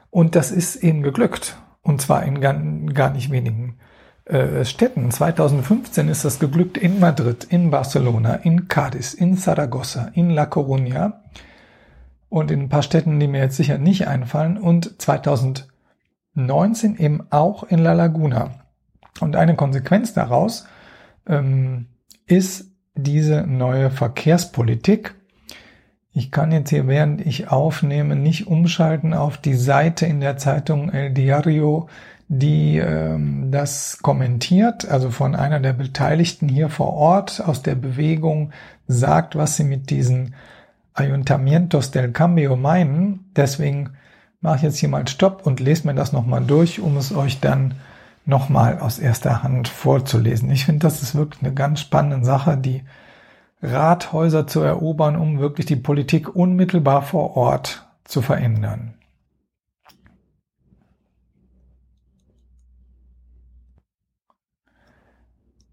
Und 0.10 0.36
das 0.36 0.52
ist 0.52 0.78
eben 0.78 1.04
geglückt. 1.04 1.58
Und 1.82 2.02
zwar 2.02 2.24
in 2.24 2.42
gar, 2.42 2.54
gar 2.94 3.12
nicht 3.12 3.32
wenigen 3.32 3.78
äh, 4.26 4.66
Städten. 4.66 5.10
2015 5.10 6.10
ist 6.10 6.26
das 6.26 6.40
geglückt 6.40 6.78
in 6.78 7.00
Madrid, 7.00 7.46
in 7.46 7.72
Barcelona, 7.72 8.36
in 8.36 8.68
Cádiz, 8.68 9.14
in 9.14 9.38
Zaragoza, 9.38 10.12
in 10.14 10.32
La 10.32 10.44
Coruña 10.44 11.22
und 12.30 12.52
in 12.52 12.62
ein 12.62 12.70
paar 12.70 12.84
Städten, 12.84 13.20
die 13.20 13.28
mir 13.28 13.42
jetzt 13.42 13.58
sicher 13.58 13.78
nicht 13.78 14.08
einfallen. 14.08 14.58
Und 14.58 15.02
2019 15.02 16.98
eben 16.98 17.28
auch 17.30 17.64
in 17.64 17.80
La 17.80 17.94
Laguna. 17.94 18.66
Und 19.22 19.36
eine 19.36 19.56
Konsequenz 19.56 20.14
daraus 20.14 20.68
ähm, 21.26 21.88
ist 22.26 22.72
diese 22.96 23.44
neue 23.48 23.92
Verkehrspolitik. 23.92 25.16
Ich 26.18 26.32
kann 26.32 26.52
jetzt 26.52 26.72
hier, 26.72 26.88
während 26.88 27.22
ich 27.22 27.50
aufnehme, 27.52 28.16
nicht 28.16 28.48
umschalten 28.48 29.14
auf 29.14 29.38
die 29.38 29.54
Seite 29.54 30.08
in 30.08 30.20
der 30.20 30.36
Zeitung 30.38 30.90
El 30.90 31.12
Diario, 31.12 31.90
die 32.28 32.80
ähm, 32.80 33.52
das 33.52 34.00
kommentiert, 34.02 34.90
also 34.90 35.12
von 35.12 35.36
einer 35.36 35.60
der 35.60 35.74
Beteiligten 35.74 36.50
hier 36.50 36.70
vor 36.70 36.94
Ort 36.94 37.44
aus 37.46 37.62
der 37.62 37.76
Bewegung 37.76 38.50
sagt, 38.88 39.36
was 39.36 39.58
sie 39.58 39.64
mit 39.64 39.92
diesen 39.92 40.34
Ayuntamientos 40.96 41.92
del 41.92 42.12
Cambio 42.12 42.56
meinen. 42.56 43.30
Deswegen 43.36 43.92
mache 44.42 44.56
ich 44.56 44.64
jetzt 44.64 44.78
hier 44.80 44.90
mal 44.90 45.08
Stopp 45.08 45.46
und 45.46 45.60
lese 45.60 45.86
mir 45.86 45.94
das 45.94 46.14
nochmal 46.14 46.44
durch, 46.44 46.80
um 46.80 46.98
es 46.98 47.16
euch 47.16 47.42
dann 47.42 47.76
nochmal 48.26 48.80
aus 48.80 48.98
erster 48.98 49.44
Hand 49.44 49.68
vorzulesen. 49.68 50.50
Ich 50.50 50.66
finde, 50.66 50.80
das 50.80 51.04
ist 51.04 51.14
wirklich 51.14 51.44
eine 51.44 51.54
ganz 51.54 51.80
spannende 51.80 52.26
Sache, 52.26 52.58
die 52.58 52.82
Rathäuser 53.62 54.48
zu 54.48 54.62
erobern, 54.62 55.16
um 55.16 55.40
wirklich 55.40 55.66
die 55.66 55.76
Politik 55.76 56.36
unmittelbar 56.36 57.02
vor 57.02 57.36
Ort 57.36 57.88
zu 58.04 58.22
verändern. 58.22 58.94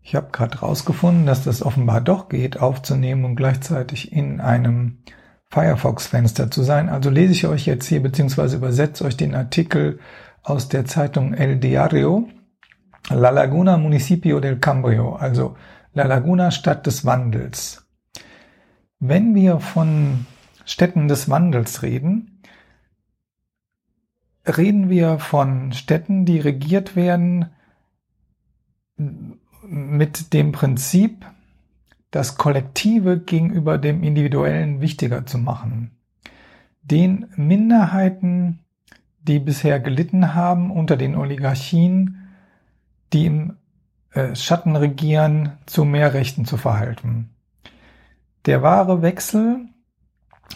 Ich 0.06 0.14
habe 0.14 0.28
gerade 0.32 0.58
rausgefunden, 0.58 1.26
dass 1.26 1.44
das 1.44 1.62
offenbar 1.62 2.00
doch 2.00 2.28
geht, 2.28 2.60
aufzunehmen 2.60 3.24
und 3.24 3.36
gleichzeitig 3.36 4.12
in 4.12 4.40
einem 4.40 4.98
Firefox-Fenster 5.46 6.50
zu 6.50 6.62
sein. 6.62 6.88
Also 6.88 7.10
lese 7.10 7.32
ich 7.32 7.46
euch 7.46 7.64
jetzt 7.64 7.86
hier 7.86 8.02
beziehungsweise 8.02 8.56
übersetze 8.56 9.04
euch 9.04 9.16
den 9.16 9.34
Artikel 9.34 9.98
aus 10.42 10.68
der 10.68 10.84
Zeitung 10.84 11.32
El 11.32 11.56
Diario. 11.56 12.28
La 13.08 13.30
Laguna 13.30 13.76
Municipio 13.76 14.40
del 14.40 14.58
Cambrio, 14.58 15.14
also 15.14 15.56
La 15.96 16.06
Laguna 16.06 16.50
Stadt 16.50 16.86
des 16.86 17.04
Wandels. 17.04 17.86
Wenn 18.98 19.36
wir 19.36 19.60
von 19.60 20.26
Städten 20.64 21.06
des 21.06 21.30
Wandels 21.30 21.82
reden, 21.82 22.42
reden 24.44 24.90
wir 24.90 25.20
von 25.20 25.72
Städten, 25.72 26.24
die 26.24 26.40
regiert 26.40 26.96
werden 26.96 27.50
mit 29.62 30.32
dem 30.32 30.50
Prinzip, 30.50 31.24
das 32.10 32.36
Kollektive 32.36 33.20
gegenüber 33.20 33.78
dem 33.78 34.02
Individuellen 34.02 34.80
wichtiger 34.80 35.26
zu 35.26 35.38
machen. 35.38 35.92
Den 36.82 37.26
Minderheiten, 37.36 38.58
die 39.20 39.38
bisher 39.38 39.78
gelitten 39.78 40.34
haben 40.34 40.72
unter 40.72 40.96
den 40.96 41.14
Oligarchien, 41.14 42.34
die 43.12 43.26
im 43.26 43.56
äh, 44.14 44.34
Schatten 44.36 44.76
regieren, 44.76 45.52
zu 45.66 45.84
mehr 45.84 46.14
Rechten 46.14 46.44
zu 46.44 46.56
verhalten. 46.56 47.30
Der 48.46 48.62
wahre 48.62 49.02
Wechsel 49.02 49.66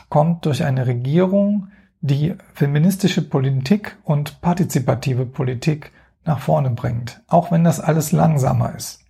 kommt 0.09 0.47
durch 0.47 0.65
eine 0.65 0.87
Regierung, 0.87 1.69
die 2.01 2.35
feministische 2.55 3.29
Politik 3.29 3.97
und 4.05 4.41
partizipative 4.41 5.27
Politik 5.27 5.93
nach 6.25 6.39
vorne 6.39 6.71
bringt, 6.71 7.21
auch 7.27 7.51
wenn 7.51 7.65
das 7.65 7.81
alles 7.81 8.13
langsamer 8.13 8.75
ist. 8.77 9.05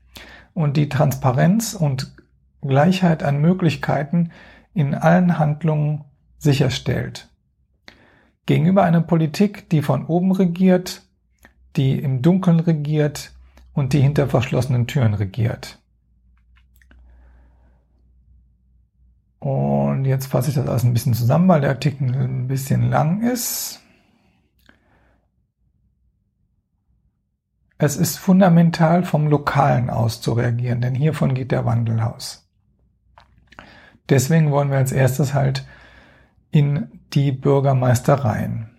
Und 0.54 0.76
die 0.76 0.88
Transparenz 0.88 1.74
und 1.74 2.14
Gleichheit 2.62 3.22
an 3.22 3.40
Möglichkeiten 3.40 4.30
in 4.72 4.94
allen 4.94 5.38
Handlungen 5.38 6.04
sicherstellt. 6.38 7.28
Gegenüber 8.46 8.84
einer 8.84 9.02
Politik, 9.02 9.68
die 9.68 9.82
von 9.82 10.06
oben 10.06 10.32
regiert, 10.32 11.02
die 11.76 11.98
im 11.98 12.22
Dunkeln 12.22 12.60
regiert 12.60 13.32
und 13.72 13.92
die 13.92 14.00
hinter 14.00 14.28
verschlossenen 14.28 14.86
Türen 14.86 15.14
regiert. 15.14 15.78
Und 19.38 20.04
jetzt 20.04 20.26
fasse 20.26 20.48
ich 20.50 20.56
das 20.56 20.66
alles 20.66 20.84
ein 20.84 20.92
bisschen 20.92 21.14
zusammen, 21.14 21.48
weil 21.48 21.60
der 21.60 21.70
Artikel 21.70 22.14
ein 22.14 22.48
bisschen 22.48 22.90
lang 22.90 23.22
ist. 23.22 23.80
Es 27.78 27.96
ist 27.96 28.18
fundamental 28.18 29.04
vom 29.04 29.28
Lokalen 29.28 29.88
aus 29.88 30.20
zu 30.20 30.32
reagieren, 30.32 30.80
denn 30.80 30.96
hiervon 30.96 31.34
geht 31.34 31.52
der 31.52 31.64
Wandel 31.64 32.00
aus. 32.00 32.48
Deswegen 34.08 34.50
wollen 34.50 34.70
wir 34.70 34.78
als 34.78 34.90
erstes 34.90 35.32
halt 35.32 35.64
in 36.50 37.00
die 37.12 37.30
Bürgermeistereien. 37.30 38.70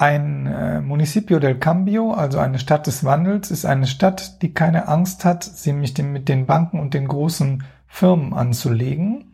Ein 0.00 0.46
äh, 0.46 0.80
Municipio 0.80 1.40
del 1.40 1.58
Cambio, 1.58 2.12
also 2.14 2.38
eine 2.38 2.58
Stadt 2.58 2.86
des 2.86 3.04
Wandels, 3.04 3.50
ist 3.50 3.66
eine 3.66 3.86
Stadt, 3.86 4.40
die 4.40 4.54
keine 4.54 4.88
Angst 4.88 5.26
hat, 5.26 5.44
sie 5.44 5.74
mit 5.74 5.98
den 5.98 6.46
Banken 6.46 6.80
und 6.80 6.94
den 6.94 7.06
großen 7.06 7.64
Firmen 7.86 8.32
anzulegen, 8.32 9.26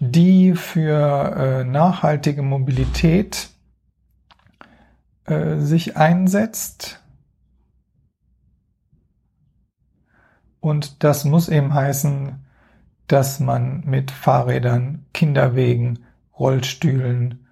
die 0.00 0.54
für 0.56 1.60
äh, 1.60 1.64
nachhaltige 1.64 2.42
Mobilität 2.42 3.50
äh, 5.26 5.58
sich 5.58 5.96
einsetzt. 5.96 6.99
Und 10.60 11.02
das 11.04 11.24
muss 11.24 11.48
eben 11.48 11.74
heißen, 11.74 12.44
dass 13.06 13.40
man 13.40 13.82
mit 13.84 14.10
Fahrrädern, 14.10 15.06
Kinderwegen, 15.12 16.00
Rollstühlen 16.38 17.46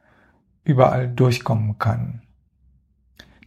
überall 0.65 1.09
durchkommen 1.09 1.79
kann. 1.79 2.23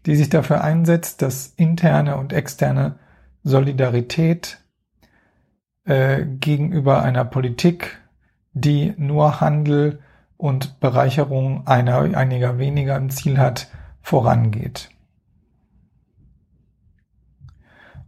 Die 0.06 0.16
sich 0.16 0.30
dafür 0.30 0.64
einsetzt, 0.64 1.22
dass 1.22 1.54
interne 1.56 2.18
und 2.18 2.34
externe 2.34 3.00
Solidarität 3.44 4.60
äh, 5.86 6.26
gegenüber 6.26 7.02
einer 7.02 7.26
Politik 7.26 8.02
die 8.54 8.94
nur 8.98 9.42
Handel 9.42 10.00
und 10.38 10.80
Bereicherung 10.80 11.68
einer, 11.68 12.00
einiger 12.18 12.58
weniger 12.58 12.98
im 12.98 13.10
Ziel 13.10 13.38
hat, 13.38 13.70
vorangeht. 14.02 14.90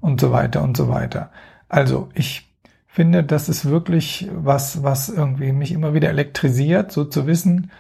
Und 0.04 0.20
so 0.20 0.34
weiter 0.34 0.62
und 0.62 0.76
so 0.76 0.89
weiter. 0.89 1.32
Also 1.70 2.10
ich 2.14 2.54
finde, 2.88 3.24
das 3.24 3.47
ist 3.47 3.64
wirklich 3.64 4.30
was, 4.36 4.84
was 4.84 5.08
irgendwie 5.08 5.54
mich 5.54 5.72
immer 5.72 5.93
wieder 5.93 6.10
elektrisiert, 6.10 6.91
so 6.91 7.06
zu 7.06 7.26
wissen, 7.26 7.72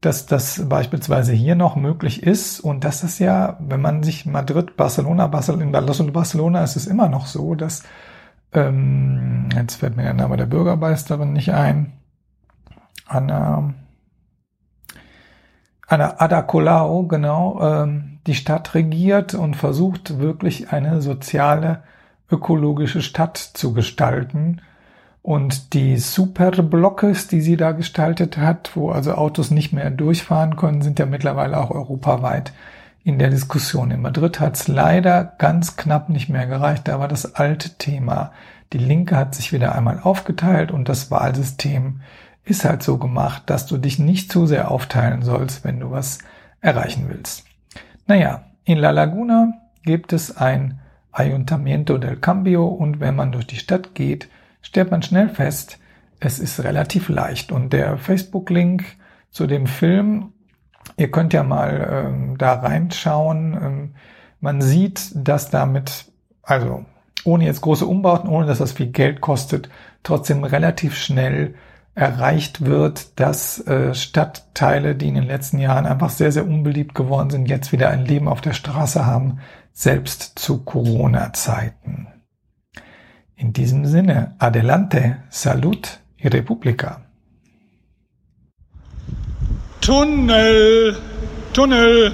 dass 0.00 0.26
das 0.26 0.68
beispielsweise 0.68 1.32
hier 1.32 1.54
noch 1.54 1.76
möglich 1.76 2.24
ist 2.24 2.58
und 2.58 2.82
dass 2.82 3.04
es 3.04 3.20
ja, 3.20 3.56
wenn 3.60 3.80
man 3.80 4.02
sich 4.02 4.26
Madrid, 4.26 4.76
Barcelona, 4.76 5.28
Barcelona, 5.28 5.64
in 5.64 6.12
Barcelona 6.12 6.64
ist 6.64 6.74
es 6.74 6.88
immer 6.88 7.08
noch 7.08 7.26
so, 7.26 7.54
dass 7.54 7.84
ähm, 8.52 9.48
jetzt 9.54 9.76
fällt 9.76 9.96
mir 9.96 10.02
der 10.02 10.14
Name 10.14 10.36
der 10.36 10.46
Bürgermeisterin 10.46 11.32
nicht 11.32 11.52
ein, 11.52 11.92
Anna, 13.06 13.72
Anna 15.86 16.14
Ada 16.18 16.42
Colau, 16.42 17.04
genau, 17.04 17.60
ähm, 17.62 18.17
die 18.28 18.34
Stadt 18.34 18.74
regiert 18.74 19.34
und 19.34 19.56
versucht 19.56 20.18
wirklich 20.18 20.72
eine 20.72 21.02
soziale 21.02 21.82
ökologische 22.30 23.02
Stadt 23.02 23.38
zu 23.38 23.72
gestalten. 23.72 24.60
Und 25.22 25.74
die 25.74 25.96
Superblocks, 25.96 27.26
die 27.26 27.40
sie 27.40 27.56
da 27.56 27.72
gestaltet 27.72 28.38
hat, 28.38 28.76
wo 28.76 28.90
also 28.90 29.14
Autos 29.14 29.50
nicht 29.50 29.72
mehr 29.72 29.90
durchfahren 29.90 30.56
können, 30.56 30.82
sind 30.82 30.98
ja 30.98 31.06
mittlerweile 31.06 31.58
auch 31.58 31.70
europaweit 31.70 32.52
in 33.02 33.18
der 33.18 33.30
Diskussion. 33.30 33.90
In 33.90 34.02
Madrid 34.02 34.40
hat 34.40 34.56
es 34.56 34.68
leider 34.68 35.24
ganz 35.38 35.76
knapp 35.76 36.08
nicht 36.08 36.28
mehr 36.28 36.46
gereicht. 36.46 36.86
Da 36.86 37.00
war 37.00 37.08
das 37.08 37.34
alte 37.34 37.70
Thema. 37.70 38.32
Die 38.72 38.78
Linke 38.78 39.16
hat 39.16 39.34
sich 39.34 39.52
wieder 39.52 39.74
einmal 39.74 40.00
aufgeteilt 40.02 40.70
und 40.70 40.88
das 40.88 41.10
Wahlsystem 41.10 42.00
ist 42.44 42.64
halt 42.64 42.82
so 42.82 42.98
gemacht, 42.98 43.44
dass 43.46 43.66
du 43.66 43.78
dich 43.78 43.98
nicht 43.98 44.30
zu 44.30 44.46
sehr 44.46 44.70
aufteilen 44.70 45.22
sollst, 45.22 45.64
wenn 45.64 45.80
du 45.80 45.90
was 45.90 46.18
erreichen 46.60 47.06
willst. 47.08 47.47
Naja, 48.08 48.46
in 48.64 48.78
La 48.78 48.90
Laguna 48.90 49.52
gibt 49.82 50.14
es 50.14 50.34
ein 50.34 50.80
Ayuntamiento 51.12 51.98
del 51.98 52.16
Cambio 52.16 52.66
und 52.66 53.00
wenn 53.00 53.14
man 53.14 53.32
durch 53.32 53.46
die 53.46 53.56
Stadt 53.56 53.94
geht, 53.94 54.30
stellt 54.62 54.90
man 54.90 55.02
schnell 55.02 55.28
fest, 55.28 55.78
es 56.18 56.38
ist 56.38 56.64
relativ 56.64 57.10
leicht. 57.10 57.52
Und 57.52 57.74
der 57.74 57.98
Facebook-Link 57.98 58.82
zu 59.30 59.46
dem 59.46 59.66
Film, 59.66 60.32
ihr 60.96 61.10
könnt 61.10 61.34
ja 61.34 61.42
mal 61.42 62.06
ähm, 62.06 62.38
da 62.38 62.54
reinschauen. 62.54 63.52
Ähm, 63.52 63.94
man 64.40 64.62
sieht, 64.62 65.10
dass 65.14 65.50
damit, 65.50 66.06
also 66.42 66.86
ohne 67.24 67.44
jetzt 67.44 67.60
große 67.60 67.84
Umbauten, 67.84 68.30
ohne 68.30 68.46
dass 68.46 68.56
das 68.56 68.72
viel 68.72 68.86
Geld 68.86 69.20
kostet, 69.20 69.68
trotzdem 70.02 70.44
relativ 70.44 70.96
schnell 70.96 71.56
erreicht 71.98 72.64
wird, 72.64 73.18
dass 73.18 73.66
äh, 73.66 73.92
Stadtteile, 73.92 74.94
die 74.94 75.08
in 75.08 75.16
den 75.16 75.26
letzten 75.26 75.58
Jahren 75.58 75.84
einfach 75.84 76.10
sehr, 76.10 76.30
sehr 76.30 76.46
unbeliebt 76.46 76.94
geworden 76.94 77.30
sind, 77.30 77.48
jetzt 77.48 77.72
wieder 77.72 77.90
ein 77.90 78.04
Leben 78.04 78.28
auf 78.28 78.40
der 78.40 78.52
Straße 78.52 79.04
haben, 79.04 79.40
selbst 79.72 80.38
zu 80.38 80.62
Corona-Zeiten. 80.64 82.06
In 83.34 83.52
diesem 83.52 83.84
Sinne, 83.84 84.36
adelante, 84.38 85.16
salud 85.28 86.00
y 86.18 86.28
república. 86.28 87.02
Tunnel! 89.80 90.96
Tunnel! 91.52 92.12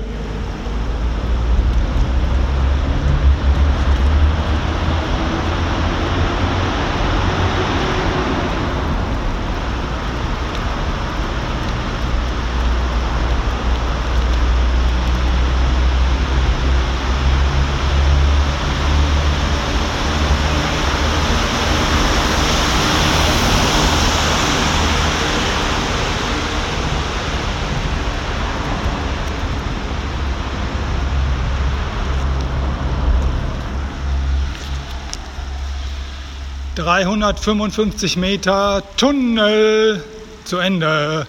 355 36.85 38.19
Meter 38.19 38.83
Tunnel 38.99 40.05
zu 40.45 40.59
Ende. 40.59 41.27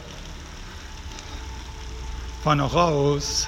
Fahr 2.44 2.56
noch 2.56 2.76
raus. 2.76 3.48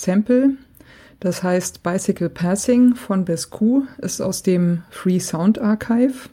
Sample, 0.00 0.56
das 1.20 1.42
heißt 1.42 1.82
Bicycle 1.82 2.30
Passing 2.30 2.94
von 2.94 3.24
Bescu, 3.24 3.82
ist 3.98 4.20
aus 4.20 4.42
dem 4.42 4.82
Free 4.90 5.20
Sound 5.20 5.60
Archive. 5.60 6.30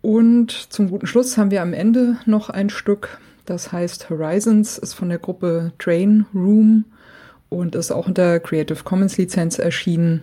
Und 0.00 0.50
zum 0.50 0.88
guten 0.88 1.06
Schluss 1.06 1.36
haben 1.36 1.50
wir 1.50 1.62
am 1.62 1.72
Ende 1.72 2.16
noch 2.26 2.48
ein 2.48 2.70
Stück, 2.70 3.18
das 3.44 3.72
heißt 3.72 4.08
Horizons, 4.08 4.78
ist 4.78 4.94
von 4.94 5.08
der 5.08 5.18
Gruppe 5.18 5.72
Train 5.78 6.26
Room 6.34 6.84
und 7.48 7.74
ist 7.74 7.90
auch 7.90 8.06
unter 8.06 8.40
Creative 8.40 8.82
Commons 8.82 9.18
Lizenz 9.18 9.58
erschienen 9.58 10.22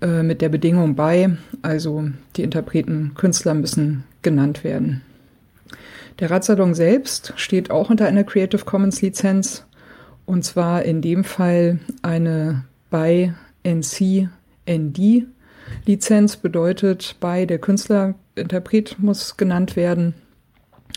äh, 0.00 0.22
mit 0.22 0.42
der 0.42 0.48
Bedingung 0.48 0.94
bei, 0.94 1.36
also 1.62 2.10
die 2.36 2.42
Interpreten, 2.42 3.12
Künstler 3.14 3.54
müssen 3.54 4.04
genannt 4.22 4.64
werden. 4.64 5.02
Der 6.18 6.30
Radsalon 6.30 6.74
selbst 6.74 7.32
steht 7.36 7.70
auch 7.70 7.90
unter 7.90 8.06
einer 8.06 8.24
Creative 8.24 8.64
Commons 8.64 9.00
Lizenz 9.00 9.64
und 10.26 10.44
zwar 10.44 10.82
in 10.82 11.02
dem 11.02 11.24
Fall 11.24 11.78
eine 12.02 12.64
bei 12.90 13.34
NC 13.64 14.28
ND 14.68 15.26
Lizenz 15.86 16.36
bedeutet 16.36 17.16
bei 17.20 17.46
der 17.46 17.58
Künstler 17.58 18.14
Interpret 18.34 18.98
muss 18.98 19.36
genannt 19.36 19.76
werden. 19.76 20.14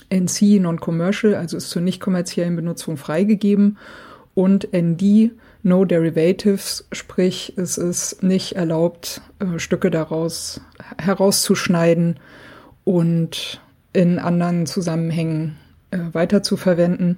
NC 0.09 0.59
Non-Commercial, 0.59 1.35
also 1.35 1.57
ist 1.57 1.69
zur 1.69 1.81
nicht 1.81 1.99
kommerziellen 1.99 2.55
Benutzung 2.55 2.97
freigegeben 2.97 3.77
und 4.33 4.69
ND 4.73 5.31
No 5.63 5.83
Derivatives, 5.83 6.87
sprich 6.91 7.53
es 7.57 7.77
ist 7.77 8.21
nicht 8.21 8.55
erlaubt, 8.55 9.21
äh, 9.39 9.57
Stücke 9.57 9.89
daraus 9.89 10.61
herauszuschneiden 10.99 12.19
und 12.83 13.61
in 13.93 14.19
anderen 14.19 14.67
Zusammenhängen 14.67 15.57
äh, 15.89 15.97
verwenden. 16.57 17.17